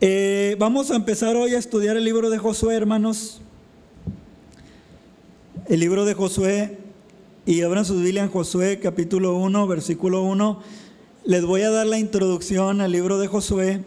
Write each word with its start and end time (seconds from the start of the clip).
Eh, 0.00 0.56
vamos 0.58 0.90
a 0.90 0.96
empezar 0.96 1.36
hoy 1.36 1.54
a 1.54 1.58
estudiar 1.58 1.96
el 1.96 2.04
libro 2.04 2.28
de 2.28 2.38
Josué, 2.38 2.74
hermanos. 2.74 3.40
El 5.68 5.80
libro 5.80 6.04
de 6.04 6.14
Josué, 6.14 6.78
y 7.46 7.62
abran 7.62 7.84
su 7.84 7.96
Biblia 8.00 8.24
en 8.24 8.30
Josué 8.30 8.80
capítulo 8.80 9.36
1, 9.36 9.66
versículo 9.68 10.24
1. 10.24 10.60
Les 11.24 11.44
voy 11.44 11.62
a 11.62 11.70
dar 11.70 11.86
la 11.86 11.98
introducción 11.98 12.80
al 12.80 12.90
libro 12.90 13.18
de 13.18 13.28
Josué 13.28 13.82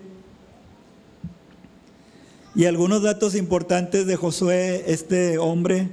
y 2.56 2.66
algunos 2.66 3.04
datos 3.04 3.36
importantes 3.36 4.08
de 4.08 4.16
Josué, 4.16 4.86
este 4.88 5.38
hombre, 5.38 5.90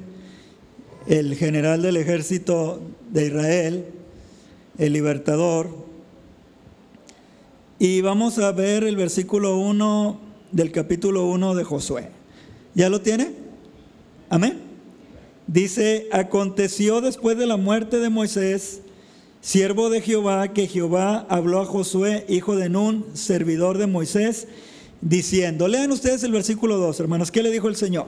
el 1.09 1.35
general 1.35 1.83
del 1.83 1.97
ejército 1.97 2.81
de 3.11 3.27
Israel, 3.27 3.87
el 4.79 4.93
libertador. 4.93 5.94
Y 7.87 8.01
vamos 8.01 8.39
a 8.39 8.51
ver 8.51 8.83
el 8.85 8.97
versículo 8.97 9.59
1 9.59 10.19
del 10.53 10.73
capítulo 10.73 11.27
1 11.27 11.55
de 11.55 11.65
Josué. 11.65 12.09
¿Ya 12.75 12.89
lo 12.89 13.03
tiene? 13.03 13.33
Amén. 14.31 14.59
Dice, 15.47 16.09
aconteció 16.11 17.03
después 17.03 17.37
de 17.37 17.45
la 17.45 17.59
muerte 17.59 17.99
de 17.99 18.09
Moisés, 18.09 18.81
siervo 19.43 19.91
de 19.91 20.01
Jehová, 20.01 20.55
que 20.55 20.67
Jehová 20.67 21.27
habló 21.29 21.61
a 21.61 21.67
Josué, 21.67 22.25
hijo 22.31 22.57
de 22.57 22.71
Nun, 22.71 23.05
servidor 23.13 23.77
de 23.77 23.87
Moisés, 23.87 24.49
diciendo, 25.03 25.69
lean 25.69 25.93
ustedes 25.93 26.23
el 26.25 26.33
versículo 26.33 26.79
2, 26.79 27.01
hermanos, 27.01 27.31
¿qué 27.31 27.43
le 27.43 27.51
dijo 27.51 27.69
el 27.69 27.77
Señor? 27.77 28.07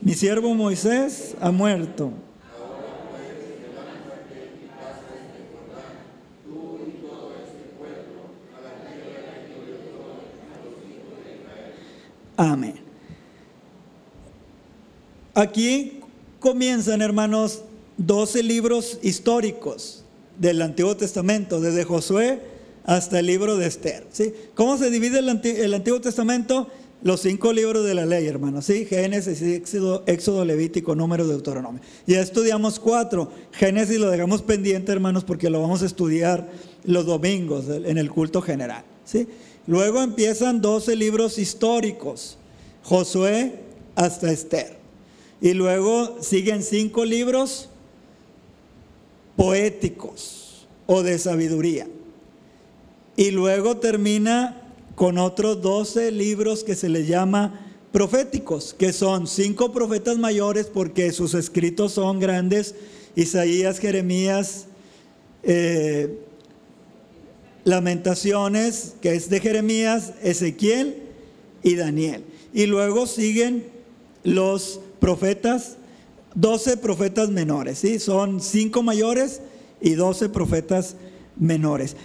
Mi 0.00 0.14
siervo 0.14 0.54
Moisés 0.54 1.34
ha 1.42 1.50
muerto. 1.50 2.12
Amén. 12.38 12.74
Aquí 15.34 16.00
comienzan, 16.38 17.02
hermanos, 17.02 17.62
12 17.96 18.44
libros 18.44 19.00
históricos 19.02 20.04
del 20.38 20.62
Antiguo 20.62 20.96
Testamento, 20.96 21.60
desde 21.60 21.82
Josué 21.82 22.40
hasta 22.84 23.18
el 23.18 23.26
libro 23.26 23.56
de 23.56 23.66
Esther. 23.66 24.06
¿sí? 24.12 24.32
¿Cómo 24.54 24.78
se 24.78 24.88
divide 24.88 25.18
el, 25.18 25.74
Antiguo 25.74 26.00
Testamento? 26.00 26.68
Los 27.02 27.22
cinco 27.22 27.52
libros 27.52 27.84
de 27.84 27.94
la 27.94 28.06
ley, 28.06 28.26
hermanos, 28.26 28.66
¿sí? 28.66 28.84
Génesis, 28.84 29.42
Éxodo, 29.42 30.04
Éxodo, 30.06 30.44
Levítico, 30.44 30.94
Número, 30.94 31.26
Deuteronomio. 31.26 31.80
Ya 32.06 32.20
estudiamos 32.20 32.78
cuatro. 32.78 33.32
Génesis 33.52 33.98
lo 33.98 34.10
dejamos 34.10 34.42
pendiente, 34.42 34.92
hermanos, 34.92 35.24
porque 35.24 35.50
lo 35.50 35.60
vamos 35.60 35.82
a 35.82 35.86
estudiar 35.86 36.48
los 36.84 37.04
domingos 37.04 37.66
en 37.68 37.98
el 37.98 38.10
culto 38.10 38.42
general. 38.42 38.84
¿sí? 39.04 39.26
Luego 39.68 40.00
empiezan 40.00 40.62
12 40.62 40.96
libros 40.96 41.36
históricos, 41.38 42.38
Josué 42.82 43.52
hasta 43.94 44.32
Esther. 44.32 44.78
Y 45.42 45.52
luego 45.52 46.22
siguen 46.22 46.62
cinco 46.62 47.04
libros 47.04 47.68
poéticos 49.36 50.66
o 50.86 51.02
de 51.02 51.18
sabiduría. 51.18 51.86
Y 53.14 53.30
luego 53.30 53.76
termina 53.76 54.62
con 54.94 55.18
otros 55.18 55.60
12 55.60 56.12
libros 56.12 56.64
que 56.64 56.74
se 56.74 56.88
les 56.88 57.06
llama 57.06 57.60
proféticos, 57.92 58.72
que 58.72 58.94
son 58.94 59.26
cinco 59.26 59.70
profetas 59.70 60.16
mayores 60.16 60.68
porque 60.72 61.12
sus 61.12 61.34
escritos 61.34 61.92
son 61.92 62.20
grandes, 62.20 62.74
Isaías, 63.16 63.80
Jeremías, 63.80 64.64
eh, 65.42 66.26
Lamentaciones, 67.64 68.94
que 69.00 69.14
es 69.14 69.28
de 69.30 69.40
Jeremías, 69.40 70.12
Ezequiel 70.22 70.96
y 71.62 71.74
Daniel. 71.74 72.24
Y 72.52 72.66
luego 72.66 73.06
siguen 73.06 73.66
los 74.24 74.80
profetas, 75.00 75.76
12 76.34 76.76
profetas 76.76 77.30
menores, 77.30 77.78
¿sí? 77.78 77.98
Son 77.98 78.40
cinco 78.40 78.82
mayores 78.82 79.40
y 79.80 79.94
12 79.94 80.28
profetas 80.28 80.96
menores. 81.36 81.96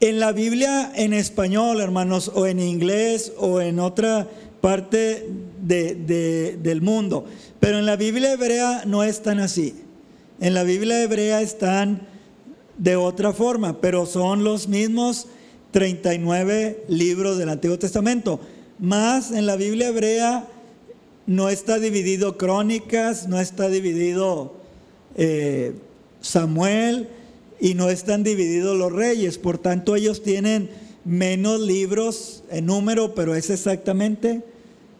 En 0.00 0.20
la 0.20 0.32
Biblia 0.32 0.92
en 0.94 1.12
español, 1.12 1.80
hermanos, 1.80 2.30
o 2.34 2.46
en 2.46 2.60
inglés 2.60 3.32
o 3.38 3.60
en 3.60 3.78
otra 3.80 4.28
parte 4.60 5.26
del 5.62 6.82
mundo, 6.82 7.24
pero 7.60 7.78
en 7.78 7.86
la 7.86 7.96
Biblia 7.96 8.32
hebrea 8.32 8.82
no 8.84 9.04
es 9.04 9.22
tan 9.22 9.38
así. 9.40 9.74
En 10.40 10.52
la 10.52 10.64
Biblia 10.64 11.02
hebrea 11.02 11.40
están 11.40 12.02
de 12.78 12.96
otra 12.96 13.32
forma, 13.32 13.80
pero 13.80 14.06
son 14.06 14.44
los 14.44 14.68
mismos 14.68 15.26
39 15.70 16.84
libros 16.88 17.38
del 17.38 17.48
Antiguo 17.48 17.78
Testamento. 17.78 18.40
Más 18.78 19.30
en 19.30 19.46
la 19.46 19.56
Biblia 19.56 19.88
hebrea 19.88 20.46
no 21.26 21.48
está 21.48 21.78
dividido 21.78 22.36
crónicas, 22.36 23.28
no 23.28 23.40
está 23.40 23.68
dividido 23.68 24.54
eh, 25.16 25.74
Samuel 26.20 27.08
y 27.60 27.74
no 27.74 27.88
están 27.88 28.22
divididos 28.22 28.76
los 28.76 28.92
reyes. 28.92 29.38
Por 29.38 29.58
tanto, 29.58 29.96
ellos 29.96 30.22
tienen 30.22 30.70
menos 31.04 31.60
libros 31.60 32.42
en 32.50 32.66
número, 32.66 33.14
pero 33.14 33.34
es 33.34 33.50
exactamente 33.50 34.42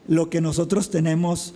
lo 0.09 0.31
que 0.31 0.41
nosotros 0.41 0.91
tenemos 0.91 1.55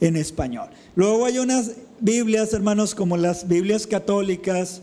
en 0.00 0.16
español. 0.16 0.68
Luego 0.96 1.26
hay 1.26 1.38
unas 1.38 1.72
Biblias, 2.00 2.52
hermanos, 2.52 2.94
como 2.94 3.16
las 3.16 3.46
Biblias 3.46 3.86
católicas, 3.86 4.82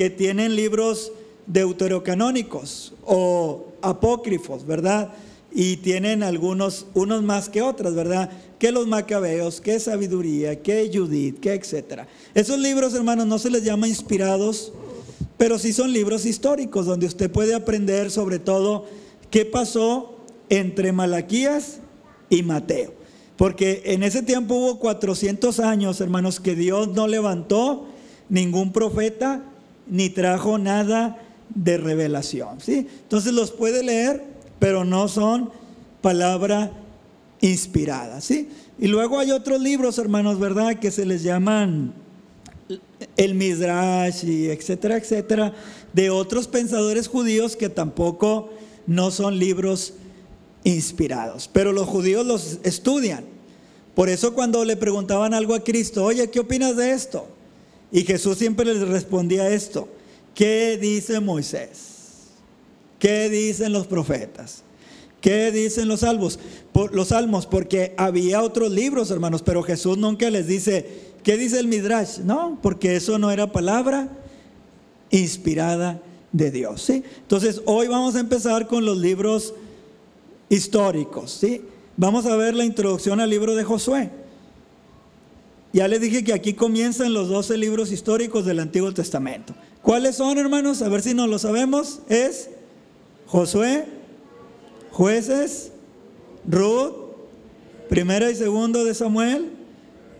que 0.00 0.08
tienen 0.08 0.56
libros 0.56 1.12
deuterocanónicos 1.46 2.94
o 3.04 3.66
apócrifos, 3.82 4.64
¿verdad? 4.64 5.12
Y 5.52 5.76
tienen 5.76 6.22
algunos, 6.22 6.86
unos 6.94 7.22
más 7.22 7.50
que 7.50 7.60
otras, 7.60 7.94
¿verdad? 7.94 8.30
Que 8.58 8.72
los 8.72 8.86
macabeos, 8.86 9.60
que 9.60 9.78
sabiduría, 9.78 10.62
que 10.62 10.90
Judith, 10.90 11.38
que 11.40 11.52
etcétera. 11.52 12.08
Esos 12.32 12.58
libros, 12.58 12.94
hermanos, 12.94 13.26
no 13.26 13.38
se 13.38 13.50
les 13.50 13.62
llama 13.62 13.88
inspirados, 13.88 14.72
pero 15.36 15.58
sí 15.58 15.74
son 15.74 15.92
libros 15.92 16.24
históricos 16.24 16.86
donde 16.86 17.04
usted 17.04 17.30
puede 17.30 17.52
aprender 17.54 18.10
sobre 18.10 18.38
todo 18.38 18.86
qué 19.30 19.44
pasó 19.44 20.16
entre 20.48 20.92
Malaquías 20.92 21.80
y 22.30 22.42
Mateo. 22.42 22.94
Porque 23.36 23.82
en 23.84 24.02
ese 24.02 24.22
tiempo 24.22 24.54
hubo 24.54 24.78
400 24.78 25.60
años, 25.60 26.00
hermanos, 26.00 26.40
que 26.40 26.54
Dios 26.54 26.88
no 26.88 27.06
levantó 27.06 27.86
ningún 28.30 28.72
profeta 28.72 29.44
ni 29.90 30.08
trajo 30.08 30.56
nada 30.56 31.18
de 31.54 31.76
revelación. 31.76 32.60
¿sí? 32.60 32.86
Entonces 33.02 33.32
los 33.32 33.50
puede 33.50 33.82
leer, 33.82 34.24
pero 34.58 34.84
no 34.84 35.08
son 35.08 35.50
palabra 36.00 36.70
inspirada. 37.40 38.20
¿sí? 38.20 38.48
Y 38.78 38.88
luego 38.88 39.18
hay 39.18 39.32
otros 39.32 39.60
libros, 39.60 39.98
hermanos, 39.98 40.38
¿verdad? 40.38 40.78
Que 40.78 40.90
se 40.90 41.04
les 41.04 41.22
llaman 41.22 41.92
el 43.16 43.34
Midrash 43.34 44.24
y 44.24 44.48
etcétera, 44.48 44.96
etcétera, 44.96 45.52
de 45.92 46.10
otros 46.10 46.46
pensadores 46.46 47.08
judíos 47.08 47.56
que 47.56 47.68
tampoco 47.68 48.50
no 48.86 49.10
son 49.10 49.38
libros 49.38 49.94
inspirados. 50.64 51.50
Pero 51.52 51.72
los 51.72 51.88
judíos 51.88 52.24
los 52.24 52.58
estudian. 52.62 53.24
Por 53.94 54.08
eso 54.08 54.34
cuando 54.34 54.64
le 54.64 54.76
preguntaban 54.76 55.34
algo 55.34 55.54
a 55.54 55.64
Cristo, 55.64 56.04
oye, 56.04 56.30
¿qué 56.30 56.40
opinas 56.40 56.76
de 56.76 56.92
esto? 56.92 57.26
Y 57.92 58.02
Jesús 58.02 58.38
siempre 58.38 58.64
les 58.66 58.86
respondía 58.88 59.48
esto. 59.50 59.88
¿Qué 60.34 60.78
dice 60.80 61.20
Moisés? 61.20 62.28
¿Qué 62.98 63.28
dicen 63.28 63.72
los 63.72 63.86
profetas? 63.86 64.62
¿Qué 65.20 65.50
dicen 65.50 65.88
los 65.88 66.00
salmos? 66.00 66.38
los 66.92 67.08
salmos, 67.08 67.46
porque 67.46 67.94
había 67.98 68.42
otros 68.42 68.70
libros, 68.70 69.10
hermanos, 69.10 69.42
pero 69.42 69.62
Jesús 69.62 69.98
nunca 69.98 70.30
les 70.30 70.46
dice, 70.46 70.86
¿qué 71.22 71.36
dice 71.36 71.58
el 71.58 71.66
Midrash? 71.66 72.18
No, 72.18 72.58
porque 72.62 72.96
eso 72.96 73.18
no 73.18 73.30
era 73.30 73.52
palabra 73.52 74.08
inspirada 75.10 76.00
de 76.32 76.50
Dios. 76.50 76.82
¿sí? 76.82 77.02
Entonces, 77.22 77.60
hoy 77.66 77.88
vamos 77.88 78.14
a 78.14 78.20
empezar 78.20 78.66
con 78.66 78.84
los 78.84 78.96
libros 78.96 79.54
históricos. 80.48 81.32
¿sí? 81.32 81.62
Vamos 81.96 82.26
a 82.26 82.36
ver 82.36 82.54
la 82.54 82.64
introducción 82.64 83.20
al 83.20 83.30
libro 83.30 83.54
de 83.54 83.64
Josué. 83.64 84.10
Ya 85.72 85.86
les 85.86 86.00
dije 86.00 86.24
que 86.24 86.32
aquí 86.32 86.54
comienzan 86.54 87.14
los 87.14 87.28
12 87.28 87.56
libros 87.56 87.92
históricos 87.92 88.44
del 88.44 88.58
Antiguo 88.58 88.92
Testamento. 88.92 89.54
¿Cuáles 89.82 90.16
son, 90.16 90.38
hermanos? 90.38 90.82
A 90.82 90.88
ver 90.88 91.02
si 91.02 91.14
no 91.14 91.26
lo 91.26 91.38
sabemos. 91.38 92.00
Es 92.08 92.50
Josué, 93.26 93.84
jueces, 94.90 95.70
Ruth, 96.48 96.92
primero 97.88 98.28
y 98.28 98.34
segundo 98.34 98.84
de 98.84 98.94
Samuel, 98.94 99.50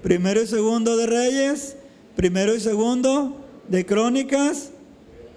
primero 0.02 0.40
y 0.40 0.46
segundo 0.46 0.96
de 0.96 1.06
Reyes, 1.06 1.76
primero 2.14 2.54
y 2.54 2.60
segundo 2.60 3.36
de 3.68 3.84
Crónicas, 3.84 4.70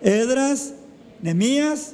Edras, 0.03 0.73
Nemías 1.21 1.93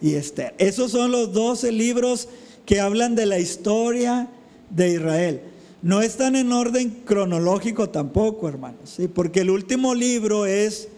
y 0.00 0.14
Esther. 0.14 0.54
Esos 0.58 0.92
son 0.92 1.10
los 1.10 1.32
12 1.32 1.72
libros 1.72 2.28
que 2.64 2.80
hablan 2.80 3.16
de 3.16 3.26
la 3.26 3.38
historia 3.38 4.28
de 4.70 4.94
Israel. 4.94 5.40
No 5.82 6.00
están 6.00 6.36
en 6.36 6.52
orden 6.52 6.90
cronológico 7.04 7.90
tampoco, 7.90 8.48
hermanos, 8.48 8.90
¿sí? 8.96 9.08
porque 9.08 9.40
el 9.40 9.50
último 9.50 9.94
libro 9.94 10.46
es, 10.46 10.88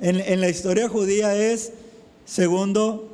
en, 0.00 0.40
la 0.40 0.48
historia 0.48 0.88
judía 0.88 1.34
es 1.34 1.72
segundo 2.24 3.08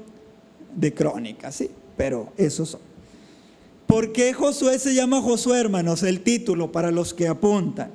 de 0.74 0.94
crónicas, 0.94 1.56
¿sí? 1.56 1.70
pero 1.96 2.32
esos 2.36 2.70
son. 2.70 2.80
¿Por 3.86 4.12
qué 4.12 4.32
Josué 4.32 4.78
se 4.78 4.94
llama 4.94 5.20
Josué, 5.20 5.60
hermanos? 5.60 6.02
El 6.02 6.22
título 6.22 6.72
para 6.72 6.90
los 6.90 7.12
que 7.12 7.28
apuntan. 7.28 7.90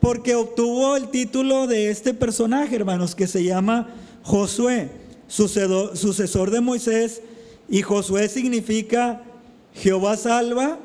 Porque 0.00 0.34
obtuvo 0.34 0.96
el 0.96 1.08
título 1.08 1.66
de 1.66 1.90
este 1.90 2.14
personaje, 2.14 2.76
hermanos, 2.76 3.14
que 3.14 3.26
se 3.26 3.44
llama 3.44 3.88
Josué, 4.22 4.88
sucesor 5.28 6.50
de 6.50 6.62
Moisés. 6.62 7.20
Y 7.68 7.82
Josué 7.82 8.30
significa 8.30 9.22
Jehová 9.74 10.16
salva 10.16 10.78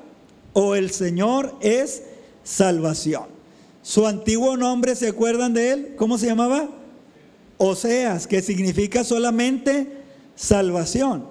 o 0.54 0.76
el 0.76 0.92
Señor 0.92 1.56
es 1.62 2.04
salvación. 2.44 3.26
Su 3.82 4.08
antiguo 4.08 4.56
nombre, 4.56 4.96
¿se 4.96 5.10
acuerdan 5.10 5.54
de 5.54 5.72
él? 5.72 5.94
¿Cómo 5.98 6.18
se 6.18 6.28
llamaba? 6.28 6.70
Oseas, 7.58 8.28
que 8.28 8.42
significa 8.42 9.04
solamente 9.04 9.88
salvación. 10.36 11.26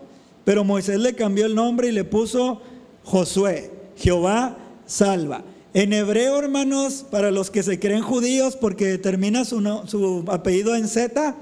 Pero 0.44 0.64
Moisés 0.64 0.98
le 0.98 1.14
cambió 1.14 1.46
el 1.46 1.54
nombre 1.54 1.88
y 1.88 1.92
le 1.92 2.04
puso 2.04 2.60
Josué, 3.04 3.70
Jehová 3.96 4.58
salva. 4.86 5.44
En 5.74 5.92
hebreo, 5.92 6.38
hermanos, 6.38 7.06
para 7.10 7.30
los 7.30 7.50
que 7.50 7.62
se 7.62 7.78
creen 7.78 8.02
judíos, 8.02 8.56
porque 8.56 8.98
termina 8.98 9.44
su, 9.44 9.62
su 9.86 10.24
apellido 10.28 10.74
en 10.74 10.86
Z, 10.86 11.34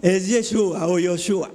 es 0.00 0.26
Yeshua 0.26 0.86
o 0.86 0.98
Yoshua. 0.98 1.50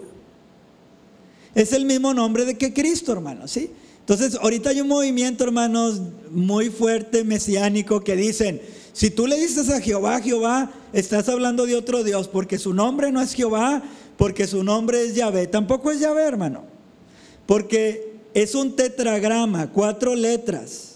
Es 1.55 1.73
el 1.73 1.85
mismo 1.85 2.13
nombre 2.13 2.45
de 2.45 2.57
que 2.57 2.73
Cristo, 2.73 3.11
hermanos, 3.11 3.51
¿sí? 3.51 3.71
Entonces, 4.11 4.37
ahorita 4.41 4.71
hay 4.71 4.81
un 4.81 4.89
movimiento, 4.89 5.45
hermanos, 5.45 6.01
muy 6.31 6.69
fuerte, 6.69 7.23
mesiánico, 7.23 8.01
que 8.01 8.17
dicen, 8.17 8.61
si 8.91 9.09
tú 9.09 9.25
le 9.25 9.37
dices 9.37 9.69
a 9.69 9.79
Jehová, 9.79 10.19
Jehová, 10.19 10.69
estás 10.91 11.29
hablando 11.29 11.65
de 11.65 11.77
otro 11.77 12.03
Dios, 12.03 12.27
porque 12.27 12.59
su 12.59 12.73
nombre 12.73 13.09
no 13.13 13.21
es 13.21 13.31
Jehová, 13.33 13.81
porque 14.17 14.47
su 14.47 14.65
nombre 14.65 15.01
es 15.05 15.15
Yahvé. 15.15 15.47
Tampoco 15.47 15.91
es 15.91 16.01
Yahvé, 16.01 16.23
hermano. 16.23 16.65
Porque 17.45 18.15
es 18.33 18.53
un 18.53 18.75
tetragrama, 18.75 19.71
cuatro 19.71 20.13
letras. 20.13 20.95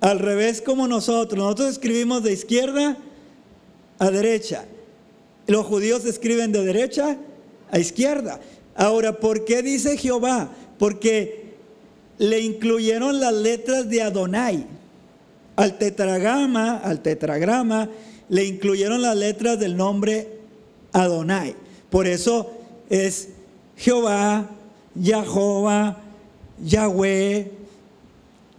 Al 0.00 0.18
revés 0.18 0.60
como 0.60 0.88
nosotros. 0.88 1.38
Nosotros 1.38 1.70
escribimos 1.70 2.24
de 2.24 2.32
izquierda 2.32 2.98
a 4.00 4.10
derecha. 4.10 4.64
Los 5.46 5.64
judíos 5.64 6.04
escriben 6.06 6.50
de 6.50 6.64
derecha 6.64 7.16
a 7.70 7.78
izquierda. 7.78 8.40
Ahora, 8.74 9.20
¿por 9.20 9.44
qué 9.44 9.62
dice 9.62 9.96
Jehová? 9.96 10.50
Porque 10.78 11.54
le 12.18 12.40
incluyeron 12.40 13.20
las 13.20 13.32
letras 13.32 13.88
de 13.88 14.02
Adonai. 14.02 14.66
Al 15.56 15.78
tetragrama, 15.78 16.78
al 16.78 17.00
tetragrama, 17.00 17.88
le 18.28 18.44
incluyeron 18.44 19.02
las 19.02 19.16
letras 19.16 19.58
del 19.58 19.76
nombre 19.76 20.28
Adonai. 20.92 21.54
Por 21.90 22.06
eso 22.06 22.50
es 22.90 23.28
Jehová, 23.76 24.50
Jehová, 25.00 25.98
Yahweh, 26.64 27.50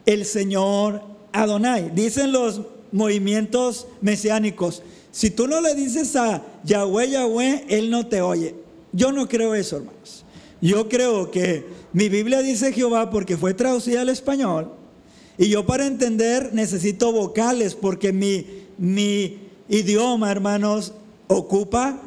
el 0.06 0.26
Señor, 0.26 1.02
Adonai. 1.32 1.92
Dicen 1.94 2.32
los 2.32 2.62
movimientos 2.92 3.88
mesiánicos, 4.02 4.84
si 5.12 5.30
tú 5.30 5.48
no 5.48 5.62
le 5.62 5.76
dices 5.76 6.16
a 6.16 6.44
Yahweh, 6.64 7.10
Yahweh, 7.10 7.66
Él 7.70 7.90
no 7.90 8.08
te 8.08 8.22
oye. 8.22 8.56
Yo 8.92 9.12
no 9.12 9.28
creo 9.28 9.56
eso, 9.56 9.78
hermanos. 9.78 10.26
Yo 10.62 10.88
creo 10.90 11.32
que 11.32 11.66
mi 11.96 12.10
Biblia 12.10 12.42
dice 12.42 12.74
Jehová 12.74 13.10
porque 13.10 13.38
fue 13.38 13.54
traducida 13.54 14.02
al 14.02 14.10
español. 14.10 14.74
Y 15.38 15.48
yo 15.48 15.66
para 15.66 15.86
entender 15.86 16.50
necesito 16.54 17.14
vocales 17.14 17.74
porque 17.74 18.12
mi, 18.12 18.46
mi 18.78 19.40
idioma, 19.70 20.30
hermanos, 20.30 20.92
ocupa 21.28 21.98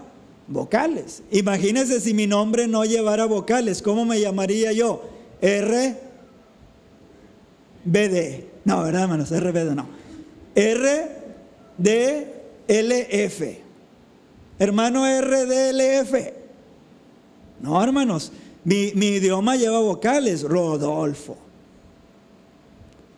vocales. 0.46 1.22
Imagínense 1.30 2.00
si 2.00 2.12
mi 2.12 2.26
nombre 2.26 2.68
no 2.68 2.84
llevara 2.84 3.24
vocales, 3.24 3.80
¿cómo 3.80 4.04
me 4.04 4.20
llamaría 4.20 4.72
yo? 4.72 5.08
R, 5.40 5.96
B, 7.82 8.08
D. 8.10 8.46
No, 8.66 8.82
¿verdad, 8.82 9.04
hermanos? 9.04 9.32
R, 9.32 9.52
B, 9.52 9.64
D, 9.64 9.74
no. 9.74 9.88
R, 10.54 11.08
D, 11.78 12.34
L, 12.68 13.24
F. 13.24 13.62
Hermano 14.58 15.06
R, 15.06 15.46
D, 15.46 15.70
L, 15.70 15.98
F. 16.00 16.34
No, 17.62 17.82
hermanos, 17.82 18.32
mi, 18.68 19.06
idioma 19.06 19.56
lleva 19.56 19.78
vocales, 19.80 20.42
Rodolfo. 20.42 21.36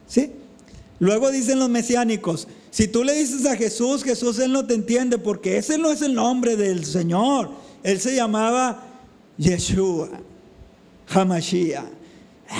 ¿Sí? 0.06 0.32
Luego 0.98 1.30
dicen 1.30 1.58
los 1.58 1.68
mesiánicos, 1.68 2.46
si 2.70 2.86
tú 2.86 3.02
le 3.02 3.14
dices 3.14 3.46
a 3.46 3.56
Jesús, 3.56 4.04
Jesús 4.04 4.38
él 4.38 4.52
no 4.52 4.66
te 4.66 4.74
entiende 4.74 5.18
porque 5.18 5.56
ese 5.56 5.78
no 5.78 5.90
es 5.90 6.02
el 6.02 6.14
nombre 6.14 6.56
del 6.56 6.84
Señor. 6.84 7.50
Él 7.82 8.00
se 8.00 8.14
llamaba 8.14 8.84
Yeshua, 9.38 10.10
Hamashiach. 11.08 11.84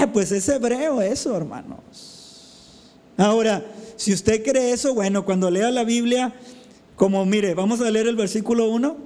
Eh, 0.03 0.07
pues 0.13 0.33
es 0.33 0.49
hebreo 0.49 1.01
eso, 1.01 1.37
hermanos. 1.37 2.91
Ahora, 3.17 3.65
si 3.97 4.13
usted 4.13 4.43
cree 4.43 4.73
eso, 4.73 4.95
bueno, 4.95 5.25
cuando 5.25 5.51
lea 5.51 5.71
la 5.71 5.85
Biblia, 5.85 6.33
como 6.97 7.25
mire, 7.27 7.55
vamos 7.55 7.81
a 7.81 7.91
leer 7.91 8.07
el 8.09 8.17
versículo 8.17 8.69
1. 8.71 8.97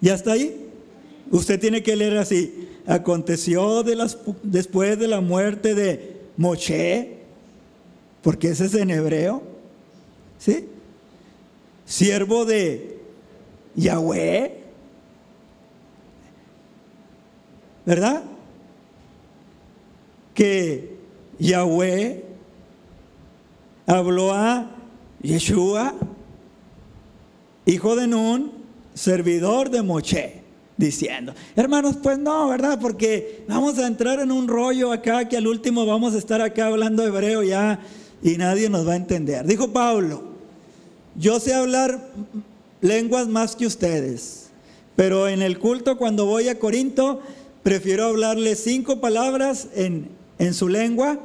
¿Ya 0.00 0.14
está 0.14 0.32
ahí? 0.32 0.67
Usted 1.30 1.60
tiene 1.60 1.82
que 1.82 1.96
leer 1.96 2.16
así. 2.18 2.68
Aconteció 2.86 3.84
después 4.42 4.98
de 4.98 5.08
la 5.08 5.20
muerte 5.20 5.74
de 5.74 6.16
Moche, 6.36 7.18
porque 8.22 8.50
ese 8.50 8.66
es 8.66 8.74
en 8.74 8.90
hebreo, 8.90 9.42
¿sí? 10.38 10.66
Siervo 11.84 12.44
de 12.44 12.98
Yahweh, 13.74 14.58
¿verdad? 17.84 18.22
Que 20.32 20.96
Yahweh 21.38 22.24
habló 23.86 24.32
a 24.32 24.70
Yeshua, 25.22 25.94
hijo 27.66 27.96
de 27.96 28.06
Nun, 28.06 28.52
servidor 28.94 29.68
de 29.68 29.82
Moche 29.82 30.37
diciendo. 30.78 31.34
Hermanos, 31.56 31.96
pues 32.02 32.18
no, 32.18 32.48
¿verdad? 32.48 32.78
Porque 32.80 33.44
vamos 33.48 33.76
a 33.78 33.86
entrar 33.86 34.20
en 34.20 34.32
un 34.32 34.48
rollo 34.48 34.92
acá 34.92 35.28
que 35.28 35.36
al 35.36 35.46
último 35.46 35.84
vamos 35.84 36.14
a 36.14 36.18
estar 36.18 36.40
acá 36.40 36.66
hablando 36.66 37.04
hebreo 37.04 37.42
ya 37.42 37.80
y 38.22 38.36
nadie 38.38 38.70
nos 38.70 38.88
va 38.88 38.92
a 38.92 38.96
entender. 38.96 39.44
Dijo 39.44 39.72
Pablo, 39.72 40.22
yo 41.16 41.40
sé 41.40 41.52
hablar 41.52 42.08
lenguas 42.80 43.26
más 43.26 43.56
que 43.56 43.66
ustedes, 43.66 44.50
pero 44.94 45.28
en 45.28 45.42
el 45.42 45.58
culto 45.58 45.98
cuando 45.98 46.24
voy 46.24 46.48
a 46.48 46.58
Corinto 46.58 47.20
prefiero 47.64 48.06
hablarle 48.06 48.54
cinco 48.54 49.00
palabras 49.00 49.68
en, 49.74 50.08
en 50.38 50.54
su 50.54 50.68
lengua 50.68 51.18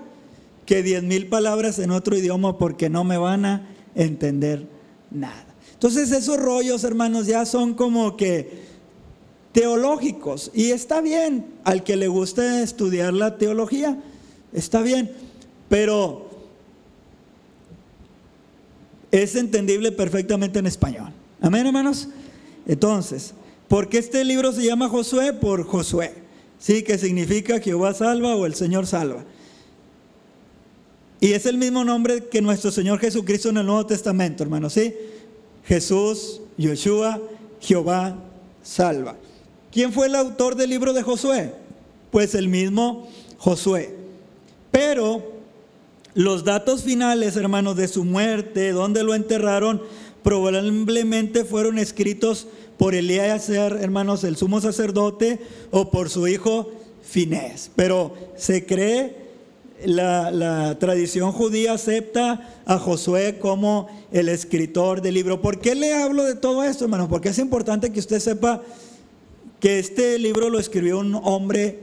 que 0.65 0.81
diez 0.81 1.03
mil 1.03 1.27
palabras 1.27 1.77
en 1.77 1.91
otro 1.91 2.17
idioma 2.17 2.57
porque 2.57 2.89
no 2.89 3.03
me 3.03 3.17
van 3.17 3.45
a 3.45 3.69
entender 3.93 4.65
nada. 5.11 5.45
Entonces 5.73 6.11
esos 6.11 6.37
rollos, 6.37 6.83
hermanos, 6.85 7.27
ya 7.27 7.45
son 7.45 7.73
como 7.73 8.17
que 8.17 8.72
teológicos. 9.53 10.51
Y 10.53 10.71
está 10.71 10.99
bien, 10.99 11.45
al 11.63 11.83
que 11.83 11.95
le 11.95 12.09
guste 12.09 12.61
estudiar 12.61 13.13
la 13.13 13.37
teología, 13.37 13.97
está 14.51 14.81
bien, 14.81 15.11
pero 15.69 16.29
es 19.11 19.35
entendible 19.35 19.91
perfectamente 19.91 20.59
en 20.59 20.65
español. 20.65 21.11
Amén, 21.39 21.65
hermanos. 21.65 22.09
Entonces, 22.67 23.33
¿por 23.67 23.87
qué 23.87 23.99
este 23.99 24.23
libro 24.25 24.51
se 24.51 24.65
llama 24.65 24.89
Josué? 24.89 25.33
Por 25.33 25.63
Josué. 25.63 26.13
Sí, 26.59 26.83
que 26.83 26.97
significa 26.97 27.59
Jehová 27.59 27.93
salva 27.93 28.35
o 28.35 28.45
el 28.45 28.55
Señor 28.55 28.87
salva. 28.87 29.23
Y 31.19 31.33
es 31.33 31.45
el 31.45 31.57
mismo 31.57 31.85
nombre 31.85 32.25
que 32.25 32.41
nuestro 32.41 32.71
Señor 32.71 32.99
Jesucristo 32.99 33.49
en 33.49 33.57
el 33.57 33.65
Nuevo 33.65 33.85
Testamento, 33.85 34.43
hermanos. 34.43 34.73
¿sí? 34.73 34.93
Jesús, 35.65 36.41
Yeshua, 36.57 37.21
Jehová 37.61 38.17
salva. 38.61 39.15
¿Quién 39.73 39.91
fue 39.91 40.05
el 40.05 40.13
autor 40.13 40.55
del 40.55 40.69
libro 40.69 40.93
de 40.93 41.01
Josué? 41.01 41.51
Pues 42.11 42.35
el 42.35 42.47
mismo 42.47 43.07
Josué. 43.39 43.95
Pero 44.69 45.33
los 46.13 46.43
datos 46.43 46.83
finales, 46.83 47.35
hermanos, 47.37 47.75
de 47.75 47.87
su 47.87 48.05
muerte, 48.05 48.71
donde 48.71 49.03
lo 49.03 49.15
enterraron, 49.15 49.81
probablemente 50.21 51.43
fueron 51.43 51.79
escritos 51.79 52.45
por 52.77 52.93
Elías, 52.93 53.49
hermanos, 53.49 54.23
el 54.23 54.37
sumo 54.37 54.61
sacerdote, 54.61 55.39
o 55.71 55.89
por 55.89 56.11
su 56.11 56.27
hijo 56.27 56.71
Finés. 57.01 57.71
Pero 57.75 58.13
se 58.37 58.67
cree, 58.67 59.23
la, 59.85 60.29
la, 60.29 60.77
tradición 60.77 61.31
judía 61.31 61.73
acepta 61.73 62.61
a 62.65 62.77
Josué 62.77 63.39
como 63.39 63.87
el 64.11 64.29
escritor 64.29 65.01
del 65.01 65.15
libro. 65.15 65.41
¿Por 65.41 65.59
qué 65.59 65.73
le 65.73 65.95
hablo 65.95 66.25
de 66.25 66.35
todo 66.35 66.63
esto, 66.63 66.85
hermanos? 66.85 67.07
Porque 67.09 67.29
es 67.29 67.39
importante 67.39 67.91
que 67.91 67.99
usted 67.99 68.19
sepa 68.19 68.61
que 69.63 69.79
este 69.79 70.19
libro 70.19 70.49
lo 70.49 70.59
escribió 70.59 70.99
un 70.99 71.15
hombre 71.15 71.79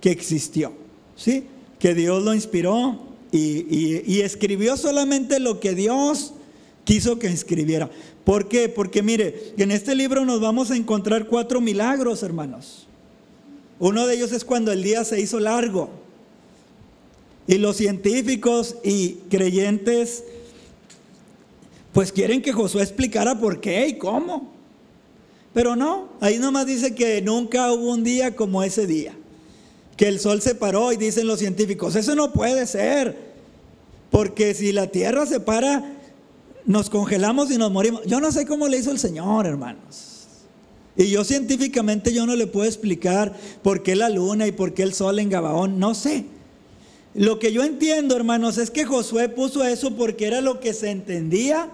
que 0.00 0.12
existió, 0.12 0.72
¿sí? 1.16 1.48
Que 1.80 1.92
Dios 1.92 2.22
lo 2.22 2.32
inspiró 2.32 3.00
y, 3.32 4.20
escribió 4.20 4.76
solamente 4.76 5.40
lo 5.40 5.58
que 5.58 5.74
Dios 5.74 6.32
quiso 6.84 7.18
que 7.18 7.26
escribiera. 7.26 7.90
¿Por 8.22 8.46
qué? 8.46 8.68
Porque 8.68 9.02
mire, 9.02 9.52
en 9.56 9.72
este 9.72 9.96
libro 9.96 10.24
nos 10.24 10.40
vamos 10.40 10.70
a 10.70 10.76
encontrar 10.76 11.26
cuatro 11.26 11.60
milagros, 11.60 12.22
hermanos. 12.22 12.86
Uno 13.80 14.06
de 14.06 14.14
ellos 14.14 14.30
es 14.30 14.44
cuando 14.44 14.70
el 14.70 14.84
día 14.84 15.02
se 15.02 15.20
hizo 15.20 15.40
largo. 15.40 15.90
Y 17.48 17.58
los 17.58 17.78
científicos 17.78 18.76
y 18.84 19.14
creyentes 19.28 20.22
pues 21.92 22.12
quieren 22.12 22.42
que 22.42 22.52
Josué 22.52 22.84
explicara 22.84 23.40
por 23.40 23.60
qué 23.60 23.88
y 23.88 23.98
cómo. 23.98 24.53
Pero 25.54 25.76
no, 25.76 26.08
ahí 26.20 26.38
nomás 26.38 26.66
dice 26.66 26.94
que 26.94 27.22
nunca 27.22 27.72
hubo 27.72 27.92
un 27.92 28.02
día 28.02 28.34
como 28.34 28.62
ese 28.64 28.86
día. 28.86 29.14
Que 29.96 30.08
el 30.08 30.18
sol 30.18 30.42
se 30.42 30.56
paró 30.56 30.92
y 30.92 30.96
dicen 30.96 31.28
los 31.28 31.38
científicos, 31.38 31.94
eso 31.94 32.16
no 32.16 32.32
puede 32.32 32.66
ser. 32.66 33.16
Porque 34.10 34.52
si 34.54 34.72
la 34.72 34.88
tierra 34.88 35.24
se 35.26 35.38
para, 35.38 35.96
nos 36.66 36.90
congelamos 36.90 37.52
y 37.52 37.56
nos 37.56 37.70
morimos. 37.70 38.02
Yo 38.04 38.20
no 38.20 38.32
sé 38.32 38.46
cómo 38.46 38.66
le 38.66 38.78
hizo 38.78 38.90
el 38.90 38.98
Señor, 38.98 39.46
hermanos. 39.46 40.26
Y 40.96 41.10
yo 41.10 41.24
científicamente 41.24 42.12
yo 42.12 42.26
no 42.26 42.34
le 42.34 42.48
puedo 42.48 42.66
explicar 42.66 43.34
por 43.62 43.82
qué 43.82 43.94
la 43.94 44.08
luna 44.08 44.48
y 44.48 44.52
por 44.52 44.74
qué 44.74 44.82
el 44.82 44.92
sol 44.92 45.20
en 45.20 45.30
Gabaón, 45.30 45.78
no 45.78 45.94
sé. 45.94 46.26
Lo 47.14 47.38
que 47.38 47.52
yo 47.52 47.62
entiendo, 47.62 48.16
hermanos, 48.16 48.58
es 48.58 48.72
que 48.72 48.84
Josué 48.84 49.28
puso 49.28 49.64
eso 49.64 49.94
porque 49.94 50.26
era 50.26 50.40
lo 50.40 50.58
que 50.58 50.74
se 50.74 50.90
entendía 50.90 51.68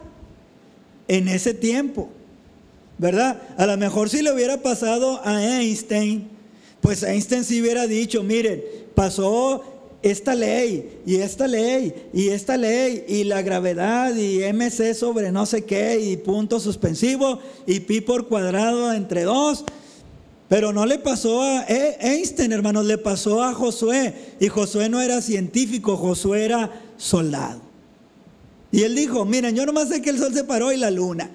en 1.09 1.29
ese 1.29 1.55
tiempo. 1.55 2.11
¿Verdad? 3.01 3.41
A 3.57 3.65
lo 3.65 3.79
mejor 3.79 4.11
si 4.11 4.21
le 4.21 4.31
hubiera 4.31 4.59
pasado 4.59 5.23
a 5.25 5.43
Einstein, 5.43 6.29
pues 6.83 7.03
Einstein 7.03 7.45
sí 7.45 7.63
hubiera 7.63 7.87
dicho, 7.87 8.23
miren, 8.23 8.63
pasó 8.95 9.65
esta 10.03 10.35
ley 10.35 11.01
y 11.07 11.17
esta 11.17 11.47
ley 11.47 11.95
y 12.13 12.29
esta 12.29 12.59
ley 12.59 13.07
y 13.09 13.25
la 13.25 13.41
gravedad 13.41 14.15
y 14.15 14.41
mc 14.53 14.95
sobre 14.95 15.33
no 15.33 15.47
sé 15.47 15.65
qué 15.65 15.99
y 15.99 16.19
punto 16.19 16.61
suspensivo 16.61 17.39
y 17.67 17.81
pi 17.81 18.03
por 18.03 18.29
cuadrado 18.29 18.93
entre 18.93 19.23
dos. 19.23 19.65
Pero 20.51 20.75
no 20.75 20.85
le 20.85 20.99
pasó 20.99 21.41
a 21.41 21.63
e-, 21.63 21.97
Einstein, 22.03 22.53
hermanos, 22.53 22.85
le 22.85 22.99
pasó 22.99 23.43
a 23.43 23.55
Josué. 23.55 24.13
Y 24.41 24.49
Josué 24.49 24.91
no 24.91 25.01
era 25.01 25.23
científico, 25.23 25.97
Josué 25.97 26.45
era 26.45 26.83
soldado. 26.99 27.63
Y 28.71 28.83
él 28.83 28.95
dijo, 28.95 29.25
miren, 29.25 29.57
yo 29.57 29.65
nomás 29.65 29.89
sé 29.89 30.03
que 30.03 30.11
el 30.11 30.19
sol 30.19 30.35
se 30.35 30.45
paró 30.45 30.71
y 30.71 30.77
la 30.77 30.91
luna. 30.91 31.31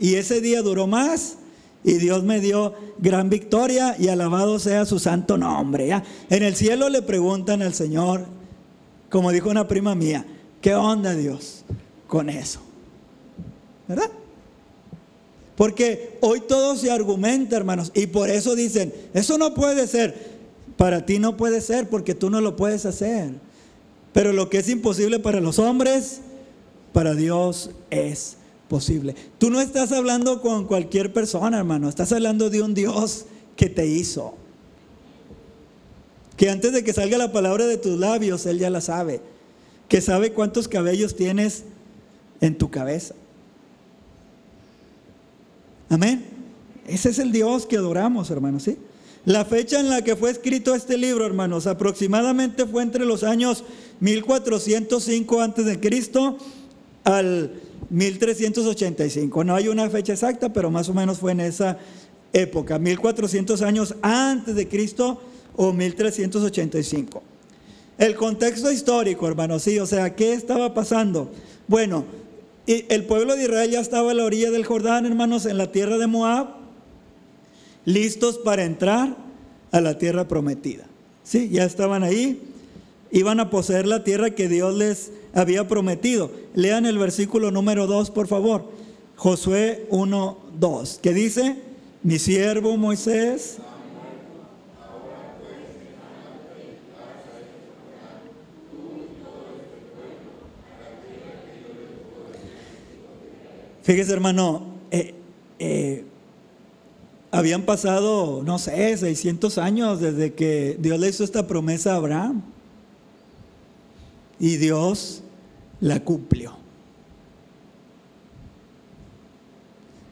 Y 0.00 0.14
ese 0.14 0.40
día 0.40 0.62
duró 0.62 0.86
más 0.86 1.36
y 1.84 1.94
Dios 1.94 2.24
me 2.24 2.40
dio 2.40 2.74
gran 2.98 3.28
victoria 3.28 3.94
y 3.98 4.08
alabado 4.08 4.58
sea 4.58 4.86
su 4.86 4.98
santo 4.98 5.36
nombre. 5.36 5.90
En 6.30 6.42
el 6.42 6.56
cielo 6.56 6.88
le 6.88 7.02
preguntan 7.02 7.60
al 7.60 7.74
Señor, 7.74 8.24
como 9.10 9.30
dijo 9.30 9.50
una 9.50 9.68
prima 9.68 9.94
mía, 9.94 10.26
¿qué 10.62 10.74
onda 10.74 11.14
Dios 11.14 11.64
con 12.06 12.30
eso? 12.30 12.60
¿Verdad? 13.86 14.10
Porque 15.54 16.16
hoy 16.22 16.40
todo 16.40 16.76
se 16.76 16.90
argumenta, 16.90 17.56
hermanos, 17.56 17.92
y 17.94 18.06
por 18.06 18.30
eso 18.30 18.56
dicen, 18.56 18.94
eso 19.12 19.36
no 19.36 19.52
puede 19.52 19.86
ser. 19.86 20.30
Para 20.78 21.04
ti 21.04 21.18
no 21.18 21.36
puede 21.36 21.60
ser 21.60 21.90
porque 21.90 22.14
tú 22.14 22.30
no 22.30 22.40
lo 22.40 22.56
puedes 22.56 22.86
hacer. 22.86 23.32
Pero 24.14 24.32
lo 24.32 24.48
que 24.48 24.58
es 24.58 24.68
imposible 24.70 25.18
para 25.18 25.42
los 25.42 25.58
hombres, 25.58 26.20
para 26.94 27.14
Dios 27.14 27.70
es 27.90 28.38
posible. 28.70 29.16
Tú 29.38 29.50
no 29.50 29.60
estás 29.60 29.90
hablando 29.90 30.40
con 30.40 30.66
cualquier 30.66 31.12
persona, 31.12 31.58
hermano, 31.58 31.88
estás 31.88 32.12
hablando 32.12 32.48
de 32.50 32.62
un 32.62 32.72
Dios 32.72 33.26
que 33.56 33.68
te 33.68 33.84
hizo. 33.86 34.34
Que 36.36 36.48
antes 36.48 36.72
de 36.72 36.84
que 36.84 36.92
salga 36.92 37.18
la 37.18 37.32
palabra 37.32 37.66
de 37.66 37.76
tus 37.76 37.98
labios, 37.98 38.46
Él 38.46 38.60
ya 38.60 38.70
la 38.70 38.80
sabe. 38.80 39.20
Que 39.88 40.00
sabe 40.00 40.32
cuántos 40.32 40.68
cabellos 40.68 41.16
tienes 41.16 41.64
en 42.40 42.56
tu 42.56 42.70
cabeza. 42.70 43.16
Amén. 45.88 46.24
Ese 46.86 47.10
es 47.10 47.18
el 47.18 47.32
Dios 47.32 47.66
que 47.66 47.76
adoramos, 47.76 48.30
hermanos, 48.30 48.62
¿sí? 48.62 48.78
La 49.24 49.44
fecha 49.44 49.80
en 49.80 49.90
la 49.90 50.02
que 50.02 50.14
fue 50.14 50.30
escrito 50.30 50.76
este 50.76 50.96
libro, 50.96 51.26
hermanos, 51.26 51.66
aproximadamente 51.66 52.64
fue 52.66 52.84
entre 52.84 53.04
los 53.04 53.24
años 53.24 53.64
1405 53.98 55.40
antes 55.40 55.66
de 55.66 55.80
Cristo 55.80 56.38
al 57.04 57.52
1385. 57.90 59.44
No 59.44 59.54
hay 59.54 59.68
una 59.68 59.90
fecha 59.90 60.12
exacta, 60.12 60.52
pero 60.52 60.70
más 60.70 60.88
o 60.88 60.94
menos 60.94 61.18
fue 61.18 61.32
en 61.32 61.40
esa 61.40 61.78
época, 62.32 62.78
1400 62.78 63.62
años 63.62 63.94
antes 64.02 64.54
de 64.54 64.68
Cristo 64.68 65.20
o 65.56 65.72
1385. 65.72 67.22
El 67.98 68.14
contexto 68.14 68.72
histórico, 68.72 69.26
hermanos, 69.28 69.62
sí, 69.62 69.78
o 69.78 69.86
sea, 69.86 70.14
¿qué 70.14 70.32
estaba 70.32 70.72
pasando? 70.72 71.30
Bueno, 71.68 72.04
el 72.66 73.04
pueblo 73.04 73.36
de 73.36 73.44
Israel 73.44 73.70
ya 73.70 73.80
estaba 73.80 74.12
a 74.12 74.14
la 74.14 74.24
orilla 74.24 74.50
del 74.50 74.64
Jordán, 74.64 75.04
hermanos, 75.04 75.44
en 75.44 75.58
la 75.58 75.72
tierra 75.72 75.98
de 75.98 76.06
Moab, 76.06 76.48
listos 77.84 78.38
para 78.38 78.64
entrar 78.64 79.16
a 79.72 79.80
la 79.80 79.98
tierra 79.98 80.28
prometida. 80.28 80.84
Sí, 81.24 81.48
ya 81.50 81.64
estaban 81.64 82.02
ahí, 82.02 82.40
iban 83.10 83.40
a 83.40 83.50
poseer 83.50 83.86
la 83.86 84.04
tierra 84.04 84.30
que 84.30 84.48
Dios 84.48 84.74
les 84.74 85.12
había 85.34 85.68
prometido. 85.68 86.30
Lean 86.54 86.86
el 86.86 86.98
versículo 86.98 87.50
número 87.50 87.86
2, 87.86 88.10
por 88.10 88.26
favor. 88.26 88.70
Josué 89.16 89.86
1, 89.90 90.38
2, 90.58 91.00
que 91.02 91.12
dice, 91.12 91.56
mi 92.02 92.18
siervo 92.18 92.76
Moisés. 92.76 93.58
Fíjese 103.82 104.12
hermano, 104.12 104.66
eh, 104.90 105.14
eh, 105.58 106.04
habían 107.30 107.62
pasado, 107.62 108.42
no 108.44 108.58
sé, 108.58 108.96
600 108.96 109.58
años 109.58 110.00
desde 110.00 110.34
que 110.34 110.76
Dios 110.78 111.00
le 111.00 111.08
hizo 111.08 111.24
esta 111.24 111.46
promesa 111.46 111.94
a 111.94 111.96
Abraham 111.96 112.42
y 114.40 114.56
Dios 114.56 115.22
la 115.80 116.00
cumplió. 116.00 116.56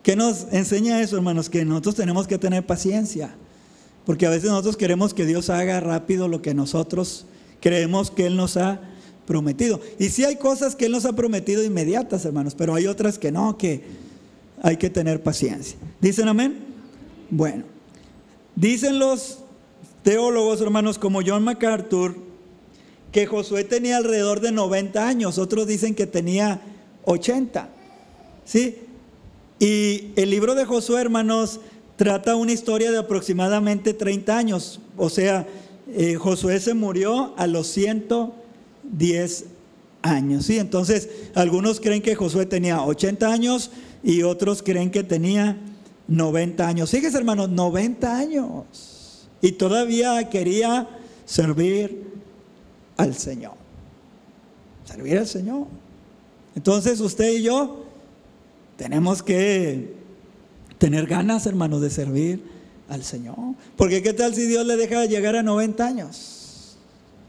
¿Qué 0.03 0.15
nos 0.17 0.47
enseña 0.53 1.01
eso, 1.03 1.17
hermanos? 1.17 1.51
Que 1.51 1.65
nosotros 1.65 1.97
tenemos 1.97 2.29
que 2.29 2.39
tener 2.39 2.65
paciencia, 2.65 3.35
porque 4.07 4.27
a 4.27 4.31
veces 4.31 4.51
nosotros 4.51 4.77
queremos 4.77 5.13
que 5.13 5.27
Dios 5.27 5.51
haga 5.51 5.81
rápido 5.81 6.29
lo 6.29 6.41
que 6.41 6.55
nosotros 6.55 7.27
creemos 7.61 8.11
que 8.11 8.27
Él 8.27 8.37
nos 8.37 8.57
ha 8.57 8.81
prometido. 9.27 9.81
Y 9.99 10.09
sí 10.09 10.25
hay 10.25 10.37
cosas 10.37 10.77
que 10.77 10.87
Él 10.87 10.93
nos 10.93 11.05
ha 11.05 11.15
prometido 11.15 11.65
inmediatas, 11.65 12.25
hermanos, 12.25 12.55
pero 12.55 12.75
hay 12.75 12.87
otras 12.87 13.19
que 13.19 13.33
no, 13.33 13.59
que 13.59 13.83
hay 14.63 14.77
que 14.77 14.89
tener 14.89 15.23
paciencia. 15.23 15.79
¿Dicen 16.01 16.29
amén? 16.29 16.59
Bueno, 17.31 17.65
dicen 18.57 18.99
los 18.99 19.41
teólogos, 20.03 20.61
hermanos, 20.63 20.99
como 20.99 21.21
John 21.25 21.45
MacArthur, 21.45 22.28
que 23.13 23.27
Josué 23.27 23.65
tenía 23.65 23.97
alrededor 23.97 24.41
de 24.41 24.53
90 24.53 25.07
años, 25.07 25.39
otros 25.39 25.67
dicen 25.67 25.95
que 25.95 26.07
tenía 26.07 26.61
80. 27.05 27.69
¿Sí? 28.45 28.77
Y 29.59 30.13
el 30.17 30.31
libro 30.31 30.55
de 30.55 30.65
Josué, 30.65 31.01
hermanos, 31.01 31.61
trata 31.97 32.37
una 32.37 32.53
historia 32.53 32.93
de 32.93 32.99
aproximadamente 32.99 33.93
30 33.93 34.37
años. 34.37 34.81
O 34.97 35.11
sea, 35.11 35.47
eh, 35.89 36.15
Josué 36.15 36.61
se 36.61 36.75
murió 36.75 37.35
a 37.37 37.47
los 37.47 37.67
110 37.69 39.47
años. 40.03 40.47
¿sí? 40.47 40.59
Entonces, 40.59 41.09
algunos 41.35 41.81
creen 41.81 42.03
que 42.03 42.15
Josué 42.15 42.47
tenía 42.47 42.83
80 42.83 43.33
años 43.33 43.71
y 44.03 44.23
otros 44.23 44.63
creen 44.63 44.91
que 44.91 45.03
tenía 45.03 45.59
90 46.07 46.67
años. 46.67 46.91
Fíjense, 46.91 47.19
hermanos, 47.19 47.49
90 47.51 48.17
años. 48.17 49.29
Y 49.41 49.53
todavía 49.53 50.29
quería 50.31 50.89
servir 51.25 52.08
al 52.99 53.15
Señor. 53.15 53.55
Servir 54.85 55.19
al 55.19 55.27
Señor. 55.27 55.67
Entonces 56.55 57.01
usted 57.01 57.33
y 57.33 57.43
yo 57.43 57.85
tenemos 58.77 59.23
que 59.23 59.95
tener 60.77 61.07
ganas, 61.07 61.47
hermanos, 61.47 61.81
de 61.81 61.89
servir 61.89 62.43
al 62.89 63.03
Señor. 63.03 63.37
Porque 63.77 64.03
qué 64.03 64.13
tal 64.13 64.35
si 64.35 64.47
Dios 64.47 64.67
le 64.67 64.77
deja 64.77 65.07
llegar 65.07 65.37
a 65.37 65.43
90 65.43 65.87
años. 65.87 66.77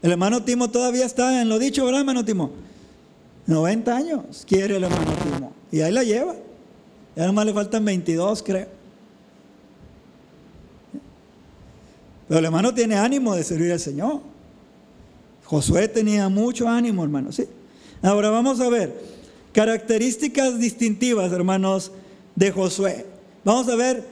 El 0.02 0.12
hermano 0.12 0.42
Timo 0.44 0.70
todavía 0.70 1.06
está 1.06 1.40
en 1.40 1.48
lo 1.48 1.58
dicho, 1.58 1.84
¿verdad, 1.84 2.00
hermano 2.00 2.24
Timo? 2.24 2.50
90 3.46 3.96
años 3.96 4.44
quiere 4.46 4.76
el 4.76 4.84
hermano 4.84 5.12
Timo. 5.22 5.52
Y 5.70 5.80
ahí 5.80 5.92
la 5.92 6.02
lleva. 6.02 6.34
Ya 7.16 7.26
nomás 7.26 7.46
le 7.46 7.52
faltan 7.52 7.84
22, 7.84 8.42
creo. 8.42 8.68
Pero 12.28 12.38
el 12.38 12.44
hermano 12.44 12.72
tiene 12.72 12.96
ánimo 12.96 13.34
de 13.34 13.44
servir 13.44 13.72
al 13.72 13.80
Señor. 13.80 14.29
Josué 15.50 15.88
tenía 15.88 16.28
mucho 16.28 16.68
ánimo, 16.68 17.02
hermanos. 17.02 17.34
¿sí? 17.34 17.44
Ahora 18.02 18.30
vamos 18.30 18.60
a 18.60 18.68
ver 18.68 18.94
características 19.52 20.60
distintivas, 20.60 21.32
hermanos, 21.32 21.90
de 22.36 22.52
Josué. 22.52 23.04
Vamos 23.44 23.68
a 23.68 23.74
ver 23.74 24.04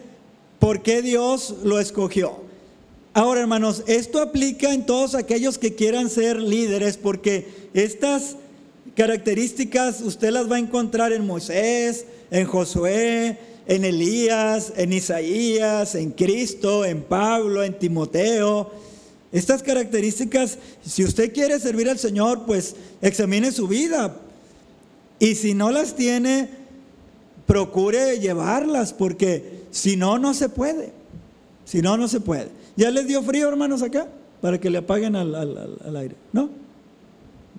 por 0.59 0.83
qué 0.83 1.01
Dios 1.01 1.55
lo 1.63 1.79
escogió. 1.79 2.41
Ahora, 3.15 3.43
hermanos, 3.43 3.85
esto 3.87 4.21
aplica 4.21 4.75
en 4.75 4.85
todos 4.85 5.15
aquellos 5.15 5.59
que 5.59 5.77
quieran 5.77 6.11
ser 6.11 6.41
líderes, 6.41 6.97
porque 6.97 7.47
estas 7.73 8.35
características 8.97 10.01
usted 10.01 10.31
las 10.31 10.51
va 10.51 10.57
a 10.57 10.59
encontrar 10.59 11.13
en 11.13 11.25
Moisés, 11.25 12.05
en 12.33 12.47
Josué, 12.47 13.39
en 13.69 13.85
Elías, 13.85 14.73
en 14.77 14.93
Isaías, 14.93 15.95
en 15.95 16.11
Cristo, 16.11 16.85
en 16.85 17.01
Pablo, 17.01 17.63
en 17.63 17.79
Timoteo. 17.79 18.88
Estas 19.31 19.63
características, 19.63 20.59
si 20.85 21.05
usted 21.05 21.33
quiere 21.33 21.61
servir 21.61 21.91
al 21.91 21.99
Señor, 21.99 22.47
pues 22.47 22.77
examine 23.03 23.53
su 23.53 23.69
vida. 23.69 24.17
Y 25.19 25.35
si 25.35 25.55
no 25.55 25.71
las 25.71 25.97
tiene, 25.97 26.49
procure 27.47 28.19
llevarlas, 28.21 28.93
porque 28.93 29.65
si 29.71 29.97
no, 29.97 30.19
no 30.19 30.33
se 30.35 30.49
puede. 30.49 30.93
Si 31.65 31.83
no, 31.83 31.97
no 31.97 32.09
se 32.09 32.21
puede. 32.21 32.49
¿Ya 32.77 32.91
les 32.91 33.07
dio 33.07 33.23
frío, 33.23 33.49
hermanos, 33.49 33.83
acá? 33.83 34.09
Para 34.41 34.59
que 34.59 34.71
le 34.71 34.79
apaguen 34.79 35.17
al, 35.17 35.97
aire. 35.97 36.15
¿No? 36.33 36.49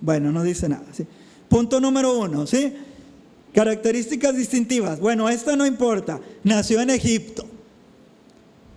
Bueno, 0.00 0.32
no 0.32 0.42
dice 0.42 0.68
nada. 0.68 0.86
¿sí? 0.92 1.06
Punto 1.48 1.80
número 1.80 2.18
uno, 2.18 2.46
¿sí? 2.46 2.72
Características 3.54 4.36
distintivas. 4.36 4.98
Bueno, 4.98 5.28
esta 5.28 5.56
no 5.56 5.66
importa. 5.66 6.20
Nació 6.42 6.80
en 6.80 6.90
Egipto. 6.90 7.44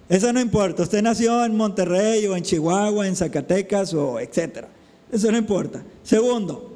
Esa 0.10 0.34
no 0.34 0.42
importa. 0.42 0.84
Usted 0.84 1.02
nació 1.02 1.44
en 1.46 1.56
Monterrey 1.56 2.26
o 2.28 2.36
en 2.36 2.44
Chihuahua, 2.44 3.08
en 3.08 3.16
Zacatecas 3.16 3.94
o 3.94 4.20
etcétera. 4.20 4.68
Eso 5.12 5.32
no 5.32 5.38
importa. 5.38 5.84
Segundo, 6.04 6.76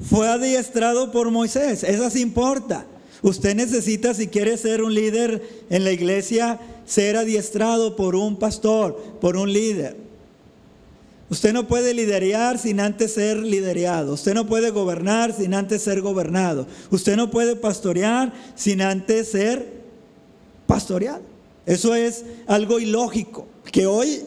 fue 0.00 0.28
adiestrado 0.28 1.10
por 1.10 1.30
Moisés. 1.30 1.84
Esa 1.84 2.10
sí 2.10 2.20
importa. 2.20 2.86
Usted 3.22 3.56
necesita, 3.56 4.14
si 4.14 4.28
quiere 4.28 4.56
ser 4.56 4.82
un 4.82 4.94
líder 4.94 5.42
en 5.70 5.84
la 5.84 5.90
iglesia, 5.90 6.60
ser 6.86 7.16
adiestrado 7.16 7.96
por 7.96 8.14
un 8.14 8.36
pastor, 8.38 8.96
por 9.20 9.36
un 9.36 9.52
líder. 9.52 9.96
Usted 11.30 11.52
no 11.52 11.66
puede 11.68 11.92
liderear 11.92 12.58
sin 12.58 12.80
antes 12.80 13.14
ser 13.14 13.36
liderado. 13.36 14.14
Usted 14.14 14.32
no 14.32 14.46
puede 14.46 14.70
gobernar 14.70 15.34
sin 15.34 15.52
antes 15.52 15.82
ser 15.82 16.00
gobernado. 16.00 16.66
Usted 16.90 17.16
no 17.16 17.30
puede 17.30 17.54
pastorear 17.54 18.32
sin 18.54 18.80
antes 18.80 19.32
ser 19.32 19.77
pastoreado. 20.68 21.22
Eso 21.66 21.94
es 21.94 22.24
algo 22.46 22.78
ilógico 22.78 23.48
que 23.72 23.86
hoy 23.86 24.20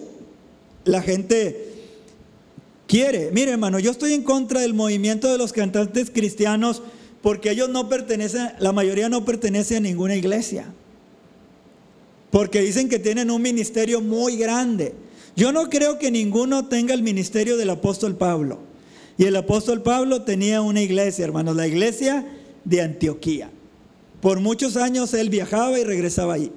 la 0.83 1.01
gente 1.01 1.71
quiere. 2.87 3.31
Mire, 3.31 3.51
hermano, 3.51 3.79
yo 3.79 3.91
estoy 3.91 4.13
en 4.13 4.23
contra 4.23 4.59
del 4.59 4.73
movimiento 4.73 5.31
de 5.31 5.37
los 5.37 5.53
cantantes 5.53 6.09
cristianos 6.09 6.81
porque 7.21 7.51
ellos 7.51 7.69
no 7.69 7.87
pertenecen, 7.87 8.49
la 8.59 8.71
mayoría 8.71 9.07
no 9.07 9.23
pertenece 9.23 9.77
a 9.77 9.79
ninguna 9.79 10.15
iglesia. 10.15 10.65
Porque 12.31 12.61
dicen 12.61 12.89
que 12.89 12.97
tienen 12.97 13.29
un 13.29 13.41
ministerio 13.41 14.01
muy 14.01 14.35
grande. 14.35 14.93
Yo 15.35 15.51
no 15.51 15.69
creo 15.69 15.99
que 15.99 16.09
ninguno 16.09 16.65
tenga 16.65 16.95
el 16.95 17.03
ministerio 17.03 17.55
del 17.55 17.69
apóstol 17.69 18.15
Pablo. 18.15 18.59
Y 19.17 19.25
el 19.25 19.35
apóstol 19.35 19.83
Pablo 19.83 20.23
tenía 20.23 20.61
una 20.61 20.81
iglesia, 20.81 21.23
hermanos, 21.23 21.55
la 21.55 21.67
iglesia 21.67 22.25
de 22.63 22.81
Antioquía. 22.81 23.51
Por 24.21 24.39
muchos 24.39 24.77
años 24.77 25.13
él 25.13 25.29
viajaba 25.29 25.79
y 25.79 25.83
regresaba 25.83 26.35
ahí. 26.35 26.51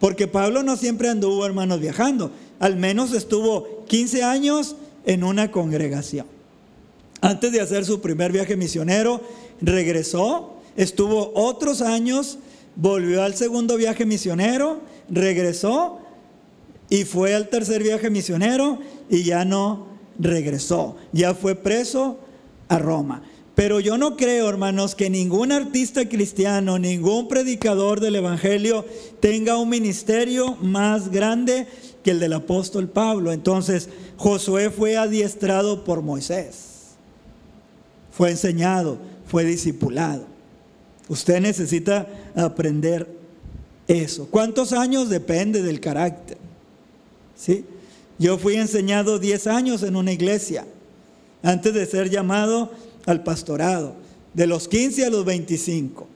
Porque 0.00 0.26
Pablo 0.26 0.62
no 0.62 0.76
siempre 0.76 1.08
anduvo, 1.08 1.46
hermanos, 1.46 1.78
viajando. 1.78 2.32
Al 2.58 2.76
menos 2.76 3.12
estuvo 3.12 3.84
15 3.86 4.24
años 4.24 4.76
en 5.04 5.22
una 5.22 5.50
congregación. 5.50 6.26
Antes 7.20 7.52
de 7.52 7.60
hacer 7.60 7.84
su 7.84 8.00
primer 8.00 8.32
viaje 8.32 8.56
misionero, 8.56 9.20
regresó, 9.60 10.54
estuvo 10.76 11.30
otros 11.36 11.82
años, 11.82 12.38
volvió 12.74 13.22
al 13.22 13.34
segundo 13.36 13.76
viaje 13.76 14.04
misionero, 14.04 14.80
regresó 15.08 16.00
y 16.88 17.04
fue 17.04 17.34
al 17.34 17.48
tercer 17.48 17.82
viaje 17.82 18.10
misionero 18.10 18.80
y 19.08 19.22
ya 19.22 19.44
no 19.44 19.86
regresó. 20.18 20.96
Ya 21.12 21.34
fue 21.34 21.54
preso 21.54 22.18
a 22.68 22.78
Roma. 22.78 23.22
Pero 23.54 23.80
yo 23.80 23.98
no 23.98 24.16
creo, 24.16 24.48
hermanos, 24.48 24.94
que 24.94 25.10
ningún 25.10 25.52
artista 25.52 26.08
cristiano, 26.08 26.78
ningún 26.78 27.28
predicador 27.28 28.00
del 28.00 28.16
Evangelio 28.16 28.84
tenga 29.20 29.58
un 29.58 29.68
ministerio 29.68 30.56
más 30.62 31.10
grande 31.10 31.66
que 32.02 32.12
el 32.12 32.20
del 32.20 32.32
apóstol 32.32 32.88
Pablo. 32.88 33.30
Entonces, 33.30 33.88
Josué 34.16 34.70
fue 34.70 34.96
adiestrado 34.96 35.84
por 35.84 36.02
Moisés 36.02 36.72
fue 38.12 38.30
enseñado, 38.30 38.98
fue 39.26 39.44
discipulado. 39.44 40.26
Usted 41.08 41.40
necesita 41.40 42.06
aprender 42.36 43.08
eso. 43.88 44.28
¿Cuántos 44.30 44.72
años? 44.72 45.08
Depende 45.08 45.62
del 45.62 45.80
carácter. 45.80 46.36
¿Sí? 47.34 47.64
Yo 48.18 48.38
fui 48.38 48.54
enseñado 48.54 49.18
10 49.18 49.46
años 49.48 49.82
en 49.82 49.96
una 49.96 50.12
iglesia 50.12 50.66
antes 51.42 51.74
de 51.74 51.86
ser 51.86 52.08
llamado 52.08 52.70
al 53.06 53.22
pastorado, 53.22 53.94
de 54.34 54.46
los 54.46 54.68
15 54.68 55.06
a 55.06 55.10
los 55.10 55.24
25. 55.24 56.06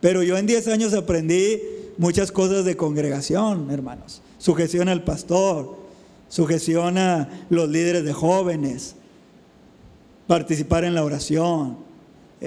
Pero 0.00 0.22
yo 0.22 0.36
en 0.36 0.46
10 0.46 0.68
años 0.68 0.94
aprendí 0.94 1.60
muchas 1.96 2.32
cosas 2.32 2.64
de 2.64 2.76
congregación, 2.76 3.70
hermanos. 3.70 4.20
Sujeción 4.38 4.88
al 4.88 5.04
pastor, 5.04 5.76
sujeción 6.28 6.98
a 6.98 7.46
los 7.48 7.68
líderes 7.68 8.04
de 8.04 8.12
jóvenes, 8.12 8.96
participar 10.26 10.84
en 10.84 10.94
la 10.94 11.04
oración, 11.04 11.78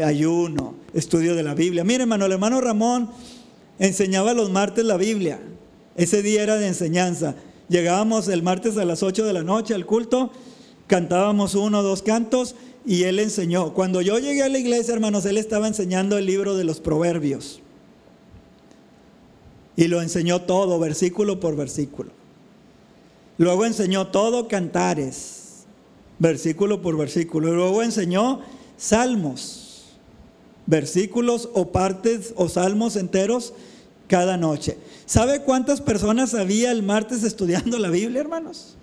ayuno, 0.04 0.76
estudio 0.94 1.36
de 1.36 1.44
la 1.44 1.54
Biblia. 1.54 1.84
Mire, 1.84 2.04
hermano, 2.04 2.26
el 2.26 2.34
hermano 2.34 2.62
Ramón 2.62 3.10
enseñaba 3.80 4.34
los 4.34 4.52
martes 4.52 4.86
la 4.86 4.98
Biblia. 4.98 5.40
Ese 5.96 6.22
día 6.22 6.44
era 6.44 6.58
de 6.58 6.68
enseñanza. 6.68 7.36
Llegábamos 7.70 8.28
el 8.28 8.44
martes 8.44 8.78
a 8.78 8.86
las 8.86 9.04
8 9.04 9.26
de 9.26 9.34
la 9.34 9.44
noche 9.44 9.74
al 9.74 9.86
culto, 9.86 10.32
cantábamos 10.88 11.56
uno 11.56 11.80
o 11.80 11.84
dos 11.84 12.02
cantos 12.02 12.56
y 12.88 13.04
él 13.04 13.20
enseñó. 13.20 13.74
Cuando 13.74 14.02
yo 14.02 14.18
llegué 14.18 14.42
a 14.42 14.50
la 14.50 14.58
iglesia, 14.58 14.94
hermanos, 14.94 15.26
él 15.26 15.38
estaba 15.38 15.68
enseñando 15.68 16.18
el 16.18 16.26
libro 16.26 16.56
de 16.56 16.64
los 16.64 16.80
proverbios. 16.80 17.60
Y 19.76 19.88
lo 19.88 20.02
enseñó 20.02 20.42
todo, 20.42 20.80
versículo 20.80 21.40
por 21.40 21.56
versículo. 21.56 22.12
Luego 23.38 23.66
enseñó 23.66 24.08
todo 24.08 24.48
cantares 24.48 25.48
versículo 26.20 26.82
por 26.82 26.98
versículo. 26.98 27.54
Luego 27.54 27.84
enseñó 27.84 28.42
salmos, 28.78 29.86
versículos 30.66 31.50
o 31.54 31.72
partes 31.72 32.34
o 32.36 32.50
salmos 32.50 32.96
enteros 32.96 33.54
cada 34.08 34.38
noche. 34.38 34.78
¿Sabe 35.06 35.42
cuántas 35.42 35.82
personas 35.82 36.34
había 36.34 36.72
el 36.72 36.84
martes 36.84 37.24
estudiando 37.24 37.78
la 37.78 37.90
Biblia, 37.90 38.22
hermanos? 38.22 38.76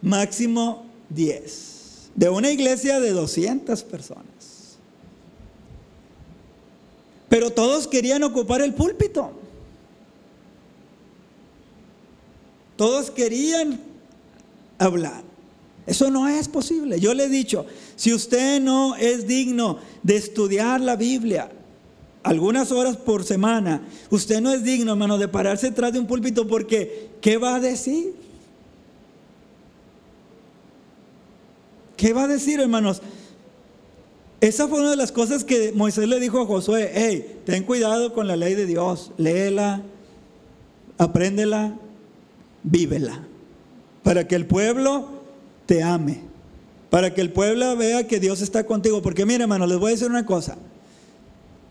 Máximo 0.00 0.84
10. 1.10 1.71
De 2.14 2.28
una 2.28 2.50
iglesia 2.50 3.00
de 3.00 3.10
200 3.12 3.82
personas. 3.84 4.76
Pero 7.28 7.50
todos 7.50 7.88
querían 7.88 8.22
ocupar 8.22 8.60
el 8.60 8.74
púlpito. 8.74 9.32
Todos 12.76 13.10
querían 13.10 13.80
hablar. 14.78 15.22
Eso 15.86 16.10
no 16.10 16.28
es 16.28 16.48
posible. 16.48 17.00
Yo 17.00 17.14
le 17.14 17.24
he 17.24 17.28
dicho, 17.28 17.66
si 17.96 18.12
usted 18.12 18.60
no 18.60 18.96
es 18.96 19.26
digno 19.26 19.78
de 20.02 20.16
estudiar 20.16 20.80
la 20.80 20.96
Biblia 20.96 21.50
algunas 22.22 22.70
horas 22.70 22.96
por 22.96 23.24
semana, 23.24 23.82
usted 24.10 24.40
no 24.40 24.52
es 24.52 24.62
digno, 24.62 24.92
hermano, 24.92 25.18
de 25.18 25.26
pararse 25.26 25.70
detrás 25.70 25.92
de 25.92 25.98
un 25.98 26.06
púlpito 26.06 26.46
porque 26.46 27.10
¿qué 27.20 27.36
va 27.36 27.56
a 27.56 27.60
decir? 27.60 28.14
¿Qué 32.02 32.12
va 32.12 32.24
a 32.24 32.26
decir, 32.26 32.58
hermanos? 32.58 33.00
Esa 34.40 34.66
fue 34.66 34.80
una 34.80 34.90
de 34.90 34.96
las 34.96 35.12
cosas 35.12 35.44
que 35.44 35.70
Moisés 35.70 36.08
le 36.08 36.18
dijo 36.18 36.40
a 36.40 36.46
Josué, 36.46 36.90
hey, 36.92 37.42
ten 37.46 37.62
cuidado 37.62 38.12
con 38.12 38.26
la 38.26 38.34
ley 38.34 38.56
de 38.56 38.66
Dios, 38.66 39.12
léela, 39.18 39.82
apréndela, 40.98 41.76
vívela 42.64 43.22
para 44.02 44.26
que 44.26 44.34
el 44.34 44.46
pueblo 44.46 45.10
te 45.66 45.84
ame, 45.84 46.22
para 46.90 47.14
que 47.14 47.20
el 47.20 47.30
pueblo 47.30 47.76
vea 47.76 48.08
que 48.08 48.18
Dios 48.18 48.42
está 48.42 48.66
contigo. 48.66 49.00
Porque 49.00 49.24
mire, 49.24 49.42
hermano, 49.42 49.64
les 49.68 49.78
voy 49.78 49.90
a 49.90 49.94
decir 49.94 50.10
una 50.10 50.26
cosa. 50.26 50.56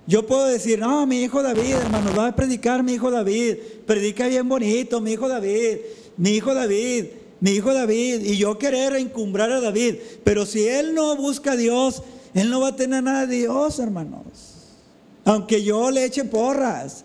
Yo 0.07 0.25
puedo 0.25 0.45
decir, 0.45 0.79
no, 0.79 1.05
mi 1.05 1.23
hijo 1.23 1.43
David, 1.43 1.73
hermano, 1.73 2.15
va 2.17 2.27
a 2.27 2.35
predicar 2.37 2.83
mi 2.83 2.93
hijo 2.93 3.11
David, 3.11 3.57
predica 3.85 4.29
bien 4.29 4.47
bonito, 4.47 5.01
mi 5.01 5.11
hijo 5.11 5.27
David, 5.27 5.79
mi 6.15 6.29
hijo 6.29 6.53
David, 6.53 7.07
mi 7.41 7.51
hijo 7.51 7.73
David, 7.73 8.21
y 8.21 8.37
yo 8.37 8.57
querer 8.57 8.95
encumbrar 8.95 9.51
a 9.51 9.59
David. 9.59 9.95
Pero 10.23 10.45
si 10.45 10.65
él 10.67 10.93
no 10.93 11.15
busca 11.15 11.53
a 11.53 11.55
Dios, 11.57 12.03
él 12.35 12.49
no 12.51 12.61
va 12.61 12.69
a 12.69 12.75
tener 12.75 13.03
nada 13.03 13.25
de 13.25 13.35
Dios, 13.35 13.79
hermanos. 13.79 14.21
Aunque 15.25 15.63
yo 15.63 15.91
le 15.91 16.05
eche 16.05 16.23
porras. 16.23 17.03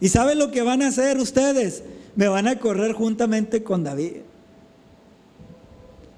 ¿Y 0.00 0.08
saben 0.08 0.38
lo 0.38 0.50
que 0.50 0.62
van 0.62 0.82
a 0.82 0.88
hacer 0.88 1.18
ustedes? 1.18 1.82
Me 2.16 2.28
van 2.28 2.48
a 2.48 2.58
correr 2.58 2.94
juntamente 2.94 3.62
con 3.62 3.84
David. 3.84 4.22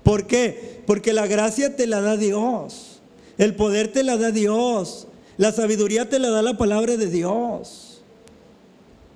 ¿Por 0.05 0.27
qué? 0.27 0.83
Porque 0.87 1.13
la 1.13 1.27
gracia 1.27 1.75
te 1.75 1.89
la 1.89 2.01
da 2.01 2.17
Dios. 2.17 3.01
El 3.37 3.57
poder 3.57 3.89
te 3.89 4.05
la 4.05 4.17
da 4.17 4.31
Dios. 4.31 5.09
La 5.37 5.51
sabiduría 5.51 6.09
te 6.09 6.21
la 6.21 6.31
da 6.31 6.43
la 6.43 6.57
palabra 6.57 6.97
de 6.97 7.09
Dios. 7.09 8.03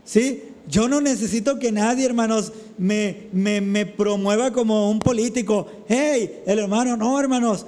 ¿Sí? 0.04 0.53
Yo 0.68 0.88
no 0.88 1.00
necesito 1.00 1.58
que 1.58 1.72
nadie, 1.72 2.06
hermanos, 2.06 2.52
me, 2.78 3.28
me, 3.32 3.60
me 3.60 3.84
promueva 3.86 4.52
como 4.52 4.90
un 4.90 4.98
político. 4.98 5.66
Hey, 5.88 6.42
el 6.46 6.58
hermano, 6.58 6.96
no, 6.96 7.18
hermanos. 7.20 7.66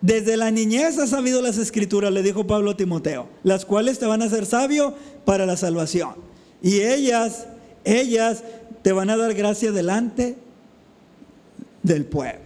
Desde 0.00 0.36
la 0.36 0.50
niñez 0.50 0.98
has 0.98 1.10
sabido 1.10 1.40
las 1.40 1.58
escrituras, 1.58 2.12
le 2.12 2.24
dijo 2.24 2.44
Pablo 2.44 2.72
a 2.72 2.76
Timoteo, 2.76 3.28
las 3.44 3.64
cuales 3.64 4.00
te 4.00 4.06
van 4.06 4.20
a 4.20 4.24
hacer 4.24 4.46
sabio 4.46 4.94
para 5.24 5.46
la 5.46 5.56
salvación. 5.56 6.14
Y 6.60 6.80
ellas, 6.80 7.46
ellas 7.84 8.42
te 8.82 8.90
van 8.90 9.10
a 9.10 9.16
dar 9.16 9.32
gracia 9.34 9.70
delante 9.70 10.36
del 11.84 12.04
pueblo. 12.04 12.40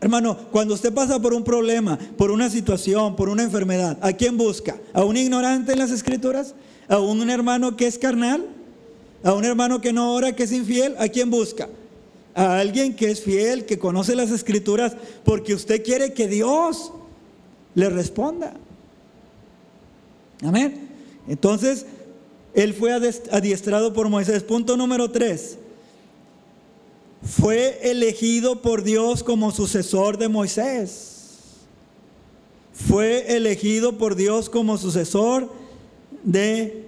Hermano, 0.00 0.36
cuando 0.50 0.74
usted 0.74 0.92
pasa 0.92 1.20
por 1.20 1.32
un 1.32 1.44
problema, 1.44 1.96
por 2.18 2.32
una 2.32 2.50
situación, 2.50 3.14
por 3.14 3.28
una 3.28 3.44
enfermedad, 3.44 3.96
¿a 4.02 4.12
quién 4.12 4.36
busca? 4.36 4.76
¿A 4.92 5.04
un 5.04 5.16
ignorante 5.16 5.72
en 5.72 5.78
las 5.78 5.92
escrituras? 5.92 6.54
¿A 6.88 6.98
un 6.98 7.28
hermano 7.30 7.76
que 7.76 7.86
es 7.86 7.98
carnal? 7.98 8.46
¿A 9.22 9.32
un 9.32 9.44
hermano 9.44 9.80
que 9.80 9.92
no 9.92 10.12
ora, 10.14 10.34
que 10.36 10.42
es 10.42 10.52
infiel? 10.52 10.94
¿A 10.98 11.08
quién 11.08 11.30
busca? 11.30 11.68
a 12.34 12.58
alguien 12.58 12.94
que 12.94 13.10
es 13.10 13.22
fiel, 13.22 13.64
que 13.64 13.78
conoce 13.78 14.16
las 14.16 14.30
escrituras, 14.30 14.96
porque 15.24 15.54
usted 15.54 15.82
quiere 15.82 16.12
que 16.12 16.26
Dios 16.26 16.92
le 17.74 17.88
responda. 17.88 18.54
Amén. 20.42 20.88
Entonces, 21.28 21.86
él 22.52 22.74
fue 22.74 22.92
adiestrado 22.92 23.92
por 23.92 24.08
Moisés. 24.08 24.42
Punto 24.42 24.76
número 24.76 25.10
tres. 25.10 25.58
Fue 27.22 27.78
elegido 27.90 28.60
por 28.60 28.82
Dios 28.82 29.22
como 29.22 29.50
sucesor 29.50 30.18
de 30.18 30.28
Moisés. 30.28 31.12
Fue 32.72 33.36
elegido 33.36 33.96
por 33.96 34.16
Dios 34.16 34.50
como 34.50 34.76
sucesor 34.76 35.50
de 36.24 36.86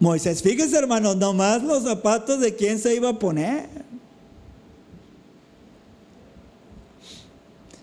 Moisés. 0.00 0.42
Fíjese, 0.42 0.78
hermanos, 0.78 1.16
nomás 1.16 1.62
los 1.62 1.82
zapatos 1.82 2.40
de 2.40 2.54
quién 2.54 2.78
se 2.78 2.94
iba 2.94 3.10
a 3.10 3.18
poner. 3.18 3.68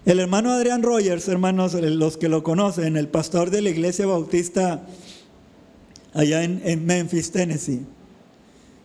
El 0.06 0.20
hermano 0.20 0.52
Adrián 0.52 0.84
Rogers, 0.84 1.28
hermanos, 1.28 1.74
los 1.74 2.18
que 2.18 2.30
lo 2.30 2.44
conocen, 2.44 2.96
el 2.96 3.08
pastor 3.08 3.50
de 3.50 3.62
la 3.62 3.70
iglesia 3.70 4.06
bautista 4.06 4.86
allá 6.14 6.44
en, 6.44 6.86
Memphis, 6.86 7.32
Tennessee, 7.32 7.82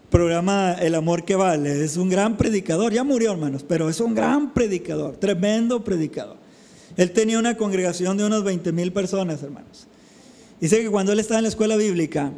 programa 0.08 0.72
El 0.72 0.94
Amor 0.94 1.24
que 1.24 1.36
Vale, 1.36 1.84
es 1.84 1.98
un 1.98 2.08
gran 2.08 2.38
predicador, 2.38 2.92
ya 2.92 3.04
murió 3.04 3.32
hermanos, 3.32 3.64
pero 3.68 3.90
es 3.90 4.00
un 4.00 4.14
gran 4.14 4.54
predicador, 4.54 5.16
tremendo 5.16 5.84
predicador. 5.84 6.38
Él 6.96 7.12
tenía 7.12 7.38
una 7.38 7.56
congregación 7.56 8.16
de 8.16 8.24
unos 8.24 8.42
20 8.42 8.72
mil 8.72 8.90
personas, 8.90 9.42
hermanos. 9.42 9.89
Dice 10.60 10.82
que 10.82 10.90
cuando 10.90 11.12
él 11.12 11.20
estaba 11.20 11.38
en 11.38 11.44
la 11.44 11.48
escuela 11.48 11.76
bíblica, 11.76 12.32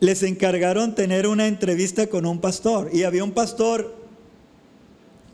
les 0.00 0.22
encargaron 0.22 0.94
tener 0.94 1.26
una 1.26 1.46
entrevista 1.46 2.06
con 2.06 2.26
un 2.26 2.40
pastor 2.40 2.90
y 2.92 3.04
había 3.04 3.24
un 3.24 3.32
pastor 3.32 4.04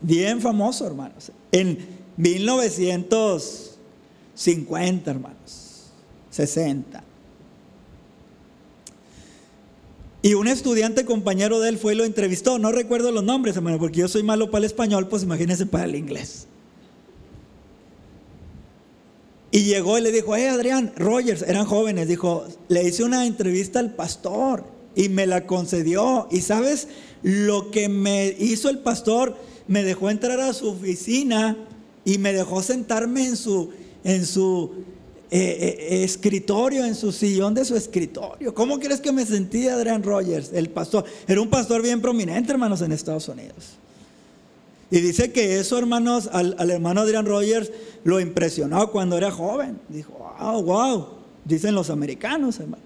Bien 0.01 0.41
famoso, 0.41 0.87
hermanos. 0.87 1.31
En 1.53 1.79
1950, 2.17 5.11
hermanos. 5.11 5.91
60. 6.31 7.05
Y 10.23 10.35
un 10.35 10.49
estudiante 10.49 11.05
compañero 11.05 11.61
de 11.61 11.69
él 11.71 11.79
fue 11.79 11.95
y 11.95 11.97
lo 11.97 12.05
entrevistó. 12.05 12.59
No 12.59 12.73
recuerdo 12.73 13.11
los 13.11 13.25
nombres, 13.25 13.57
hermano, 13.57 13.79
porque 13.79 14.01
yo 14.01 14.09
soy 14.09 14.23
malo 14.23 14.51
para 14.51 14.59
el 14.61 14.67
español, 14.67 15.09
pues 15.09 15.23
imagínense 15.23 15.65
para 15.67 15.85
el 15.85 15.97
inglés. 15.97 16.47
Y 19.53 19.65
llegó 19.65 19.99
y 19.99 20.03
le 20.03 20.13
dijo, 20.13 20.37
hey 20.37 20.47
Adrián, 20.47 20.93
Rogers, 20.97 21.43
eran 21.43 21.67
jóvenes, 21.67 22.07
dijo, 22.07 22.47
le 22.69 22.85
hice 22.85 23.03
una 23.03 23.27
entrevista 23.27 23.81
al 23.81 23.95
pastor 23.95 24.65
y 24.95 25.09
me 25.09 25.27
la 25.27 25.47
concedió. 25.47 26.29
Y 26.31 26.43
sabes 26.43 26.87
lo 27.23 27.71
que 27.71 27.89
me 27.89 28.29
hizo 28.39 28.69
el 28.69 28.79
pastor, 28.79 29.37
me 29.67 29.83
dejó 29.83 30.09
entrar 30.09 30.39
a 30.41 30.53
su 30.53 30.69
oficina 30.69 31.57
y 32.05 32.19
me 32.19 32.33
dejó 32.33 32.63
sentarme 32.63 33.27
en 33.27 33.37
su, 33.37 33.71
en 34.05 34.25
su 34.25 34.71
eh, 35.33 35.39
eh, 35.91 36.05
escritorio, 36.05 36.85
en 36.85 36.95
su 36.95 37.11
sillón 37.11 37.53
de 37.53 37.65
su 37.65 37.75
escritorio. 37.75 38.55
¿Cómo 38.55 38.79
crees 38.79 39.01
que 39.01 39.11
me 39.11 39.27
sentí 39.27 39.67
Adrian 39.67 40.05
Rogers, 40.05 40.53
el 40.53 40.71
pastor? 40.71 41.05
Era 41.27 41.41
un 41.41 41.51
pastor 41.51 41.83
bien 41.83 42.01
prominente, 42.01 42.53
hermanos, 42.53 42.83
en 42.83 42.93
Estados 42.93 43.29
Unidos. 43.29 43.80
Y 44.91 45.01
dice 45.01 45.31
que 45.31 45.59
eso, 45.61 45.79
hermanos, 45.79 46.29
al, 46.33 46.57
hermano 46.71 47.03
Adrian 47.03 47.25
Rogers 47.25 47.71
lo 48.03 48.19
impresionó 48.19 48.91
cuando 48.91 49.17
era 49.17 49.31
joven. 49.31 49.79
Dijo, 49.89 50.13
wow, 50.41 50.63
wow, 50.63 51.09
dicen 51.45 51.75
los 51.75 51.91
americanos, 51.91 52.59
hermanos. 52.59 52.85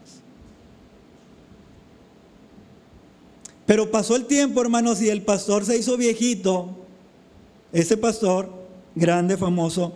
Pero 3.64 3.90
pasó 3.90 4.16
el 4.16 4.26
tiempo, 4.26 4.60
hermanos, 4.60 5.00
y 5.00 5.08
el 5.08 5.22
pastor 5.22 5.64
se 5.64 5.78
hizo 5.78 5.96
viejito, 5.96 6.76
ese 7.72 7.96
pastor, 7.96 8.52
grande, 8.94 9.38
famoso, 9.38 9.94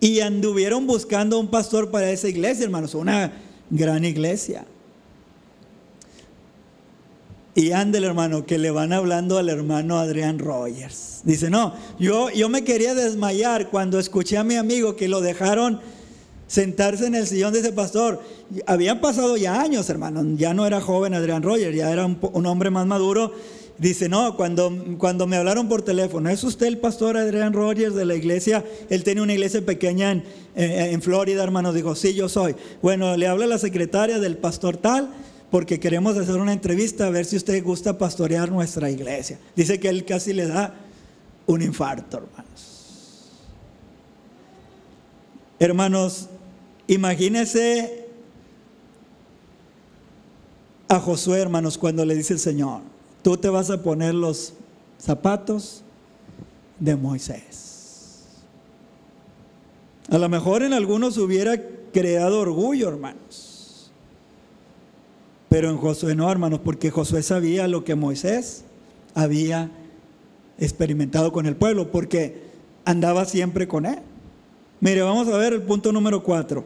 y 0.00 0.20
anduvieron 0.20 0.86
buscando 0.86 1.38
un 1.38 1.48
pastor 1.48 1.90
para 1.92 2.10
esa 2.10 2.28
iglesia, 2.28 2.64
hermanos, 2.64 2.96
una 2.96 3.32
gran 3.70 4.04
iglesia. 4.04 4.66
Y 7.54 7.72
el 7.72 8.04
hermano, 8.04 8.46
que 8.46 8.56
le 8.56 8.70
van 8.70 8.92
hablando 8.92 9.36
al 9.36 9.48
hermano 9.48 9.98
Adrián 9.98 10.38
Rogers. 10.38 11.22
Dice, 11.24 11.50
no, 11.50 11.74
yo, 11.98 12.30
yo 12.30 12.48
me 12.48 12.62
quería 12.62 12.94
desmayar 12.94 13.68
cuando 13.68 13.98
escuché 13.98 14.36
a 14.36 14.44
mi 14.44 14.54
amigo 14.54 14.94
que 14.94 15.08
lo 15.08 15.20
dejaron 15.20 15.80
sentarse 16.46 17.06
en 17.06 17.14
el 17.14 17.26
sillón 17.26 17.52
de 17.52 17.60
ese 17.60 17.72
pastor. 17.72 18.20
Habían 18.66 19.00
pasado 19.00 19.36
ya 19.36 19.60
años, 19.60 19.90
hermano. 19.90 20.24
Ya 20.36 20.54
no 20.54 20.66
era 20.66 20.80
joven 20.80 21.14
Adrián 21.14 21.42
Roger, 21.42 21.74
ya 21.74 21.90
era 21.92 22.06
un, 22.06 22.46
hombre 22.46 22.70
más 22.70 22.86
maduro. 22.86 23.32
Dice, 23.76 24.08
no, 24.08 24.36
cuando, 24.36 24.72
cuando 24.98 25.26
me 25.26 25.36
hablaron 25.36 25.68
por 25.68 25.82
teléfono, 25.82 26.30
¿es 26.30 26.42
usted 26.42 26.66
el 26.66 26.78
pastor 26.78 27.16
Adrián 27.16 27.52
Rogers 27.52 27.94
de 27.94 28.04
la 28.04 28.16
iglesia? 28.16 28.64
Él 28.88 29.04
tenía 29.04 29.22
una 29.22 29.34
iglesia 29.34 29.64
pequeña 29.64 30.10
en, 30.12 30.24
en 30.54 31.02
Florida, 31.02 31.44
hermano. 31.44 31.72
Dijo, 31.72 31.94
sí, 31.94 32.14
yo 32.14 32.28
soy. 32.28 32.56
Bueno, 32.82 33.16
le 33.16 33.26
habla 33.28 33.46
la 33.46 33.58
secretaria 33.58 34.18
del 34.18 34.36
pastor 34.36 34.76
tal, 34.76 35.10
porque 35.50 35.80
queremos 35.80 36.16
hacer 36.16 36.36
una 36.36 36.52
entrevista 36.52 37.06
a 37.06 37.10
ver 37.10 37.24
si 37.24 37.36
usted 37.36 37.62
gusta 37.62 37.96
pastorear 37.96 38.50
nuestra 38.50 38.90
iglesia. 38.90 39.38
Dice 39.56 39.80
que 39.80 39.88
él 39.88 40.04
casi 40.04 40.32
le 40.32 40.46
da 40.46 40.74
un 41.46 41.62
infarto, 41.62 42.18
hermanos. 42.18 43.32
Hermanos, 45.58 46.28
Imagínese 46.88 48.06
a 50.88 50.98
Josué, 50.98 51.40
hermanos, 51.40 51.76
cuando 51.76 52.02
le 52.06 52.14
dice 52.14 52.32
el 52.32 52.38
Señor, 52.38 52.80
tú 53.22 53.36
te 53.36 53.50
vas 53.50 53.68
a 53.68 53.82
poner 53.82 54.14
los 54.14 54.54
zapatos 54.98 55.82
de 56.80 56.96
Moisés. 56.96 58.24
A 60.08 60.16
lo 60.16 60.30
mejor 60.30 60.62
en 60.62 60.72
algunos 60.72 61.18
hubiera 61.18 61.62
creado 61.92 62.40
orgullo, 62.40 62.88
hermanos. 62.88 63.47
Pero 65.48 65.70
en 65.70 65.78
Josué 65.78 66.14
no, 66.14 66.30
hermanos, 66.30 66.60
porque 66.62 66.90
Josué 66.90 67.22
sabía 67.22 67.68
lo 67.68 67.84
que 67.84 67.94
Moisés 67.94 68.64
había 69.14 69.70
experimentado 70.58 71.32
con 71.32 71.46
el 71.46 71.56
pueblo, 71.56 71.90
porque 71.90 72.42
andaba 72.84 73.24
siempre 73.24 73.66
con 73.66 73.86
él. 73.86 73.98
Mire, 74.80 75.02
vamos 75.02 75.28
a 75.28 75.36
ver 75.36 75.54
el 75.54 75.62
punto 75.62 75.92
número 75.92 76.22
4. 76.22 76.64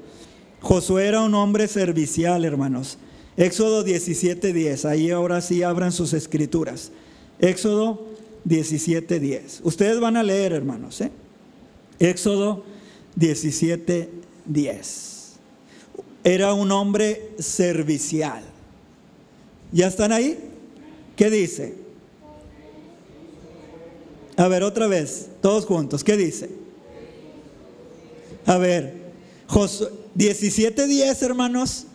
Josué 0.60 1.06
era 1.06 1.22
un 1.22 1.34
hombre 1.34 1.68
servicial, 1.68 2.44
hermanos. 2.44 2.98
Éxodo 3.36 3.84
17:10. 3.84 4.84
Ahí 4.84 5.10
ahora 5.10 5.40
sí 5.40 5.62
abran 5.62 5.92
sus 5.92 6.12
escrituras. 6.12 6.92
Éxodo 7.38 8.06
17:10. 8.44 9.60
Ustedes 9.64 10.00
van 10.00 10.16
a 10.16 10.22
leer, 10.22 10.52
hermanos. 10.52 11.00
¿eh? 11.00 11.10
Éxodo 11.98 12.64
17:10. 13.16 15.38
Era 16.24 16.52
un 16.52 16.70
hombre 16.70 17.30
servicial. 17.38 18.44
¿Ya 19.72 19.86
están 19.86 20.12
ahí? 20.12 20.38
¿Qué 21.16 21.30
dice? 21.30 21.74
A 24.36 24.48
ver, 24.48 24.62
otra 24.62 24.86
vez, 24.86 25.28
todos 25.40 25.66
juntos. 25.66 26.04
¿Qué 26.04 26.16
dice? 26.16 26.50
A 28.46 28.58
ver, 28.58 28.94
17.10 29.48 31.22
hermanos, 31.22 31.86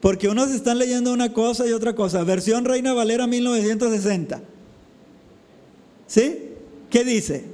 porque 0.00 0.28
unos 0.28 0.50
están 0.50 0.78
leyendo 0.78 1.12
una 1.12 1.32
cosa 1.32 1.66
y 1.66 1.72
otra 1.72 1.94
cosa. 1.94 2.22
Versión 2.24 2.64
Reina 2.64 2.92
Valera 2.92 3.26
1960. 3.26 4.40
¿Sí? 6.06 6.38
¿Qué 6.90 7.04
dice? 7.04 7.44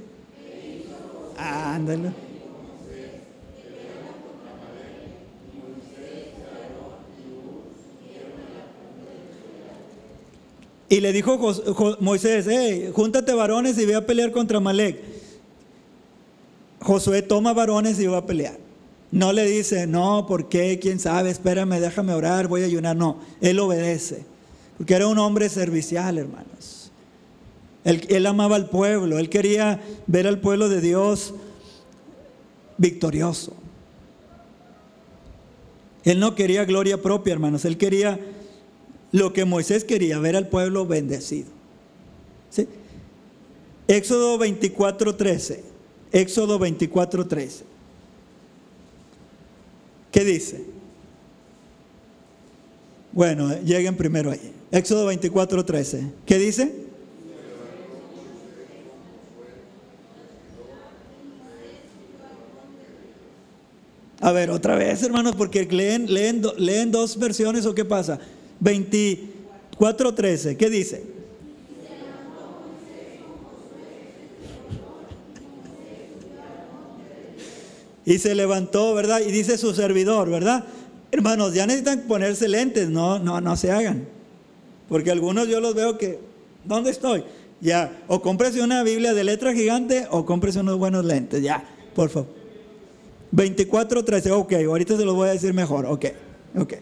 Ándale. 1.37 2.26
Y 10.89 11.01
le 11.01 11.11
dijo 11.11 11.37
Moisés, 11.99 12.45
hey, 12.49 12.91
júntate 12.93 13.33
varones 13.33 13.77
y 13.77 13.85
ve 13.85 13.95
a 13.95 14.05
pelear 14.05 14.31
contra 14.31 14.59
Malek. 14.59 15.01
Josué 16.79 17.21
toma 17.21 17.53
varones 17.53 17.99
y 17.99 18.07
va 18.07 18.19
a 18.19 18.25
pelear. 18.25 18.57
No 19.11 19.33
le 19.33 19.45
dice, 19.45 19.87
no, 19.87 20.25
¿por 20.27 20.47
qué? 20.47 20.79
¿Quién 20.79 20.99
sabe? 20.99 21.29
Espérame, 21.29 21.79
déjame 21.79 22.13
orar, 22.13 22.47
voy 22.47 22.61
a 22.61 22.65
ayunar. 22.65 22.95
No, 22.95 23.19
él 23.41 23.59
obedece. 23.59 24.25
Porque 24.77 24.93
era 24.93 25.07
un 25.07 25.17
hombre 25.17 25.49
servicial, 25.49 26.17
hermanos. 26.17 26.91
Él, 27.83 28.05
él 28.09 28.25
amaba 28.25 28.55
al 28.55 28.69
pueblo, 28.69 29.17
él 29.17 29.29
quería 29.29 29.81
ver 30.07 30.27
al 30.27 30.39
pueblo 30.39 30.69
de 30.69 30.81
Dios 30.81 31.33
victorioso. 32.77 33.53
Él 36.03 36.19
no 36.19 36.35
quería 36.35 36.63
gloria 36.65 37.01
propia, 37.01 37.33
hermanos, 37.33 37.65
él 37.65 37.77
quería 37.77 38.19
lo 39.11 39.33
que 39.33 39.45
Moisés 39.45 39.83
quería, 39.83 40.19
ver 40.19 40.35
al 40.35 40.47
pueblo 40.47 40.85
bendecido. 40.85 41.47
¿Sí? 42.49 42.67
Éxodo 43.87 44.37
24:13. 44.37 45.63
Éxodo 46.11 46.59
24:13. 46.59 47.63
¿Qué 50.11 50.23
dice? 50.23 50.65
Bueno, 53.11 53.53
lleguen 53.61 53.95
primero 53.95 54.31
ahí. 54.31 54.53
Éxodo 54.71 55.05
24:13. 55.11 56.11
¿Qué 56.25 56.37
dice? 56.37 56.87
A 64.19 64.31
ver, 64.31 64.49
otra 64.49 64.75
vez, 64.75 65.03
hermanos, 65.03 65.35
porque 65.35 65.63
leen, 65.65 66.11
leen, 66.11 66.41
leen 66.57 66.91
dos 66.91 67.17
versiones 67.19 67.65
o 67.65 67.75
qué 67.75 67.85
pasa. 67.85 68.19
24:13. 68.61 70.57
¿Qué 70.57 70.69
dice? 70.69 71.17
y 78.07 78.19
se 78.19 78.33
levantó, 78.35 78.93
¿verdad? 78.93 79.19
Y 79.19 79.33
dice 79.33 79.57
su 79.57 79.73
servidor, 79.73 80.29
¿verdad? 80.29 80.63
Hermanos, 81.11 81.53
ya 81.53 81.67
necesitan 81.67 82.03
ponerse 82.07 82.47
lentes, 82.47 82.87
no, 82.87 83.19
no, 83.19 83.41
no 83.41 83.57
se 83.57 83.69
hagan. 83.69 84.07
Porque 84.87 85.11
algunos 85.11 85.49
yo 85.49 85.59
los 85.59 85.75
veo 85.75 85.97
que, 85.97 86.17
¿dónde 86.63 86.91
estoy? 86.91 87.25
Ya, 87.59 88.01
o 88.07 88.21
cómprese 88.21 88.61
una 88.61 88.81
Biblia 88.83 89.13
de 89.13 89.25
letra 89.25 89.53
gigante 89.53 90.07
o 90.09 90.25
cómprese 90.25 90.61
unos 90.61 90.77
buenos 90.77 91.03
lentes, 91.03 91.43
ya, 91.43 91.67
por 91.93 92.09
favor. 92.09 92.29
24, 93.31 94.05
13, 94.05 94.31
ok, 94.31 94.53
ahorita 94.53 94.95
se 94.95 95.03
los 95.03 95.13
voy 95.13 95.27
a 95.27 95.33
decir 95.33 95.53
mejor, 95.53 95.85
ok, 95.85 96.05
ok. 96.57 96.73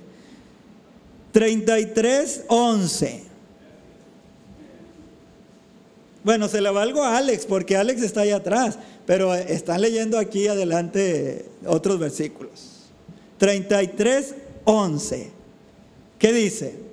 33, 1.36 2.46
11. 2.48 3.24
Bueno, 6.24 6.48
se 6.48 6.62
le 6.62 6.70
valgo 6.70 7.04
a 7.04 7.18
Alex, 7.18 7.46
porque 7.46 7.76
Alex 7.76 8.04
está 8.04 8.22
ahí 8.22 8.32
atrás. 8.32 8.80
Pero 9.06 9.36
están 9.36 9.82
leyendo 9.82 10.18
aquí 10.18 10.48
adelante 10.48 11.46
otros 11.66 12.00
versículos. 12.00 12.86
33, 13.38 14.34
11. 14.64 15.32
¿Qué 16.20 16.32
dice? 16.32 16.85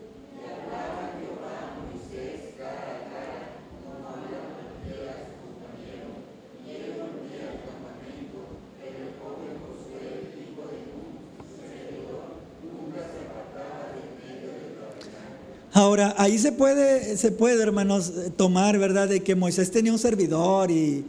Ahora, 15.74 16.14
ahí 16.18 16.38
se 16.38 16.52
puede, 16.52 17.16
se 17.16 17.32
puede, 17.32 17.62
hermanos, 17.62 18.12
tomar, 18.36 18.78
¿verdad?, 18.78 19.08
de 19.08 19.22
que 19.22 19.34
Moisés 19.34 19.70
tenía 19.70 19.90
un 19.90 19.98
servidor 19.98 20.70
y, 20.70 21.02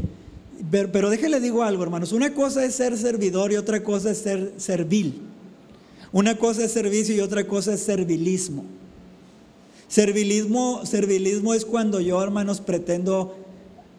pero, 0.72 0.90
pero 0.90 1.10
déjele 1.10 1.42
digo 1.42 1.64
algo, 1.64 1.84
hermanos. 1.84 2.14
Una 2.14 2.34
cosa 2.34 2.64
es 2.64 2.76
ser 2.76 2.98
servidor 2.98 3.52
y 3.52 3.58
otra 3.58 3.84
cosa 3.84 4.12
es 4.12 4.20
ser 4.20 4.54
servil. 4.56 5.22
Una 6.14 6.38
cosa 6.38 6.64
es 6.64 6.72
servicio 6.72 7.14
y 7.14 7.20
otra 7.20 7.46
cosa 7.46 7.74
es 7.74 7.82
servilismo. 7.82 8.64
Servilismo, 9.90 10.86
servilismo 10.86 11.54
es 11.54 11.66
cuando 11.66 12.00
yo, 12.00 12.24
hermanos, 12.24 12.62
pretendo 12.62 13.36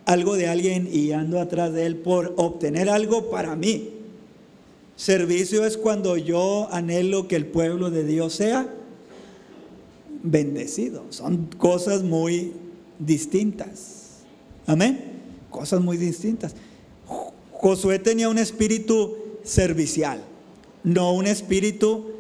algo 0.07 0.35
de 0.35 0.49
alguien 0.49 0.89
y 0.91 1.13
ando 1.13 1.41
atrás 1.41 1.75
de 1.75 1.85
él 1.85 1.97
por 1.97 2.33
obtener 2.37 2.89
algo 2.89 3.31
para 3.31 3.55
mí. 3.55 3.91
Servicio 4.97 5.67
es 5.67 5.77
cuando 5.77 6.17
yo 6.17 6.69
anhelo 6.73 7.29
que 7.29 7.37
el 7.37 7.45
pueblo 7.47 7.91
de 7.91 8.05
Dios 8.05 8.33
sea 8.33 8.67
bendecido. 10.25 11.05
Son 11.11 11.49
cosas 11.59 12.03
muy 12.03 12.55
distintas. 12.99 14.23
Amén 14.67 15.15
cosas 15.55 15.81
muy 15.81 15.97
distintas. 15.97 16.57
Josué 17.53 18.01
tenía 18.01 18.29
un 18.29 18.39
espíritu 18.39 19.15
servicial, 19.45 20.21
no 20.83 21.15
un 21.15 21.29
espíritu 21.29 22.11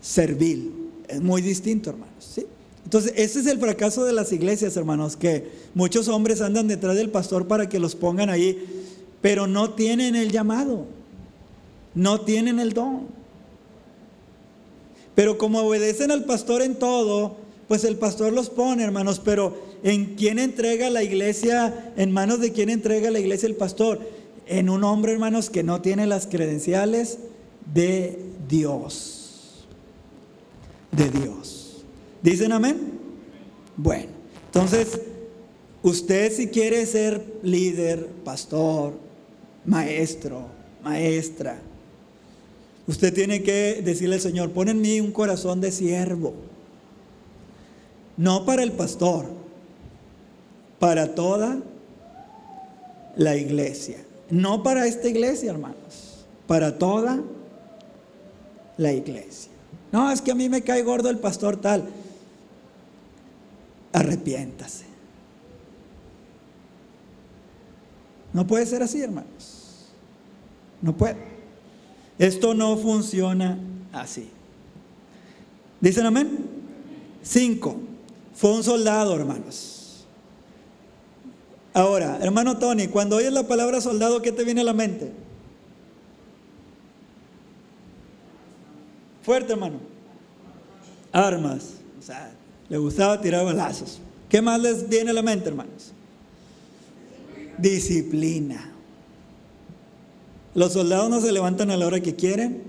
servil. 0.00 0.72
Es 1.06 1.20
muy 1.20 1.42
distinto, 1.42 1.90
hermanos. 1.90 2.28
¿sí? 2.34 2.44
Entonces, 2.82 3.12
ese 3.14 3.38
es 3.38 3.46
el 3.46 3.60
fracaso 3.60 4.04
de 4.04 4.12
las 4.12 4.32
iglesias, 4.32 4.76
hermanos, 4.76 5.16
que 5.16 5.48
muchos 5.74 6.08
hombres 6.08 6.40
andan 6.40 6.66
detrás 6.66 6.96
del 6.96 7.08
pastor 7.08 7.46
para 7.46 7.68
que 7.68 7.78
los 7.78 7.94
pongan 7.94 8.30
ahí, 8.30 8.58
pero 9.20 9.46
no 9.46 9.74
tienen 9.74 10.16
el 10.16 10.32
llamado, 10.32 10.86
no 11.94 12.22
tienen 12.22 12.58
el 12.58 12.72
don. 12.72 13.06
Pero 15.14 15.38
como 15.38 15.60
obedecen 15.60 16.10
al 16.10 16.24
pastor 16.24 16.62
en 16.62 16.74
todo, 16.74 17.36
pues 17.68 17.84
el 17.84 17.96
pastor 17.96 18.32
los 18.32 18.50
pone, 18.50 18.82
hermanos, 18.82 19.20
pero 19.24 19.56
¿en 19.82 20.14
quién 20.16 20.38
entrega 20.38 20.90
la 20.90 21.02
iglesia? 21.02 21.92
¿En 21.96 22.12
manos 22.12 22.40
de 22.40 22.52
quién 22.52 22.68
entrega 22.68 23.10
la 23.10 23.20
iglesia 23.20 23.46
el 23.46 23.56
pastor? 23.56 24.00
En 24.46 24.68
un 24.68 24.84
hombre, 24.84 25.12
hermanos, 25.12 25.50
que 25.50 25.62
no 25.62 25.80
tiene 25.80 26.06
las 26.06 26.26
credenciales 26.26 27.18
de 27.72 28.18
Dios. 28.48 29.64
De 30.90 31.08
Dios. 31.08 31.84
¿Dicen 32.22 32.52
amén? 32.52 32.76
Bueno, 33.76 34.10
entonces, 34.46 35.00
usted 35.82 36.32
si 36.32 36.48
quiere 36.48 36.84
ser 36.84 37.24
líder, 37.42 38.06
pastor, 38.24 38.92
maestro, 39.64 40.46
maestra, 40.84 41.62
usted 42.86 43.14
tiene 43.14 43.42
que 43.42 43.80
decirle 43.82 44.16
al 44.16 44.20
Señor, 44.20 44.50
pon 44.50 44.68
en 44.68 44.80
mí 44.80 45.00
un 45.00 45.12
corazón 45.12 45.60
de 45.60 45.72
siervo 45.72 46.51
no 48.16 48.44
para 48.44 48.62
el 48.62 48.72
pastor, 48.72 49.26
para 50.78 51.14
toda 51.14 51.58
la 53.16 53.36
iglesia. 53.36 53.98
No 54.30 54.62
para 54.62 54.86
esta 54.86 55.08
iglesia, 55.08 55.50
hermanos, 55.50 56.24
para 56.46 56.78
toda 56.78 57.20
la 58.76 58.92
iglesia. 58.92 59.52
No, 59.90 60.10
es 60.10 60.22
que 60.22 60.32
a 60.32 60.34
mí 60.34 60.48
me 60.48 60.62
cae 60.62 60.82
gordo 60.82 61.10
el 61.10 61.18
pastor 61.18 61.58
tal. 61.58 61.84
Arrepiéntase. 63.92 64.86
No 68.32 68.46
puede 68.46 68.64
ser 68.64 68.82
así, 68.82 69.02
hermanos. 69.02 69.90
No 70.80 70.96
puede. 70.96 71.16
Esto 72.18 72.54
no 72.54 72.76
funciona 72.78 73.58
así. 73.92 74.30
¿Dicen 75.80 76.06
amén? 76.06 76.38
Cinco. 77.22 77.76
Fue 78.34 78.52
un 78.52 78.64
soldado, 78.64 79.14
hermanos. 79.14 80.04
Ahora, 81.74 82.18
hermano 82.20 82.58
Tony, 82.58 82.88
cuando 82.88 83.16
oyes 83.16 83.32
la 83.32 83.46
palabra 83.46 83.80
soldado, 83.80 84.20
¿qué 84.20 84.32
te 84.32 84.44
viene 84.44 84.60
a 84.60 84.64
la 84.64 84.74
mente? 84.74 85.12
Fuerte, 89.22 89.52
hermano. 89.52 89.78
Armas. 91.12 91.74
O 91.98 92.02
sea, 92.02 92.32
le 92.68 92.78
gustaba 92.78 93.20
tirar 93.20 93.44
balazos. 93.44 94.00
¿Qué 94.28 94.42
más 94.42 94.60
les 94.60 94.88
viene 94.88 95.10
a 95.10 95.14
la 95.14 95.22
mente, 95.22 95.48
hermanos? 95.48 95.92
Disciplina. 97.58 98.70
Los 100.54 100.72
soldados 100.72 101.08
no 101.08 101.20
se 101.20 101.32
levantan 101.32 101.70
a 101.70 101.76
la 101.76 101.86
hora 101.86 102.00
que 102.00 102.16
quieren, 102.16 102.62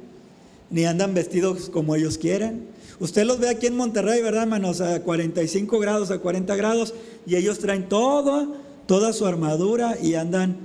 ni 0.69 0.85
andan 0.85 1.13
vestidos 1.13 1.69
como 1.69 1.95
ellos 1.95 2.17
quieren. 2.17 2.67
Usted 2.99 3.25
los 3.25 3.39
ve 3.39 3.49
aquí 3.49 3.67
en 3.67 3.75
Monterrey, 3.75 4.21
¿verdad, 4.21 4.43
hermanos? 4.43 4.81
A 4.81 5.01
45 5.01 5.79
grados, 5.79 6.11
a 6.11 6.19
40 6.19 6.55
grados, 6.55 6.93
y 7.25 7.35
ellos 7.35 7.59
traen 7.59 7.89
toda 7.89 9.13
su 9.13 9.25
armadura 9.25 9.97
y 10.01 10.15
andan 10.15 10.55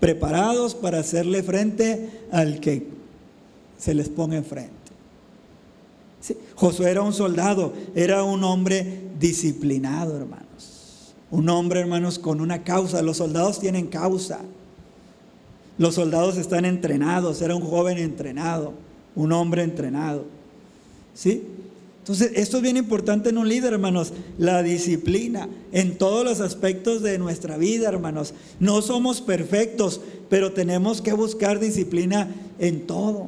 preparados 0.00 0.74
para 0.74 1.00
hacerle 1.00 1.42
frente 1.42 2.10
al 2.30 2.60
que 2.60 2.86
se 3.78 3.94
les 3.94 4.08
ponga 4.08 4.36
enfrente. 4.36 4.72
Josué 6.54 6.90
era 6.90 7.02
un 7.02 7.12
soldado, 7.12 7.72
era 7.94 8.24
un 8.24 8.42
hombre 8.44 9.02
disciplinado, 9.18 10.16
hermanos. 10.16 11.14
Un 11.30 11.48
hombre, 11.48 11.80
hermanos, 11.80 12.18
con 12.18 12.40
una 12.40 12.64
causa. 12.64 13.02
Los 13.02 13.18
soldados 13.18 13.60
tienen 13.60 13.86
causa. 13.86 14.40
Los 15.76 15.94
soldados 15.94 16.36
están 16.36 16.64
entrenados. 16.64 17.40
Era 17.42 17.54
un 17.54 17.62
joven 17.62 17.98
entrenado, 17.98 18.72
un 19.14 19.32
hombre 19.32 19.62
entrenado. 19.62 20.24
¿Sí? 21.14 21.44
Entonces, 22.08 22.32
esto 22.36 22.56
es 22.56 22.62
bien 22.62 22.78
importante 22.78 23.28
en 23.28 23.36
un 23.36 23.50
líder, 23.50 23.74
hermanos, 23.74 24.14
la 24.38 24.62
disciplina 24.62 25.46
en 25.72 25.98
todos 25.98 26.24
los 26.24 26.40
aspectos 26.40 27.02
de 27.02 27.18
nuestra 27.18 27.58
vida, 27.58 27.86
hermanos. 27.90 28.32
No 28.60 28.80
somos 28.80 29.20
perfectos, 29.20 30.00
pero 30.30 30.52
tenemos 30.54 31.02
que 31.02 31.12
buscar 31.12 31.60
disciplina 31.60 32.34
en 32.58 32.86
todo. 32.86 33.26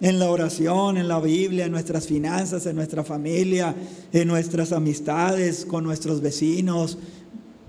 En 0.00 0.18
la 0.18 0.30
oración, 0.30 0.96
en 0.96 1.06
la 1.06 1.20
Biblia, 1.20 1.66
en 1.66 1.72
nuestras 1.72 2.06
finanzas, 2.06 2.64
en 2.64 2.76
nuestra 2.76 3.04
familia, 3.04 3.74
en 4.10 4.26
nuestras 4.26 4.72
amistades, 4.72 5.66
con 5.66 5.84
nuestros 5.84 6.22
vecinos, 6.22 6.96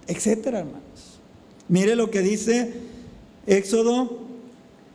etcétera, 0.08 0.60
hermanos. 0.60 1.20
Mire 1.68 1.98
lo 1.98 2.10
que 2.10 2.22
dice 2.22 2.76
Éxodo, 3.46 4.20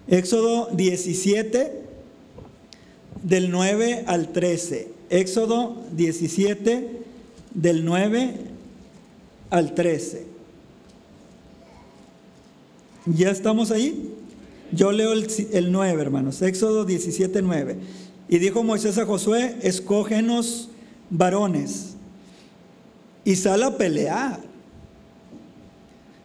Éxodo 0.09 0.71
17, 0.73 1.83
del 3.23 3.51
9 3.51 4.05
al 4.07 4.33
13. 4.33 5.00
Éxodo 5.11 5.77
17, 5.93 7.03
del 7.53 7.85
9 7.85 8.35
al 9.51 9.75
13. 9.75 10.27
¿Ya 13.07 13.31
estamos 13.31 13.73
ahí? 13.73 14.15
Yo 14.73 14.93
leo 14.93 15.13
el, 15.13 15.27
el 15.53 15.73
9, 15.73 16.01
hermanos. 16.01 16.41
Éxodo 16.43 16.85
17, 16.85 17.43
9. 17.43 17.77
Y 18.29 18.39
dijo 18.39 18.63
Moisés 18.63 18.99
a 18.99 19.07
Josué, 19.07 19.57
escógenos 19.63 20.69
varones 21.11 21.97
y 23.25 23.35
sal 23.35 23.65
a 23.65 23.77
pelear 23.77 24.41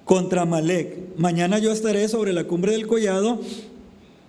contra 0.06 0.46
Malek. 0.46 1.18
Mañana 1.18 1.58
yo 1.58 1.72
estaré 1.72 2.08
sobre 2.08 2.34
la 2.34 2.44
cumbre 2.44 2.74
del 2.74 2.86
collado 2.86 3.42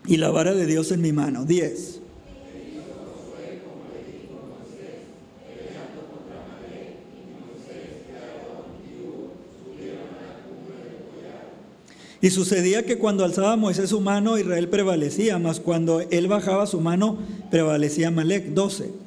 y 0.06 0.16
la 0.16 0.30
vara 0.30 0.54
de 0.54 0.64
Dios 0.64 0.90
en 0.92 1.02
mi 1.02 1.12
mano. 1.12 1.44
10. 1.44 2.00
Y 12.26 12.30
sucedía 12.32 12.84
que 12.84 12.98
cuando 12.98 13.24
alzaba 13.24 13.54
Moisés 13.54 13.90
su 13.90 14.00
mano, 14.00 14.36
Israel 14.36 14.68
prevalecía, 14.68 15.38
mas 15.38 15.60
cuando 15.60 16.00
él 16.00 16.26
bajaba 16.26 16.66
su 16.66 16.80
mano, 16.80 17.18
prevalecía 17.52 18.10
Malek. 18.10 18.46
12. 18.46 19.05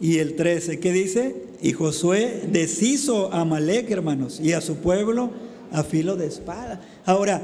Y 0.00 0.18
el 0.18 0.36
13, 0.36 0.78
¿qué 0.78 0.92
dice? 0.92 1.34
Y 1.60 1.72
Josué 1.72 2.44
deshizo 2.52 3.32
a 3.32 3.44
Malek, 3.44 3.90
hermanos, 3.90 4.40
y 4.40 4.52
a 4.52 4.60
su 4.60 4.76
pueblo 4.76 5.30
a 5.72 5.82
filo 5.82 6.16
de 6.16 6.26
espada. 6.26 6.80
Ahora, 7.04 7.42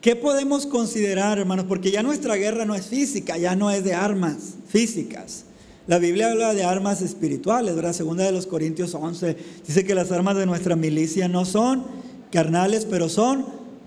¿qué 0.00 0.16
podemos 0.16 0.66
considerar, 0.66 1.38
hermanos? 1.38 1.66
Porque 1.68 1.90
ya 1.90 2.02
nuestra 2.02 2.36
guerra 2.36 2.64
no 2.64 2.74
es 2.74 2.86
física, 2.86 3.36
ya 3.36 3.54
no 3.54 3.70
es 3.70 3.84
de 3.84 3.94
armas 3.94 4.54
físicas. 4.68 5.44
La 5.86 5.98
Biblia 5.98 6.30
habla 6.30 6.54
de 6.54 6.64
armas 6.64 7.02
espirituales, 7.02 7.74
¿verdad? 7.74 7.92
Segunda 7.92 8.24
de 8.24 8.32
los 8.32 8.46
Corintios 8.46 8.94
11 8.94 9.36
dice 9.66 9.84
que 9.84 9.94
las 9.94 10.12
armas 10.12 10.36
de 10.36 10.46
nuestra 10.46 10.76
milicia 10.76 11.28
no 11.28 11.44
son 11.44 11.84
carnales, 12.30 12.86
pero 12.88 13.08
son 13.08 13.44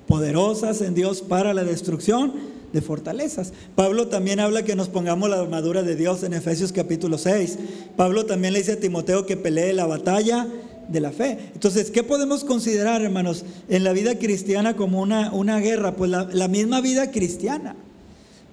poderosas 0.07 0.81
en 0.81 0.95
Dios 0.95 1.21
para 1.21 1.53
la 1.53 1.63
destrucción 1.63 2.33
de 2.73 2.81
fortalezas. 2.81 3.53
Pablo 3.75 4.07
también 4.07 4.39
habla 4.39 4.63
que 4.63 4.75
nos 4.75 4.89
pongamos 4.89 5.29
la 5.29 5.39
armadura 5.39 5.83
de 5.83 5.95
Dios 5.95 6.23
en 6.23 6.33
Efesios 6.33 6.73
capítulo 6.73 7.17
6. 7.17 7.59
Pablo 7.95 8.25
también 8.25 8.53
le 8.53 8.59
dice 8.59 8.73
a 8.73 8.79
Timoteo 8.79 9.25
que 9.25 9.37
pelee 9.37 9.73
la 9.73 9.85
batalla 9.85 10.47
de 10.89 10.99
la 10.99 11.11
fe. 11.11 11.37
Entonces, 11.53 11.91
¿qué 11.91 12.03
podemos 12.03 12.43
considerar, 12.43 13.03
hermanos, 13.03 13.45
en 13.69 13.83
la 13.83 13.93
vida 13.93 14.17
cristiana 14.17 14.75
como 14.75 14.99
una, 14.99 15.31
una 15.31 15.59
guerra? 15.59 15.95
Pues 15.95 16.09
la, 16.09 16.47
misma 16.47 16.81
vida 16.81 17.11
cristiana, 17.11 17.75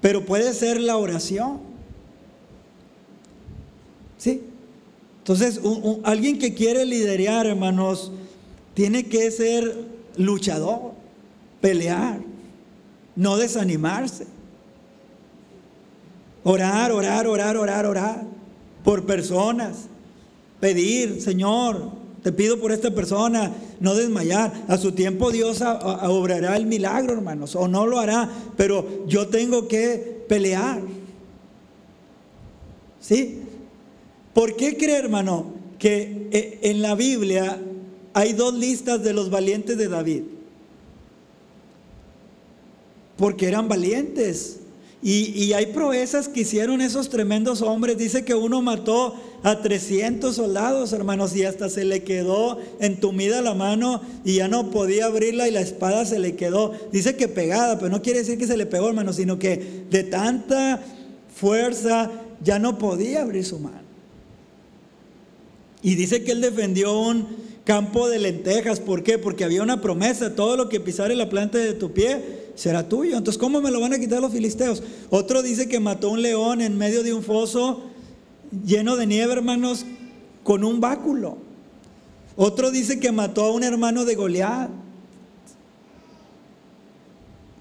pero 0.02 0.26
puede 0.26 0.52
ser 0.52 0.80
la 0.80 0.98
oración. 0.98 1.58
¿Sí? 4.18 4.42
Entonces, 5.18 5.60
alguien 6.04 6.38
que 6.38 6.52
quiere 6.52 6.84
liderar, 6.84 7.46
hermanos, 7.46 8.12
tiene 8.74 9.04
que 9.04 9.30
ser 9.30 9.86
luchador, 10.16 10.92
pelear 11.62 12.29
no 13.16 13.36
desanimarse. 13.36 14.26
Orar, 16.42 16.92
orar, 16.92 17.26
orar, 17.26 17.56
orar, 17.56 17.86
orar 17.86 18.22
por 18.84 19.04
personas. 19.04 19.86
Pedir, 20.58 21.20
Señor, 21.20 21.90
te 22.22 22.32
pido 22.32 22.60
por 22.60 22.72
esta 22.72 22.90
persona, 22.90 23.52
no 23.80 23.94
desmayar. 23.94 24.52
A 24.68 24.76
su 24.76 24.92
tiempo 24.92 25.30
Dios 25.30 25.62
obrará 25.62 26.56
el 26.56 26.66
milagro, 26.66 27.14
hermanos, 27.14 27.56
o 27.56 27.68
no 27.68 27.86
lo 27.86 27.98
hará, 27.98 28.28
pero 28.56 29.06
yo 29.06 29.28
tengo 29.28 29.68
que 29.68 30.24
pelear. 30.28 30.80
¿Sí? 33.00 33.40
¿Por 34.34 34.56
qué 34.56 34.76
cree, 34.76 34.98
hermano, 34.98 35.46
que 35.78 36.28
eh, 36.30 36.58
en 36.62 36.82
la 36.82 36.94
Biblia 36.94 37.58
hay 38.12 38.34
dos 38.34 38.54
listas 38.54 39.02
de 39.02 39.12
los 39.12 39.30
valientes 39.30 39.76
de 39.78 39.88
David? 39.88 40.22
Porque 43.20 43.46
eran 43.46 43.68
valientes. 43.68 44.56
Y, 45.02 45.52
hay 45.52 45.66
proezas 45.66 46.26
que 46.26 46.40
hicieron 46.40 46.80
esos 46.80 47.10
tremendos 47.10 47.60
hombres. 47.60 47.98
Dice 47.98 48.24
que 48.24 48.34
uno 48.34 48.62
mató 48.62 49.14
a 49.42 49.60
300 49.60 50.34
soldados, 50.34 50.92
hermanos, 50.94 51.36
y 51.36 51.44
hasta 51.44 51.68
se 51.68 51.84
le 51.84 52.02
quedó 52.02 52.58
entumida 52.80 53.42
la 53.42 53.54
mano 53.54 54.00
y 54.24 54.36
ya 54.36 54.48
no 54.48 54.70
podía 54.70 55.06
abrirla 55.06 55.48
y 55.48 55.50
la 55.52 55.60
espada 55.60 56.06
se 56.06 56.18
le 56.18 56.34
quedó. 56.34 56.72
Dice 56.92 57.14
que 57.16 57.28
pegada, 57.28 57.78
pero 57.78 57.90
no 57.90 58.00
quiere 58.00 58.20
decir 58.20 58.38
que 58.38 58.46
se 58.46 58.56
le 58.56 58.64
pegó, 58.64 58.88
hermanos, 58.88 59.16
sino 59.16 59.38
que 59.38 59.84
de 59.90 60.02
tanta 60.02 60.82
fuerza 61.34 62.10
ya 62.42 62.58
no 62.58 62.78
podía 62.78 63.22
abrir 63.22 63.44
su 63.44 63.58
mano. 63.58 63.82
Y 65.82 65.94
dice 65.94 66.24
que 66.24 66.32
él 66.32 66.40
defendió 66.40 66.98
un 66.98 67.26
campo 67.64 68.08
de 68.08 68.18
lentejas. 68.18 68.80
¿Por 68.80 69.02
qué? 69.02 69.18
Porque 69.18 69.44
había 69.44 69.62
una 69.62 69.82
promesa, 69.82 70.34
todo 70.34 70.56
lo 70.56 70.70
que 70.70 70.80
pisare 70.80 71.14
la 71.14 71.28
planta 71.28 71.58
de 71.58 71.74
tu 71.74 71.92
pie 71.92 72.39
será 72.60 72.86
tuyo. 72.86 73.16
Entonces, 73.16 73.38
¿cómo 73.40 73.62
me 73.62 73.70
lo 73.70 73.80
van 73.80 73.94
a 73.94 73.98
quitar 73.98 74.20
los 74.20 74.32
filisteos? 74.32 74.82
Otro 75.08 75.40
dice 75.40 75.66
que 75.66 75.80
mató 75.80 76.10
un 76.10 76.20
león 76.20 76.60
en 76.60 76.76
medio 76.76 77.02
de 77.02 77.14
un 77.14 77.22
foso 77.22 77.84
lleno 78.66 78.96
de 78.96 79.06
nieve, 79.06 79.32
hermanos, 79.32 79.86
con 80.44 80.62
un 80.62 80.78
báculo. 80.78 81.38
Otro 82.36 82.70
dice 82.70 83.00
que 83.00 83.12
mató 83.12 83.46
a 83.46 83.52
un 83.52 83.64
hermano 83.64 84.04
de 84.04 84.14
Goliat. 84.14 84.68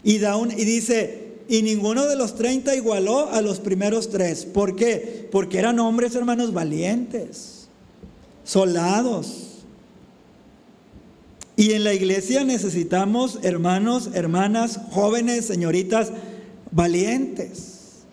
Y, 0.04 0.18
da 0.18 0.36
un, 0.36 0.52
y 0.52 0.66
dice, 0.66 1.36
y 1.48 1.62
ninguno 1.62 2.06
de 2.06 2.18
los 2.18 2.36
30 2.36 2.76
igualó 2.76 3.30
a 3.30 3.42
los 3.42 3.62
primeros 3.62 4.10
tres. 4.10 4.44
¿Por 4.44 4.76
qué? 4.76 5.30
Porque 5.32 5.60
eran 5.60 5.80
hombres, 5.80 6.14
hermanos, 6.14 6.52
valientes, 6.52 7.70
soldados 8.44 9.49
y 11.60 11.74
en 11.74 11.84
la 11.84 11.94
iglesia 11.94 12.46
necesitamos 12.46 13.40
hermanos, 13.44 14.12
hermanas, 14.14 14.80
jóvenes, 14.92 15.44
señoritas, 15.44 16.10
valientes, 16.72 18.06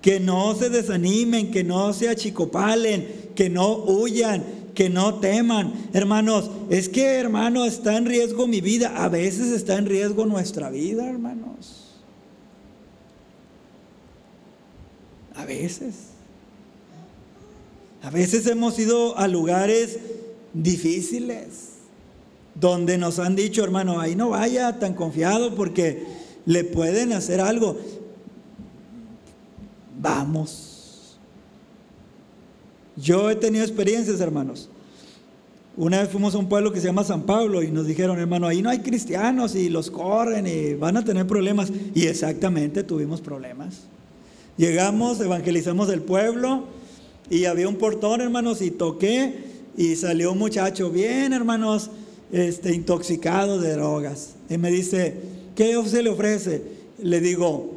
que 0.00 0.20
no 0.20 0.54
se 0.54 0.70
desanimen, 0.70 1.50
que 1.50 1.64
no 1.64 1.92
se 1.92 2.08
achicopalen, 2.08 3.32
que 3.34 3.50
no 3.50 3.74
huyan, 3.74 4.44
que 4.72 4.88
no 4.88 5.16
teman. 5.16 5.88
Hermanos, 5.94 6.48
es 6.70 6.88
que 6.88 7.16
hermano 7.16 7.64
está 7.64 7.96
en 7.96 8.06
riesgo 8.06 8.46
mi 8.46 8.60
vida, 8.60 9.02
a 9.02 9.08
veces 9.08 9.48
está 9.48 9.78
en 9.78 9.86
riesgo 9.86 10.24
nuestra 10.24 10.70
vida, 10.70 11.08
hermanos. 11.08 11.96
A 15.34 15.44
veces. 15.44 15.94
A 18.00 18.10
veces 18.10 18.46
hemos 18.46 18.78
ido 18.78 19.18
a 19.18 19.26
lugares 19.26 19.98
difíciles 20.54 21.75
donde 22.60 22.98
nos 22.98 23.18
han 23.18 23.36
dicho, 23.36 23.62
hermano, 23.62 24.00
ahí 24.00 24.16
no 24.16 24.30
vaya 24.30 24.78
tan 24.78 24.94
confiado 24.94 25.54
porque 25.54 26.04
le 26.46 26.64
pueden 26.64 27.12
hacer 27.12 27.40
algo. 27.40 27.76
Vamos. 30.00 31.18
Yo 32.96 33.30
he 33.30 33.36
tenido 33.36 33.64
experiencias, 33.64 34.20
hermanos. 34.20 34.70
Una 35.76 36.00
vez 36.00 36.08
fuimos 36.08 36.34
a 36.34 36.38
un 36.38 36.48
pueblo 36.48 36.72
que 36.72 36.80
se 36.80 36.86
llama 36.86 37.04
San 37.04 37.24
Pablo 37.24 37.62
y 37.62 37.70
nos 37.70 37.86
dijeron, 37.86 38.18
hermano, 38.18 38.46
ahí 38.46 38.62
no 38.62 38.70
hay 38.70 38.78
cristianos 38.78 39.54
y 39.54 39.68
los 39.68 39.90
corren 39.90 40.46
y 40.46 40.72
van 40.72 40.96
a 40.96 41.04
tener 41.04 41.26
problemas. 41.26 41.70
Y 41.94 42.06
exactamente 42.06 42.82
tuvimos 42.82 43.20
problemas. 43.20 43.82
Llegamos, 44.56 45.20
evangelizamos 45.20 45.90
el 45.90 46.00
pueblo 46.00 46.64
y 47.28 47.44
había 47.44 47.68
un 47.68 47.76
portón, 47.76 48.22
hermanos, 48.22 48.62
y 48.62 48.70
toqué 48.70 49.44
y 49.76 49.96
salió 49.96 50.32
un 50.32 50.38
muchacho, 50.38 50.90
bien, 50.90 51.34
hermanos, 51.34 51.90
este, 52.32 52.74
intoxicado 52.74 53.60
de 53.60 53.72
drogas. 53.72 54.34
Y 54.48 54.58
me 54.58 54.70
dice, 54.70 55.14
¿qué 55.54 55.80
se 55.86 56.02
le 56.02 56.10
ofrece? 56.10 56.62
Le 57.02 57.20
digo, 57.20 57.72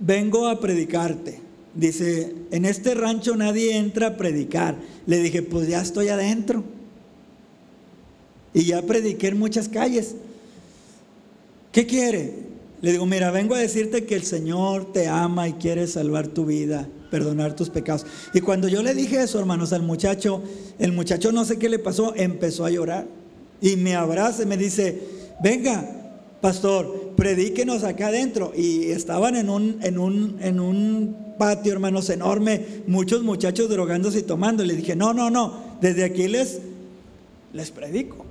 vengo 0.00 0.48
a 0.48 0.60
predicarte. 0.60 1.40
Dice, 1.74 2.34
en 2.50 2.64
este 2.64 2.94
rancho 2.94 3.36
nadie 3.36 3.76
entra 3.76 4.08
a 4.08 4.16
predicar. 4.16 4.76
Le 5.06 5.20
dije, 5.20 5.42
pues 5.42 5.68
ya 5.68 5.80
estoy 5.80 6.08
adentro. 6.08 6.64
Y 8.54 8.64
ya 8.64 8.82
prediqué 8.82 9.28
en 9.28 9.38
muchas 9.38 9.68
calles. 9.68 10.14
¿Qué 11.72 11.86
quiere? 11.86 12.34
Le 12.82 12.92
digo, 12.92 13.06
mira, 13.06 13.30
vengo 13.30 13.54
a 13.54 13.58
decirte 13.58 14.04
que 14.04 14.14
el 14.14 14.24
Señor 14.24 14.92
te 14.92 15.08
ama 15.08 15.48
y 15.48 15.54
quiere 15.54 15.86
salvar 15.86 16.28
tu 16.28 16.44
vida. 16.44 16.88
Perdonar 17.12 17.54
tus 17.54 17.68
pecados. 17.68 18.06
Y 18.32 18.40
cuando 18.40 18.68
yo 18.68 18.82
le 18.82 18.94
dije 18.94 19.22
eso, 19.22 19.38
hermanos, 19.38 19.74
al 19.74 19.82
muchacho, 19.82 20.42
el 20.78 20.92
muchacho 20.92 21.30
no 21.30 21.44
sé 21.44 21.58
qué 21.58 21.68
le 21.68 21.78
pasó, 21.78 22.14
empezó 22.16 22.64
a 22.64 22.70
llorar. 22.70 23.06
Y 23.60 23.76
me 23.76 23.94
abraza 23.94 24.44
y 24.44 24.46
me 24.46 24.56
dice, 24.56 24.98
venga, 25.44 25.84
pastor, 26.40 27.12
predíquenos 27.14 27.84
acá 27.84 28.06
adentro. 28.06 28.52
Y 28.56 28.90
estaban 28.90 29.36
en 29.36 29.50
un, 29.50 29.78
en 29.82 29.98
un, 29.98 30.38
en 30.40 30.58
un 30.58 31.34
patio, 31.38 31.74
hermanos, 31.74 32.08
enorme, 32.08 32.64
muchos 32.86 33.22
muchachos 33.22 33.68
drogándose 33.68 34.20
y 34.20 34.22
tomando. 34.22 34.64
Y 34.64 34.68
le 34.68 34.74
dije, 34.74 34.96
no, 34.96 35.12
no, 35.12 35.28
no, 35.28 35.76
desde 35.82 36.04
aquí 36.04 36.28
les, 36.28 36.60
les 37.52 37.70
predico. 37.70 38.24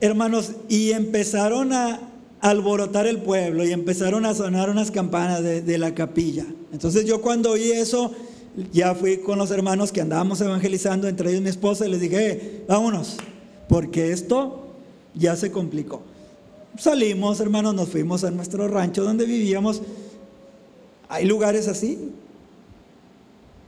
Hermanos, 0.00 0.52
y 0.68 0.92
empezaron 0.92 1.72
a 1.72 2.11
alborotar 2.42 3.06
el 3.06 3.18
pueblo 3.22 3.64
y 3.64 3.72
empezaron 3.72 4.26
a 4.26 4.34
sonar 4.34 4.68
unas 4.68 4.90
campanas 4.90 5.42
de, 5.42 5.62
de, 5.62 5.78
la 5.78 5.94
capilla. 5.94 6.44
Entonces 6.72 7.06
yo 7.06 7.22
cuando 7.22 7.52
oí 7.52 7.72
eso, 7.72 8.12
ya 8.72 8.94
fui 8.94 9.18
con 9.18 9.38
los 9.38 9.50
hermanos 9.50 9.92
que 9.92 10.02
andábamos 10.02 10.40
evangelizando, 10.42 11.08
entre 11.08 11.30
ellos 11.30 11.42
mi 11.42 11.48
esposa, 11.48 11.86
y 11.86 11.90
les 11.90 12.00
dije, 12.00 12.64
vámonos, 12.68 13.16
porque 13.68 14.12
esto 14.12 14.66
ya 15.14 15.34
se 15.36 15.50
complicó. 15.50 16.02
Salimos, 16.76 17.40
hermanos, 17.40 17.74
nos 17.74 17.88
fuimos 17.88 18.24
a 18.24 18.30
nuestro 18.30 18.68
rancho 18.68 19.02
donde 19.02 19.24
vivíamos. 19.24 19.80
Hay 21.08 21.24
lugares 21.24 21.68
así. 21.68 22.10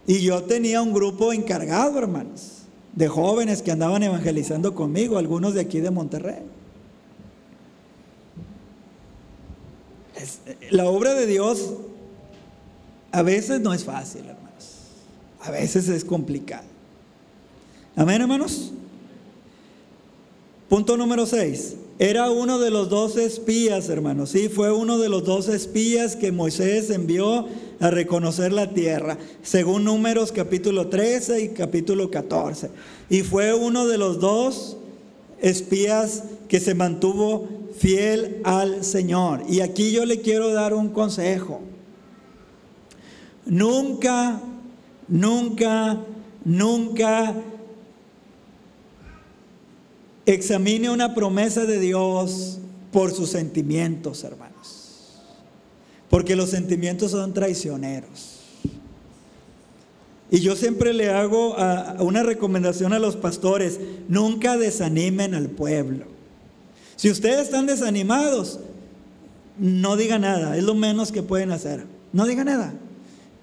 Y 0.07 0.21
yo 0.21 0.43
tenía 0.43 0.83
un 0.83 0.93
grupo 0.93 1.33
encargado, 1.33 1.99
hermanos 1.99 2.65
de 2.95 3.09
jóvenes 3.09 3.63
que 3.63 3.73
andaban 3.73 4.03
evangelizando 4.03 4.75
conmigo, 4.75 5.19
algunos 5.19 5.55
de 5.55 5.61
aquí 5.61 5.81
de 5.81 5.91
Monterrey. 5.91 6.43
La 10.71 10.87
obra 10.87 11.15
de 11.15 11.27
Dios 11.27 11.75
a 13.13 13.23
veces 13.23 13.61
no 13.61 13.73
es 13.73 13.85
fácil, 13.85 14.23
hermanos. 14.23 14.45
A 15.41 15.51
veces 15.51 15.89
es 15.89 16.05
complicado. 16.05 16.65
Amén, 17.97 18.21
hermanos. 18.21 18.73
Punto 20.69 20.97
número 20.97 21.27
6. 21.27 21.77
Era 22.01 22.31
uno 22.33 22.59
de 22.59 22.71
los 22.71 22.89
dos 22.89 23.17
espías, 23.17 23.89
hermanos. 23.89 24.31
Sí, 24.31 24.49
fue 24.49 24.73
uno 24.73 24.99
de 24.99 25.09
los 25.09 25.25
dos 25.25 25.49
espías 25.49 26.17
que 26.17 26.33
Moisés 26.33 26.91
envió 26.91 27.47
a 27.79 27.91
reconocer 27.91 28.53
la 28.53 28.75
tierra, 28.75 29.17
según 29.45 29.85
números 29.85 30.33
capítulo 30.33 30.89
13 30.89 31.43
y 31.43 31.49
capítulo 31.51 32.11
14. 32.11 32.71
Y 33.11 33.21
fue 33.21 33.55
uno 33.55 33.87
de 33.87 33.99
los 33.99 34.19
dos 34.19 34.77
espías 35.41 36.25
que 36.49 36.59
se 36.59 36.75
mantuvo 36.75 37.47
fiel 37.77 38.41
al 38.45 38.85
Señor. 38.85 39.43
Y 39.49 39.61
aquí 39.61 39.93
yo 39.93 40.05
le 40.05 40.21
quiero 40.21 40.53
dar 40.53 40.75
un 40.75 40.89
consejo. 40.91 41.61
Nunca, 43.47 44.41
nunca, 45.09 46.01
nunca 46.45 47.35
Examine 50.27 50.89
una 50.89 51.15
promesa 51.15 51.67
de 51.67 51.79
Dios 51.79 52.59
por 52.93 53.13
sus 53.13 53.31
sentimientos, 53.31 54.25
hermanos. 54.25 55.21
Porque 56.09 56.35
los 56.35 56.51
sentimientos 56.51 57.11
son 57.11 57.35
traicioneros. 57.35 58.41
Y 60.31 60.41
yo 60.41 60.57
siempre 60.57 60.95
le 60.95 61.11
hago 61.11 61.55
una 62.01 62.23
recomendación 62.23 62.95
a 62.95 62.99
los 62.99 63.17
pastores, 63.17 63.79
nunca 64.09 64.57
desanimen 64.57 65.35
al 65.35 65.51
pueblo. 65.51 66.07
Si 66.97 67.11
ustedes 67.11 67.43
están 67.43 67.67
desanimados, 67.67 68.61
no 69.59 69.97
diga 69.97 70.19
nada, 70.19 70.57
es 70.57 70.65
lo 70.65 70.75
menos 70.75 71.13
que 71.13 71.23
pueden 71.23 71.53
hacer. 71.53 71.85
No 72.13 72.27
diga 72.27 72.45
nada. 72.45 72.75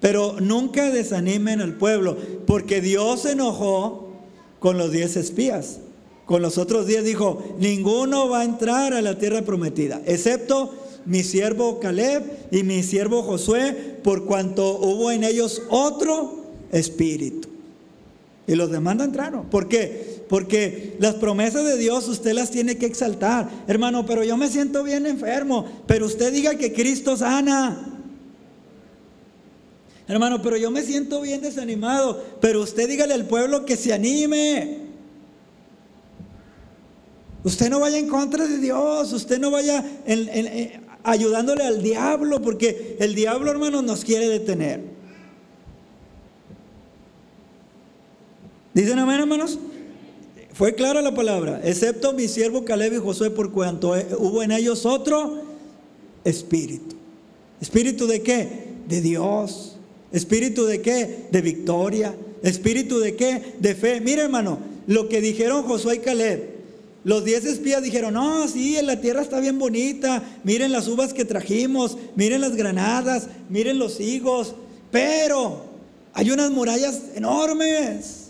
Pero 0.00 0.36
nunca 0.40 0.90
desanimen 0.90 1.60
al 1.60 1.74
pueblo, 1.74 2.16
porque 2.46 2.80
Dios 2.80 3.22
se 3.22 3.32
enojó 3.32 4.10
con 4.58 4.78
los 4.78 4.90
diez 4.90 5.16
espías. 5.16 5.78
Con 6.24 6.42
los 6.42 6.58
otros 6.58 6.86
días 6.86 7.04
dijo, 7.04 7.42
ninguno 7.58 8.28
va 8.28 8.40
a 8.40 8.44
entrar 8.44 8.94
a 8.94 9.02
la 9.02 9.18
tierra 9.18 9.42
prometida, 9.42 10.00
excepto 10.06 10.72
mi 11.04 11.24
siervo 11.24 11.80
Caleb 11.80 12.22
y 12.50 12.62
mi 12.62 12.82
siervo 12.82 13.22
Josué, 13.22 13.98
por 14.02 14.24
cuanto 14.24 14.78
hubo 14.78 15.10
en 15.10 15.24
ellos 15.24 15.62
otro 15.68 16.44
espíritu. 16.70 17.48
Y 18.46 18.54
los 18.54 18.70
demás 18.70 18.98
entraron. 19.00 19.46
¿Por 19.46 19.68
qué? 19.68 20.11
Porque 20.32 20.96
las 20.98 21.16
promesas 21.16 21.62
de 21.62 21.76
Dios 21.76 22.08
usted 22.08 22.32
las 22.32 22.50
tiene 22.50 22.78
que 22.78 22.86
exaltar. 22.86 23.50
Hermano, 23.66 24.06
pero 24.06 24.24
yo 24.24 24.34
me 24.38 24.48
siento 24.48 24.82
bien 24.82 25.04
enfermo. 25.04 25.66
Pero 25.86 26.06
usted 26.06 26.32
diga 26.32 26.54
que 26.54 26.72
Cristo 26.72 27.18
sana. 27.18 28.00
Hermano, 30.08 30.40
pero 30.40 30.56
yo 30.56 30.70
me 30.70 30.80
siento 30.84 31.20
bien 31.20 31.42
desanimado. 31.42 32.24
Pero 32.40 32.62
usted 32.62 32.88
dígale 32.88 33.12
al 33.12 33.26
pueblo 33.26 33.66
que 33.66 33.76
se 33.76 33.92
anime. 33.92 34.78
Usted 37.44 37.68
no 37.68 37.80
vaya 37.80 37.98
en 37.98 38.08
contra 38.08 38.46
de 38.46 38.56
Dios, 38.56 39.12
usted 39.12 39.38
no 39.38 39.50
vaya 39.50 39.84
ayudándole 41.02 41.62
al 41.64 41.82
diablo, 41.82 42.40
porque 42.40 42.96
el 43.00 43.14
diablo, 43.14 43.50
hermanos, 43.50 43.84
nos 43.84 44.02
quiere 44.02 44.30
detener. 44.30 44.80
¿Dicen 48.72 48.98
amén, 48.98 49.20
hermanos? 49.20 49.58
Fue 50.54 50.74
clara 50.74 51.00
la 51.00 51.14
palabra, 51.14 51.60
excepto 51.64 52.12
mi 52.12 52.28
siervo 52.28 52.64
Caleb 52.64 52.94
y 52.94 52.98
Josué, 52.98 53.30
por 53.30 53.52
cuanto 53.52 53.94
hubo 54.18 54.42
en 54.42 54.52
ellos 54.52 54.84
otro 54.84 55.40
espíritu. 56.24 56.94
¿Espíritu 57.60 58.06
de 58.06 58.20
qué? 58.20 58.48
De 58.86 59.00
Dios. 59.00 59.76
¿Espíritu 60.12 60.66
de 60.66 60.82
qué? 60.82 61.26
De 61.30 61.40
victoria. 61.40 62.14
¿Espíritu 62.42 62.98
de 62.98 63.16
qué? 63.16 63.54
De 63.60 63.74
fe. 63.74 64.00
Mire, 64.00 64.22
hermano, 64.22 64.58
lo 64.86 65.08
que 65.08 65.22
dijeron 65.22 65.62
Josué 65.62 65.96
y 65.96 65.98
Caleb. 66.00 66.50
Los 67.04 67.24
diez 67.24 67.44
espías 67.44 67.82
dijeron, 67.82 68.14
no, 68.14 68.46
sí, 68.46 68.76
la 68.82 69.00
tierra 69.00 69.22
está 69.22 69.40
bien 69.40 69.58
bonita, 69.58 70.22
miren 70.44 70.70
las 70.70 70.86
uvas 70.86 71.12
que 71.12 71.24
trajimos, 71.24 71.98
miren 72.14 72.40
las 72.40 72.54
granadas, 72.54 73.26
miren 73.48 73.78
los 73.78 73.98
higos, 73.98 74.54
pero 74.92 75.64
hay 76.12 76.30
unas 76.30 76.52
murallas 76.52 77.00
enormes. 77.16 78.21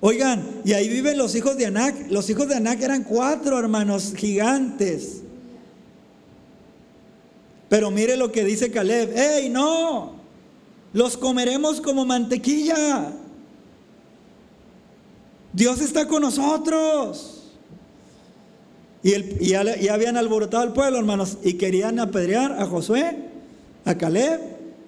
Oigan, 0.00 0.62
y 0.64 0.72
ahí 0.74 0.88
viven 0.88 1.18
los 1.18 1.34
hijos 1.34 1.56
de 1.56 1.66
Anac. 1.66 2.10
Los 2.10 2.30
hijos 2.30 2.48
de 2.48 2.54
Anac 2.54 2.80
eran 2.80 3.02
cuatro 3.02 3.58
hermanos 3.58 4.14
gigantes. 4.16 5.22
Pero 7.68 7.90
mire 7.90 8.16
lo 8.16 8.32
que 8.32 8.44
dice 8.44 8.70
Caleb, 8.70 9.16
¡Ey, 9.16 9.48
no! 9.48 10.12
Los 10.92 11.16
comeremos 11.16 11.80
como 11.80 12.04
mantequilla. 12.04 13.12
Dios 15.52 15.80
está 15.80 16.06
con 16.06 16.22
nosotros. 16.22 17.38
Y, 19.02 19.48
ya, 19.48 19.64
habían 19.92 20.16
alborotado 20.16 20.62
al 20.62 20.72
pueblo, 20.72 20.98
hermanos, 20.98 21.38
y 21.42 21.54
querían 21.54 21.98
apedrear 21.98 22.52
a 22.60 22.66
Josué, 22.66 23.16
a 23.84 23.96
Caleb, 23.96 24.40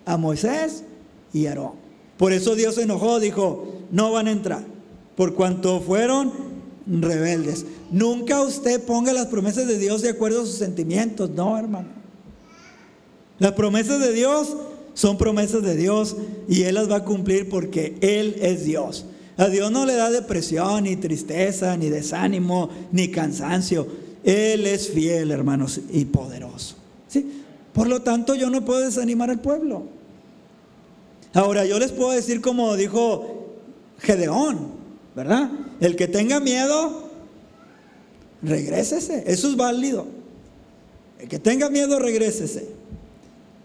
a 0.04 0.16
Moisés 0.16 0.84
y 1.32 1.46
a 1.46 1.50
Aarón. 1.50 1.72
Por 2.16 2.32
eso 2.32 2.54
Dios 2.54 2.74
se 2.74 2.82
enojó, 2.82 3.20
dijo, 3.20 3.82
no 3.90 4.12
van 4.12 4.26
a 4.26 4.32
entrar, 4.32 4.64
por 5.20 5.34
cuanto 5.34 5.82
fueron 5.82 6.32
rebeldes. 6.86 7.66
Nunca 7.90 8.40
usted 8.40 8.82
ponga 8.82 9.12
las 9.12 9.26
promesas 9.26 9.66
de 9.66 9.76
Dios 9.76 10.00
de 10.00 10.08
acuerdo 10.08 10.40
a 10.40 10.46
sus 10.46 10.54
sentimientos, 10.54 11.28
no, 11.28 11.58
hermano. 11.58 11.88
Las 13.38 13.52
promesas 13.52 14.00
de 14.00 14.14
Dios 14.14 14.56
son 14.94 15.18
promesas 15.18 15.62
de 15.62 15.76
Dios 15.76 16.16
y 16.48 16.62
Él 16.62 16.76
las 16.76 16.90
va 16.90 16.96
a 16.96 17.04
cumplir 17.04 17.50
porque 17.50 17.98
Él 18.00 18.34
es 18.40 18.64
Dios. 18.64 19.04
A 19.36 19.48
Dios 19.48 19.70
no 19.70 19.84
le 19.84 19.94
da 19.94 20.10
depresión, 20.10 20.84
ni 20.84 20.96
tristeza, 20.96 21.76
ni 21.76 21.90
desánimo, 21.90 22.70
ni 22.90 23.10
cansancio. 23.10 23.88
Él 24.24 24.66
es 24.66 24.88
fiel, 24.88 25.32
hermanos, 25.32 25.82
y 25.92 26.06
poderoso. 26.06 26.76
¿Sí? 27.08 27.42
Por 27.74 27.88
lo 27.88 28.00
tanto, 28.00 28.34
yo 28.34 28.48
no 28.48 28.64
puedo 28.64 28.80
desanimar 28.80 29.28
al 29.28 29.42
pueblo. 29.42 29.82
Ahora, 31.34 31.66
yo 31.66 31.78
les 31.78 31.92
puedo 31.92 32.12
decir 32.12 32.40
como 32.40 32.74
dijo 32.74 33.58
Gedeón, 33.98 34.79
¿verdad? 35.14 35.50
El 35.80 35.96
que 35.96 36.08
tenga 36.08 36.40
miedo, 36.40 37.10
regrésese. 38.42 39.24
Eso 39.26 39.48
es 39.48 39.56
válido. 39.56 40.06
El 41.18 41.28
que 41.28 41.38
tenga 41.38 41.68
miedo, 41.68 41.98
regrésese. 41.98 42.68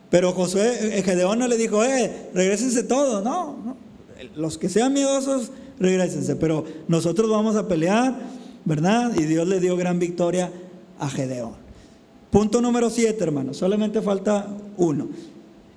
Pero 0.10 0.34
Josué, 0.34 0.98
eh, 0.98 1.04
Gedeón 1.04 1.40
no 1.40 1.48
le 1.48 1.58
dijo, 1.58 1.84
eh, 1.84 2.30
regrésense 2.34 2.84
todos. 2.84 3.24
No. 3.24 3.78
Los 4.36 4.58
que 4.58 4.70
sean 4.70 4.94
miedosos, 4.94 5.52
regresense. 5.80 6.36
Pero 6.36 6.66
nosotros 6.88 7.30
vamos 7.30 7.56
a 7.56 7.68
pelear, 7.68 8.16
¿verdad? 8.66 9.14
Y 9.16 9.24
Dios 9.24 9.48
le 9.48 9.60
dio 9.60 9.76
gran 9.78 10.00
victoria 10.00 10.52
a 11.00 11.10
Gedeón. 11.10 11.54
Punto 12.32 12.62
número 12.62 12.90
7, 12.90 13.24
hermano. 13.24 13.54
Solamente 13.54 14.02
falta 14.02 14.48
uno. 14.78 15.08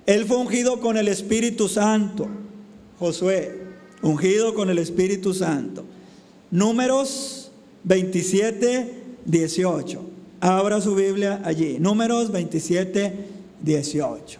Él 0.05 0.25
fue 0.25 0.37
ungido 0.37 0.79
con 0.79 0.97
el 0.97 1.07
Espíritu 1.07 1.67
Santo. 1.67 2.27
Josué, 2.97 3.68
ungido 4.01 4.53
con 4.53 4.69
el 4.69 4.77
Espíritu 4.77 5.33
Santo. 5.33 5.85
Números 6.51 7.51
27, 7.83 8.93
18. 9.25 10.01
Abra 10.41 10.81
su 10.81 10.95
Biblia 10.95 11.41
allí. 11.43 11.77
Números 11.79 12.31
27, 12.31 13.13
18. 13.61 14.39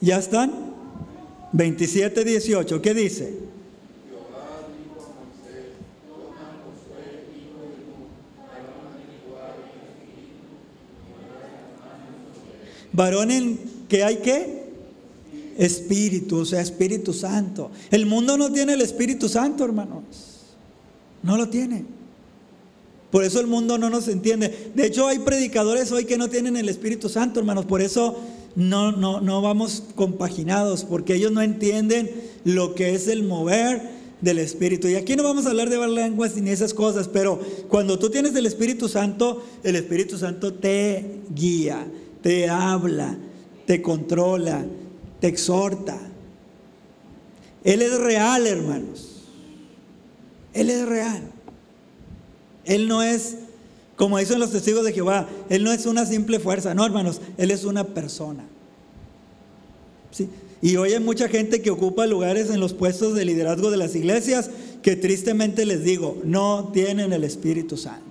¿Ya 0.00 0.18
están? 0.18 0.50
27, 1.52 2.24
18. 2.24 2.82
¿Qué 2.82 2.94
dice? 2.94 3.52
Varón 12.92 13.30
en 13.30 13.71
que 13.92 14.02
hay 14.02 14.16
qué? 14.16 14.62
Espíritu, 15.58 16.38
o 16.38 16.44
sea, 16.46 16.62
Espíritu 16.62 17.12
Santo. 17.12 17.70
El 17.90 18.06
mundo 18.06 18.38
no 18.38 18.50
tiene 18.50 18.72
el 18.72 18.80
Espíritu 18.80 19.28
Santo, 19.28 19.66
hermanos. 19.66 20.46
No 21.22 21.36
lo 21.36 21.50
tiene. 21.50 21.84
Por 23.10 23.22
eso 23.22 23.38
el 23.38 23.48
mundo 23.48 23.76
no 23.76 23.90
nos 23.90 24.08
entiende. 24.08 24.70
De 24.74 24.86
hecho, 24.86 25.08
hay 25.08 25.18
predicadores 25.18 25.92
hoy 25.92 26.06
que 26.06 26.16
no 26.16 26.30
tienen 26.30 26.56
el 26.56 26.70
Espíritu 26.70 27.10
Santo, 27.10 27.38
hermanos. 27.38 27.66
Por 27.66 27.82
eso 27.82 28.18
no, 28.56 28.92
no, 28.92 29.20
no 29.20 29.42
vamos 29.42 29.82
compaginados, 29.94 30.84
porque 30.84 31.16
ellos 31.16 31.30
no 31.30 31.42
entienden 31.42 32.10
lo 32.44 32.74
que 32.74 32.94
es 32.94 33.08
el 33.08 33.24
mover 33.24 33.82
del 34.22 34.38
Espíritu. 34.38 34.88
Y 34.88 34.94
aquí 34.94 35.16
no 35.16 35.22
vamos 35.22 35.44
a 35.44 35.50
hablar 35.50 35.68
de 35.68 35.86
lenguas 35.86 36.34
ni 36.36 36.48
esas 36.48 36.72
cosas, 36.72 37.08
pero 37.08 37.38
cuando 37.68 37.98
tú 37.98 38.08
tienes 38.08 38.34
el 38.36 38.46
Espíritu 38.46 38.88
Santo, 38.88 39.44
el 39.62 39.76
Espíritu 39.76 40.16
Santo 40.16 40.54
te 40.54 41.20
guía, 41.34 41.86
te 42.22 42.48
habla, 42.48 43.18
te 43.66 43.82
controla, 43.82 44.64
te 45.20 45.28
exhorta. 45.28 45.98
Él 47.64 47.82
es 47.82 47.98
real, 47.98 48.46
hermanos. 48.46 49.22
Él 50.52 50.70
es 50.70 50.86
real. 50.86 51.22
Él 52.64 52.88
no 52.88 53.02
es, 53.02 53.36
como 53.96 54.18
dicen 54.18 54.38
los 54.38 54.50
testigos 54.50 54.84
de 54.84 54.92
Jehová, 54.92 55.28
Él 55.48 55.64
no 55.64 55.72
es 55.72 55.86
una 55.86 56.06
simple 56.06 56.38
fuerza. 56.38 56.74
No, 56.74 56.84
hermanos, 56.84 57.20
Él 57.38 57.50
es 57.50 57.64
una 57.64 57.84
persona. 57.84 58.44
¿Sí? 60.10 60.28
Y 60.60 60.76
hoy 60.76 60.92
hay 60.92 61.00
mucha 61.00 61.28
gente 61.28 61.60
que 61.60 61.70
ocupa 61.70 62.06
lugares 62.06 62.48
en 62.50 62.60
los 62.60 62.72
puestos 62.72 63.14
de 63.14 63.24
liderazgo 63.24 63.70
de 63.70 63.76
las 63.76 63.96
iglesias 63.96 64.48
que 64.80 64.94
tristemente 64.94 65.66
les 65.66 65.82
digo, 65.82 66.20
no 66.24 66.70
tienen 66.72 67.12
el 67.12 67.24
Espíritu 67.24 67.76
Santo. 67.76 68.06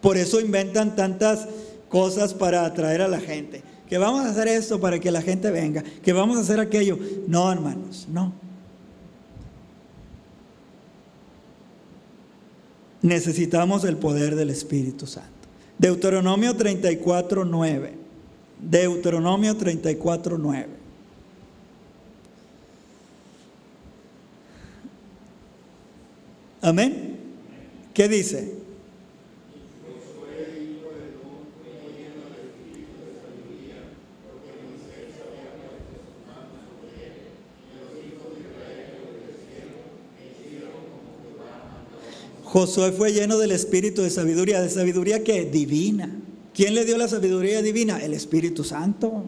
Por 0.00 0.16
eso 0.16 0.40
inventan 0.40 0.96
tantas 0.96 1.46
cosas 1.88 2.34
para 2.34 2.64
atraer 2.64 3.02
a 3.02 3.08
la 3.08 3.20
gente. 3.20 3.62
Que 3.88 3.98
vamos 3.98 4.24
a 4.24 4.30
hacer 4.30 4.48
esto 4.48 4.80
para 4.80 4.98
que 4.98 5.10
la 5.10 5.22
gente 5.22 5.50
venga. 5.50 5.82
Que 5.82 6.12
vamos 6.12 6.38
a 6.38 6.40
hacer 6.40 6.60
aquello. 6.60 6.98
No, 7.26 7.50
hermanos, 7.52 8.06
no. 8.10 8.32
Necesitamos 13.02 13.84
el 13.84 13.98
poder 13.98 14.34
del 14.34 14.50
Espíritu 14.50 15.06
Santo. 15.06 15.28
Deuteronomio 15.78 16.56
34, 16.56 17.44
9. 17.44 17.92
Deuteronomio 18.60 19.56
34, 19.56 20.38
9. 20.38 20.68
Amén. 26.62 27.18
¿Qué 27.92 28.08
dice? 28.08 28.63
Josué 42.54 42.92
fue 42.92 43.12
lleno 43.12 43.36
del 43.36 43.50
espíritu 43.50 44.02
de 44.02 44.10
sabiduría, 44.10 44.62
de 44.62 44.70
sabiduría 44.70 45.24
que 45.24 45.44
divina. 45.44 46.08
¿Quién 46.54 46.76
le 46.76 46.84
dio 46.84 46.96
la 46.96 47.08
sabiduría 47.08 47.60
divina? 47.62 47.98
El 47.98 48.14
Espíritu 48.14 48.62
Santo. 48.62 49.24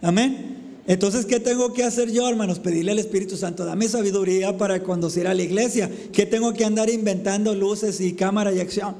Amén. 0.00 0.80
Entonces, 0.86 1.26
¿qué 1.26 1.38
tengo 1.38 1.74
que 1.74 1.84
hacer 1.84 2.10
yo, 2.10 2.26
hermanos? 2.26 2.60
Pedirle 2.60 2.92
al 2.92 2.98
Espíritu 2.98 3.36
Santo, 3.36 3.66
dame 3.66 3.88
sabiduría 3.88 4.56
para 4.56 4.82
conducir 4.82 5.26
a 5.28 5.34
la 5.34 5.42
iglesia. 5.42 5.90
¿Qué 6.14 6.24
tengo 6.24 6.54
que 6.54 6.64
andar 6.64 6.88
inventando 6.88 7.54
luces 7.54 8.00
y 8.00 8.14
cámara 8.14 8.50
y 8.50 8.60
acción? 8.60 8.94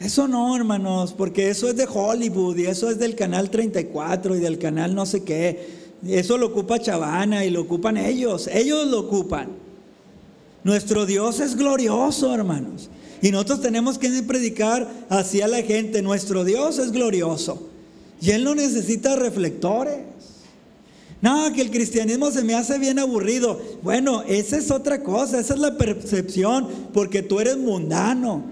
Eso 0.00 0.26
no, 0.26 0.56
hermanos, 0.56 1.12
porque 1.12 1.50
eso 1.50 1.68
es 1.68 1.76
de 1.76 1.86
Hollywood 1.86 2.56
y 2.56 2.64
eso 2.64 2.88
es 2.88 2.98
del 2.98 3.14
canal 3.14 3.50
34 3.50 4.36
y 4.36 4.40
del 4.40 4.58
canal 4.58 4.94
no 4.94 5.04
sé 5.04 5.22
qué. 5.22 5.68
Eso 6.08 6.38
lo 6.38 6.46
ocupa 6.46 6.80
Chavana 6.80 7.44
y 7.44 7.50
lo 7.50 7.60
ocupan 7.60 7.98
ellos. 7.98 8.48
Ellos 8.50 8.86
lo 8.86 9.00
ocupan. 9.00 9.68
Nuestro 10.64 11.06
Dios 11.06 11.40
es 11.40 11.56
glorioso, 11.56 12.34
hermanos. 12.34 12.90
Y 13.22 13.30
nosotros 13.30 13.60
tenemos 13.60 13.98
que 13.98 14.10
predicar 14.22 14.88
hacia 15.08 15.48
la 15.48 15.62
gente. 15.62 16.02
Nuestro 16.02 16.44
Dios 16.44 16.78
es 16.78 16.92
glorioso. 16.92 17.68
Y 18.20 18.30
Él 18.30 18.44
no 18.44 18.54
necesita 18.54 19.16
reflectores. 19.16 19.98
No, 21.22 21.52
que 21.52 21.60
el 21.60 21.70
cristianismo 21.70 22.30
se 22.30 22.44
me 22.44 22.54
hace 22.54 22.78
bien 22.78 22.98
aburrido. 22.98 23.60
Bueno, 23.82 24.22
esa 24.26 24.56
es 24.56 24.70
otra 24.70 25.02
cosa, 25.02 25.38
esa 25.38 25.54
es 25.54 25.60
la 25.60 25.76
percepción, 25.76 26.66
porque 26.94 27.22
tú 27.22 27.40
eres 27.40 27.58
mundano 27.58 28.42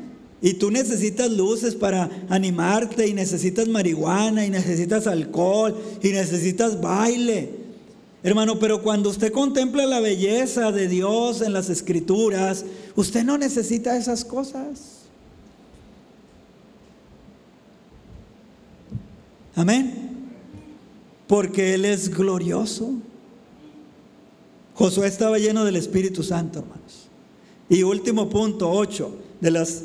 y 0.43 0.55
tú 0.55 0.71
necesitas 0.71 1.31
luces 1.31 1.75
para 1.75 2.11
animarte 2.29 3.09
y 3.09 3.15
necesitas 3.15 3.69
marihuana 3.69 4.45
y 4.45 4.51
necesitas 4.51 5.07
alcohol 5.07 5.77
y 6.03 6.09
necesitas 6.11 6.81
baile. 6.81 7.58
Hermano, 8.23 8.59
pero 8.59 8.83
cuando 8.83 9.11
usted 9.11 9.33
contempla 9.33 9.87
la 9.87 10.01
belleza 10.01 10.73
de 10.73 10.89
Dios 10.89 11.41
en 11.41 11.53
las 11.53 11.71
escrituras, 11.71 12.64
usted 12.97 13.25
no 13.25 13.39
necesita 13.39 13.97
esas 13.97 14.25
cosas. 14.25 14.99
Amén. 19.55 19.93
Porque 21.29 21.75
Él 21.75 21.85
es 21.85 22.09
glorioso. 22.09 22.95
Josué 24.75 25.07
estaba 25.07 25.39
lleno 25.39 25.64
del 25.64 25.77
Espíritu 25.77 26.23
Santo, 26.23 26.61
hermanos. 26.61 27.09
Y 27.69 27.83
último 27.83 28.29
punto, 28.29 28.71
ocho, 28.71 29.14
de 29.41 29.51
las 29.53 29.85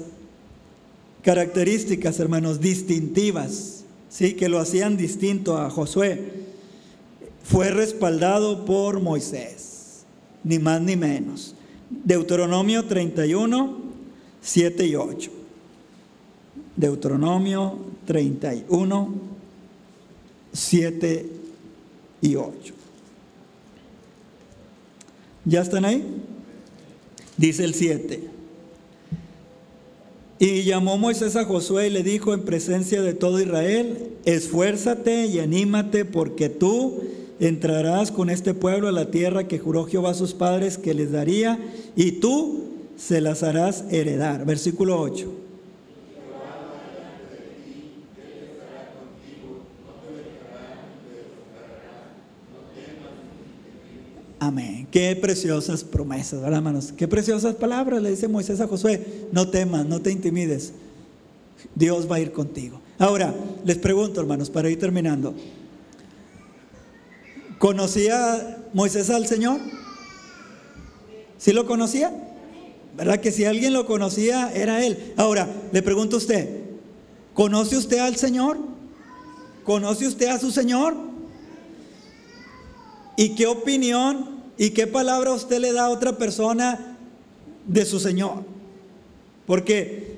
características, 1.21 2.19
hermanos, 2.19 2.59
distintivas, 2.59 3.83
¿sí? 4.09 4.33
que 4.33 4.49
lo 4.49 4.59
hacían 4.59 4.97
distinto 4.97 5.57
a 5.57 5.69
Josué 5.69 6.52
fue 7.43 7.69
respaldado 7.69 8.65
por 8.65 9.01
Moisés, 9.01 10.05
ni 10.43 10.59
más 10.59 10.81
ni 10.81 10.95
menos. 10.95 11.55
Deuteronomio 11.89 12.85
31, 12.85 13.77
7 14.41 14.85
y 14.87 14.95
8. 14.95 15.31
Deuteronomio 16.75 17.77
31, 18.05 19.13
7 20.53 21.29
y 22.21 22.35
8. 22.35 22.73
¿Ya 25.45 25.61
están 25.61 25.85
ahí? 25.85 26.03
Dice 27.37 27.65
el 27.65 27.73
7. 27.73 28.29
Y 30.39 30.63
llamó 30.63 30.97
Moisés 30.97 31.35
a 31.35 31.45
Josué 31.45 31.87
y 31.87 31.89
le 31.89 32.03
dijo 32.03 32.33
en 32.33 32.43
presencia 32.43 33.01
de 33.01 33.13
todo 33.13 33.39
Israel, 33.39 34.09
esfuérzate 34.25 35.27
y 35.27 35.39
anímate 35.39 36.05
porque 36.05 36.49
tú 36.49 37.03
entrarás 37.47 38.11
con 38.11 38.29
este 38.29 38.53
pueblo 38.53 38.87
a 38.87 38.91
la 38.91 39.11
tierra 39.11 39.47
que 39.47 39.59
juró 39.59 39.85
Jehová 39.85 40.11
a 40.11 40.15
sus 40.15 40.33
padres 40.33 40.77
que 40.77 40.93
les 40.93 41.11
daría, 41.11 41.59
y 41.95 42.13
tú 42.13 42.63
se 42.97 43.21
las 43.21 43.43
harás 43.43 43.85
heredar. 43.91 44.45
Versículo 44.45 44.99
8. 44.99 45.43
Amén. 54.39 54.87
Qué 54.91 55.15
preciosas 55.15 55.85
promesas, 55.85 56.41
¿verdad, 56.41 56.57
hermanos? 56.57 56.93
Qué 56.95 57.07
preciosas 57.07 57.55
palabras 57.55 58.01
le 58.01 58.09
dice 58.09 58.27
Moisés 58.27 58.59
a 58.59 58.67
Josué. 58.67 59.27
No 59.31 59.47
temas, 59.47 59.85
no 59.85 60.01
te 60.01 60.11
intimides. 60.11 60.73
Dios 61.75 62.11
va 62.11 62.17
a 62.17 62.19
ir 62.19 62.33
contigo. 62.33 62.81
Ahora, 62.99 63.33
les 63.63 63.77
pregunto, 63.77 64.19
hermanos, 64.19 64.49
para 64.49 64.69
ir 64.69 64.77
terminando. 64.77 65.33
¿Conocía 67.63 68.57
Moisés 68.73 69.09
al 69.09 69.25
Señor? 69.25 69.61
¿Sí 71.37 71.53
lo 71.53 71.65
conocía? 71.65 72.11
¿Verdad 72.97 73.21
que 73.21 73.31
si 73.31 73.45
alguien 73.45 73.71
lo 73.71 73.85
conocía 73.85 74.51
era 74.53 74.85
él? 74.85 75.13
Ahora, 75.15 75.47
le 75.71 75.81
pregunto 75.81 76.17
a 76.17 76.19
usted, 76.19 76.59
¿conoce 77.33 77.77
usted 77.77 77.99
al 77.99 78.17
Señor? 78.17 78.57
¿Conoce 79.63 80.07
usted 80.07 80.27
a 80.27 80.39
su 80.39 80.51
Señor? 80.51 80.93
¿Y 83.15 83.29
qué 83.29 83.47
opinión 83.47 84.41
y 84.57 84.71
qué 84.71 84.85
palabra 84.85 85.31
usted 85.31 85.59
le 85.59 85.71
da 85.71 85.85
a 85.85 85.89
otra 85.89 86.17
persona 86.17 86.97
de 87.65 87.85
su 87.85 87.97
Señor? 87.97 88.43
Porque 89.47 90.17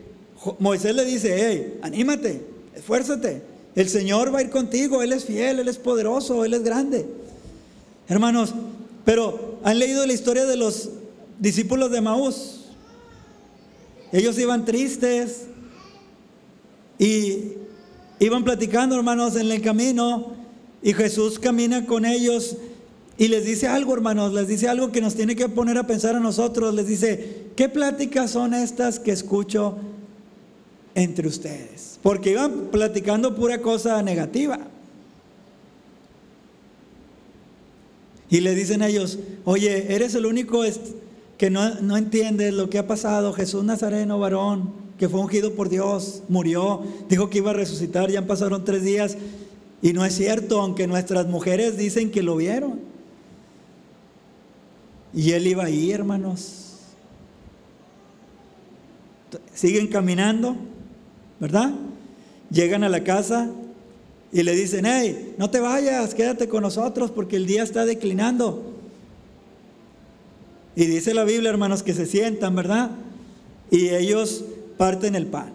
Moisés 0.57 0.95
le 0.95 1.05
dice, 1.05 1.35
hey, 1.37 1.79
anímate, 1.83 2.43
esfuérzate, 2.73 3.43
el 3.75 3.87
Señor 3.87 4.33
va 4.33 4.39
a 4.39 4.41
ir 4.41 4.49
contigo, 4.49 5.03
Él 5.03 5.13
es 5.13 5.25
fiel, 5.25 5.59
Él 5.59 5.67
es 5.67 5.77
poderoso, 5.77 6.43
Él 6.43 6.55
es 6.55 6.63
grande. 6.63 7.05
Hermanos, 8.07 8.53
pero 9.03 9.59
¿han 9.63 9.79
leído 9.79 10.05
la 10.05 10.13
historia 10.13 10.45
de 10.45 10.57
los 10.57 10.89
discípulos 11.39 11.91
de 11.91 12.01
Maús? 12.01 12.61
ellos 14.11 14.39
iban 14.39 14.63
tristes 14.63 15.47
y 16.97 17.53
iban 18.19 18.45
platicando, 18.45 18.95
hermanos, 18.95 19.35
en 19.35 19.51
el 19.51 19.61
camino 19.61 20.33
y 20.81 20.93
Jesús 20.93 21.37
camina 21.37 21.85
con 21.85 22.05
ellos 22.05 22.55
y 23.17 23.27
les 23.27 23.45
dice 23.45 23.67
algo, 23.67 23.93
hermanos, 23.93 24.33
les 24.33 24.47
dice 24.47 24.69
algo 24.69 24.91
que 24.91 25.01
nos 25.01 25.15
tiene 25.15 25.35
que 25.35 25.49
poner 25.49 25.77
a 25.77 25.87
pensar 25.87 26.15
a 26.15 26.19
nosotros. 26.19 26.73
Les 26.73 26.87
dice, 26.87 27.47
¿qué 27.55 27.69
pláticas 27.69 28.31
son 28.31 28.53
estas 28.53 28.99
que 28.99 29.11
escucho 29.11 29.77
entre 30.93 31.27
ustedes? 31.27 31.99
Porque 32.01 32.31
iban 32.31 32.69
platicando 32.71 33.35
pura 33.35 33.61
cosa 33.61 34.01
negativa. 34.01 34.59
Y 38.35 38.41
le 38.41 38.53
dicen 38.53 38.81
a 38.81 38.89
ellos, 38.89 39.17
oye, 39.45 39.95
eres 39.95 40.13
el 40.13 40.25
único 40.25 40.61
que 41.37 41.49
no, 41.49 41.75
no 41.75 41.95
entiendes 41.95 42.53
lo 42.53 42.69
que 42.69 42.77
ha 42.77 42.85
pasado. 42.85 43.31
Jesús 43.31 43.63
Nazareno, 43.63 44.19
varón, 44.19 44.73
que 44.99 45.07
fue 45.07 45.21
ungido 45.21 45.53
por 45.53 45.69
Dios, 45.69 46.21
murió, 46.27 46.83
dijo 47.07 47.29
que 47.29 47.37
iba 47.37 47.51
a 47.51 47.53
resucitar, 47.53 48.11
ya 48.11 48.27
pasaron 48.27 48.65
tres 48.65 48.83
días. 48.83 49.15
Y 49.81 49.93
no 49.93 50.03
es 50.03 50.15
cierto, 50.15 50.59
aunque 50.59 50.85
nuestras 50.85 51.27
mujeres 51.27 51.77
dicen 51.77 52.11
que 52.11 52.23
lo 52.23 52.35
vieron. 52.35 52.81
Y 55.13 55.31
él 55.31 55.47
iba 55.47 55.63
ahí, 55.63 55.91
hermanos. 55.91 56.73
Siguen 59.53 59.87
caminando, 59.87 60.57
¿verdad? 61.39 61.73
Llegan 62.51 62.83
a 62.83 62.89
la 62.89 63.01
casa 63.01 63.49
y 64.35 64.43
le 64.43 64.53
dicen, 64.53 64.85
hey, 64.85 65.33
no 65.37 65.49
te 65.49 65.61
vayas, 65.61 66.13
quédate 66.13 66.49
con 66.49 66.61
nosotros 66.61 67.09
porque 67.09 67.37
el 67.37 67.45
día 67.45 67.63
está 67.63 67.85
declinando. 67.85 68.73
Y 70.75 70.83
dice 70.87 71.13
la 71.13 71.23
Biblia, 71.23 71.49
hermanos, 71.49 71.83
que 71.83 71.93
se 71.93 72.05
sientan, 72.05 72.53
¿verdad? 72.53 72.91
Y 73.71 73.87
ellos 73.91 74.43
parten 74.77 75.15
el 75.15 75.27
pan. 75.27 75.53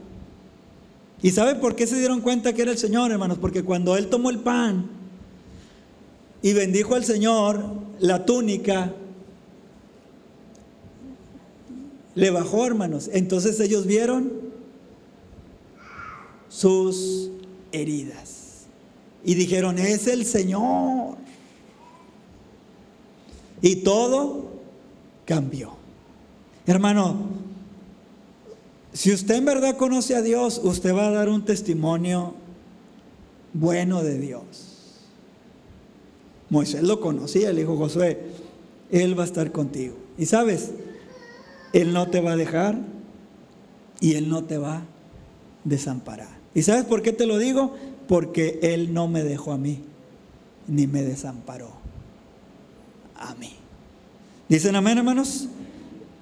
¿Y 1.21 1.33
sabe 1.33 1.57
por 1.57 1.77
qué 1.77 1.87
se 1.87 1.99
dieron 1.99 2.23
cuenta 2.23 2.55
que 2.55 2.63
era 2.63 2.71
el 2.71 2.79
Señor, 2.79 3.11
hermanos? 3.11 3.37
Porque 3.37 3.63
cuando 3.63 3.99
Él 3.99 4.07
tomó 4.07 4.31
el 4.31 4.39
pan 4.39 4.87
y 6.41 6.55
bendijo 6.55 6.95
al 6.95 7.05
Señor, 7.05 7.63
la 7.99 8.25
túnica 8.25 8.95
le 12.15 12.31
bajó, 12.31 12.67
hermanos. 12.67 13.11
Entonces 13.13 13.61
ellos 13.61 13.85
vieron 13.85 14.33
sus 16.49 17.31
heridas 17.73 18.40
y 19.25 19.35
dijeron, 19.35 19.79
es 19.79 20.07
el 20.07 20.25
Señor. 20.25 21.17
Y 23.63 23.77
todo 23.77 24.51
cambió. 25.25 25.73
Hermano, 26.67 27.17
si 28.93 29.13
usted 29.13 29.37
en 29.37 29.45
verdad 29.45 29.77
conoce 29.77 30.15
a 30.17 30.23
Dios, 30.23 30.61
usted 30.63 30.95
va 30.95 31.09
a 31.09 31.11
dar 31.11 31.29
un 31.29 31.45
testimonio 31.45 32.35
bueno 33.53 34.03
de 34.03 34.19
Dios. 34.19 34.71
Moisés 36.49 36.83
lo 36.83 37.01
conocía, 37.01 37.53
le 37.53 37.61
dijo 37.61 37.77
Josué, 37.77 38.19
Él 38.91 39.19
va 39.19 39.23
a 39.23 39.27
estar 39.27 39.53
contigo. 39.53 39.95
Y 40.19 40.27
sabes, 40.27 40.73
Él 41.73 41.93
no 41.93 42.11
te 42.11 42.21
va 42.21 42.33
a 42.33 42.37
dejar 42.37 42.79
y 44.01 44.15
Él 44.15 44.29
no 44.29 44.45
te 44.45 44.59
va 44.59 44.79
a 44.79 44.83
desamparar. 45.65 46.41
¿Y 46.55 46.63
sabes 46.63 46.85
por 46.85 47.03
qué 47.03 47.13
te 47.13 47.27
lo 47.27 47.39
digo? 47.39 47.77
Porque 48.11 48.59
Él 48.63 48.93
no 48.93 49.07
me 49.07 49.23
dejó 49.23 49.53
a 49.53 49.57
mí, 49.57 49.85
ni 50.67 50.89
me 50.89 51.05
desamparó 51.05 51.71
a 53.15 53.37
mí. 53.37 53.53
¿Dicen 54.49 54.75
amén, 54.75 54.99
hermanos? 54.99 55.47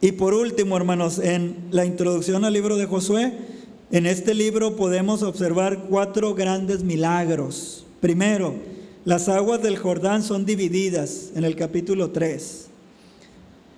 Y 0.03 0.13
por 0.13 0.35
último, 0.35 0.77
hermanos, 0.77 1.19
en 1.19 1.57
la 1.71 1.87
introducción 1.87 2.45
al 2.45 2.53
libro 2.53 2.77
de 2.77 2.85
Josué, 2.85 3.33
en 3.91 4.05
este 4.05 4.35
libro 4.35 4.77
podemos 4.77 5.23
observar 5.23 5.85
cuatro 5.89 6.35
grandes 6.35 6.85
milagros. 6.85 7.87
Primero, 8.03 8.53
las 9.07 9.31
aguas 9.31 9.63
del 9.63 9.79
Jordán 9.79 10.23
son 10.23 10.45
divididas 10.45 11.31
en 11.37 11.45
el 11.45 11.57
capítulo 11.57 12.11
3. 12.11 12.67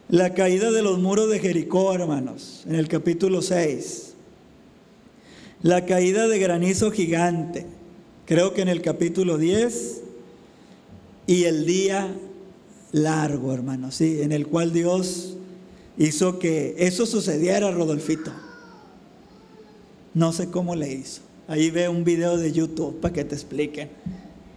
La 0.09 0.35
caída 0.35 0.73
de 0.73 0.83
los 0.83 0.99
muros 0.99 1.31
de 1.31 1.39
Jericó, 1.39 1.95
hermanos, 1.95 2.65
en 2.67 2.75
el 2.75 2.89
capítulo 2.89 3.41
6. 3.41 4.15
La 5.63 5.87
caída 5.87 6.27
de 6.27 6.41
granizo 6.41 6.91
gigante 6.91 7.79
creo 8.31 8.55
que 8.55 8.62
en 8.62 8.68
el 8.68 8.81
capítulo 8.81 9.39
10, 9.39 10.03
y 11.26 11.47
el 11.47 11.66
día 11.66 12.14
largo, 12.93 13.53
hermano, 13.53 13.91
sí, 13.91 14.22
en 14.22 14.31
el 14.31 14.47
cual 14.47 14.72
Dios 14.72 15.37
hizo 15.99 16.39
que 16.39 16.76
eso 16.78 17.07
sucediera, 17.07 17.72
Rodolfito. 17.72 18.31
No 20.14 20.33
sé 20.33 20.49
cómo 20.49 20.76
le 20.76 20.93
hizo. 20.93 21.22
Ahí 21.49 21.70
ve 21.70 21.89
un 21.89 22.05
video 22.05 22.37
de 22.37 22.53
YouTube 22.53 23.01
para 23.01 23.12
que 23.12 23.24
te 23.24 23.35
expliquen 23.35 23.89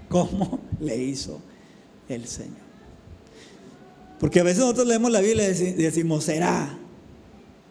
cómo 0.07 0.59
le 0.79 0.95
hizo 0.95 1.41
el 2.09 2.27
Señor. 2.27 2.61
Porque 4.19 4.39
a 4.39 4.43
veces 4.43 4.59
nosotros 4.59 4.85
leemos 4.85 5.09
la 5.09 5.21
Biblia 5.21 5.49
y 5.49 5.71
decimos, 5.73 6.25
será. 6.25 6.77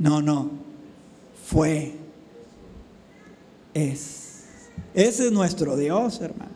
No, 0.00 0.20
no. 0.20 0.50
Fue. 1.46 1.92
Es. 3.72 4.21
Ese 4.94 5.26
es 5.26 5.32
nuestro 5.32 5.76
Dios, 5.76 6.20
hermanos. 6.20 6.52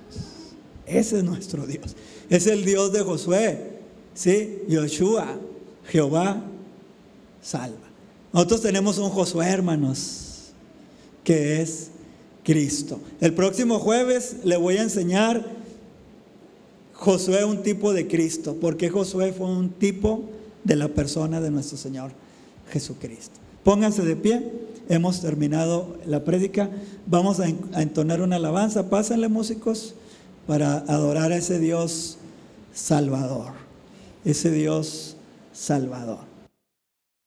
Ese 0.87 1.19
es 1.19 1.25
nuestro 1.25 1.67
Dios. 1.67 1.97
Es 2.29 2.47
el 2.47 2.64
Dios 2.64 2.93
de 2.93 3.03
Josué. 3.03 3.77
Sí, 4.14 4.62
Yoshua, 4.69 5.39
Jehová, 5.87 6.43
salva. 7.43 7.87
Nosotros 8.33 8.62
tenemos 8.62 8.99
un 8.99 9.11
Josué, 9.11 9.47
hermanos, 9.47 10.53
que 11.25 11.61
es 11.61 11.91
Cristo. 12.45 13.01
El 13.21 13.35
próximo 13.35 13.79
jueves 13.79 14.37
le 14.45 14.57
voy 14.57 14.77
a 14.77 14.83
enseñar 14.83 15.45
Josué 16.93 17.45
un 17.45 17.62
tipo 17.62 17.93
de 17.93 18.07
Cristo, 18.07 18.57
porque 18.61 18.89
Josué 18.89 19.33
fue 19.33 19.47
un 19.47 19.71
tipo 19.71 20.25
de 20.64 20.77
la 20.77 20.89
persona 20.89 21.41
de 21.41 21.51
nuestro 21.51 21.77
Señor 21.77 22.12
Jesucristo. 22.71 23.39
Pónganse 23.62 24.03
de 24.03 24.17
pie. 24.17 24.51
Hemos 24.89 25.20
terminado 25.20 25.99
la 26.07 26.24
prédica. 26.24 26.70
Vamos 27.07 27.41
a, 27.41 27.49
entonar 27.80 28.20
una 28.20 28.37
alabanza. 28.37 28.89
Pásenle 28.89 29.28
músicos 29.28 29.95
para 30.47 30.78
adorar 30.89 31.32
a 31.32 31.37
ese 31.37 31.59
Dios 31.59 32.18
salvador. 32.72 33.53
Ese 34.24 34.51
Dios 34.51 35.16
salvador. 35.53 36.36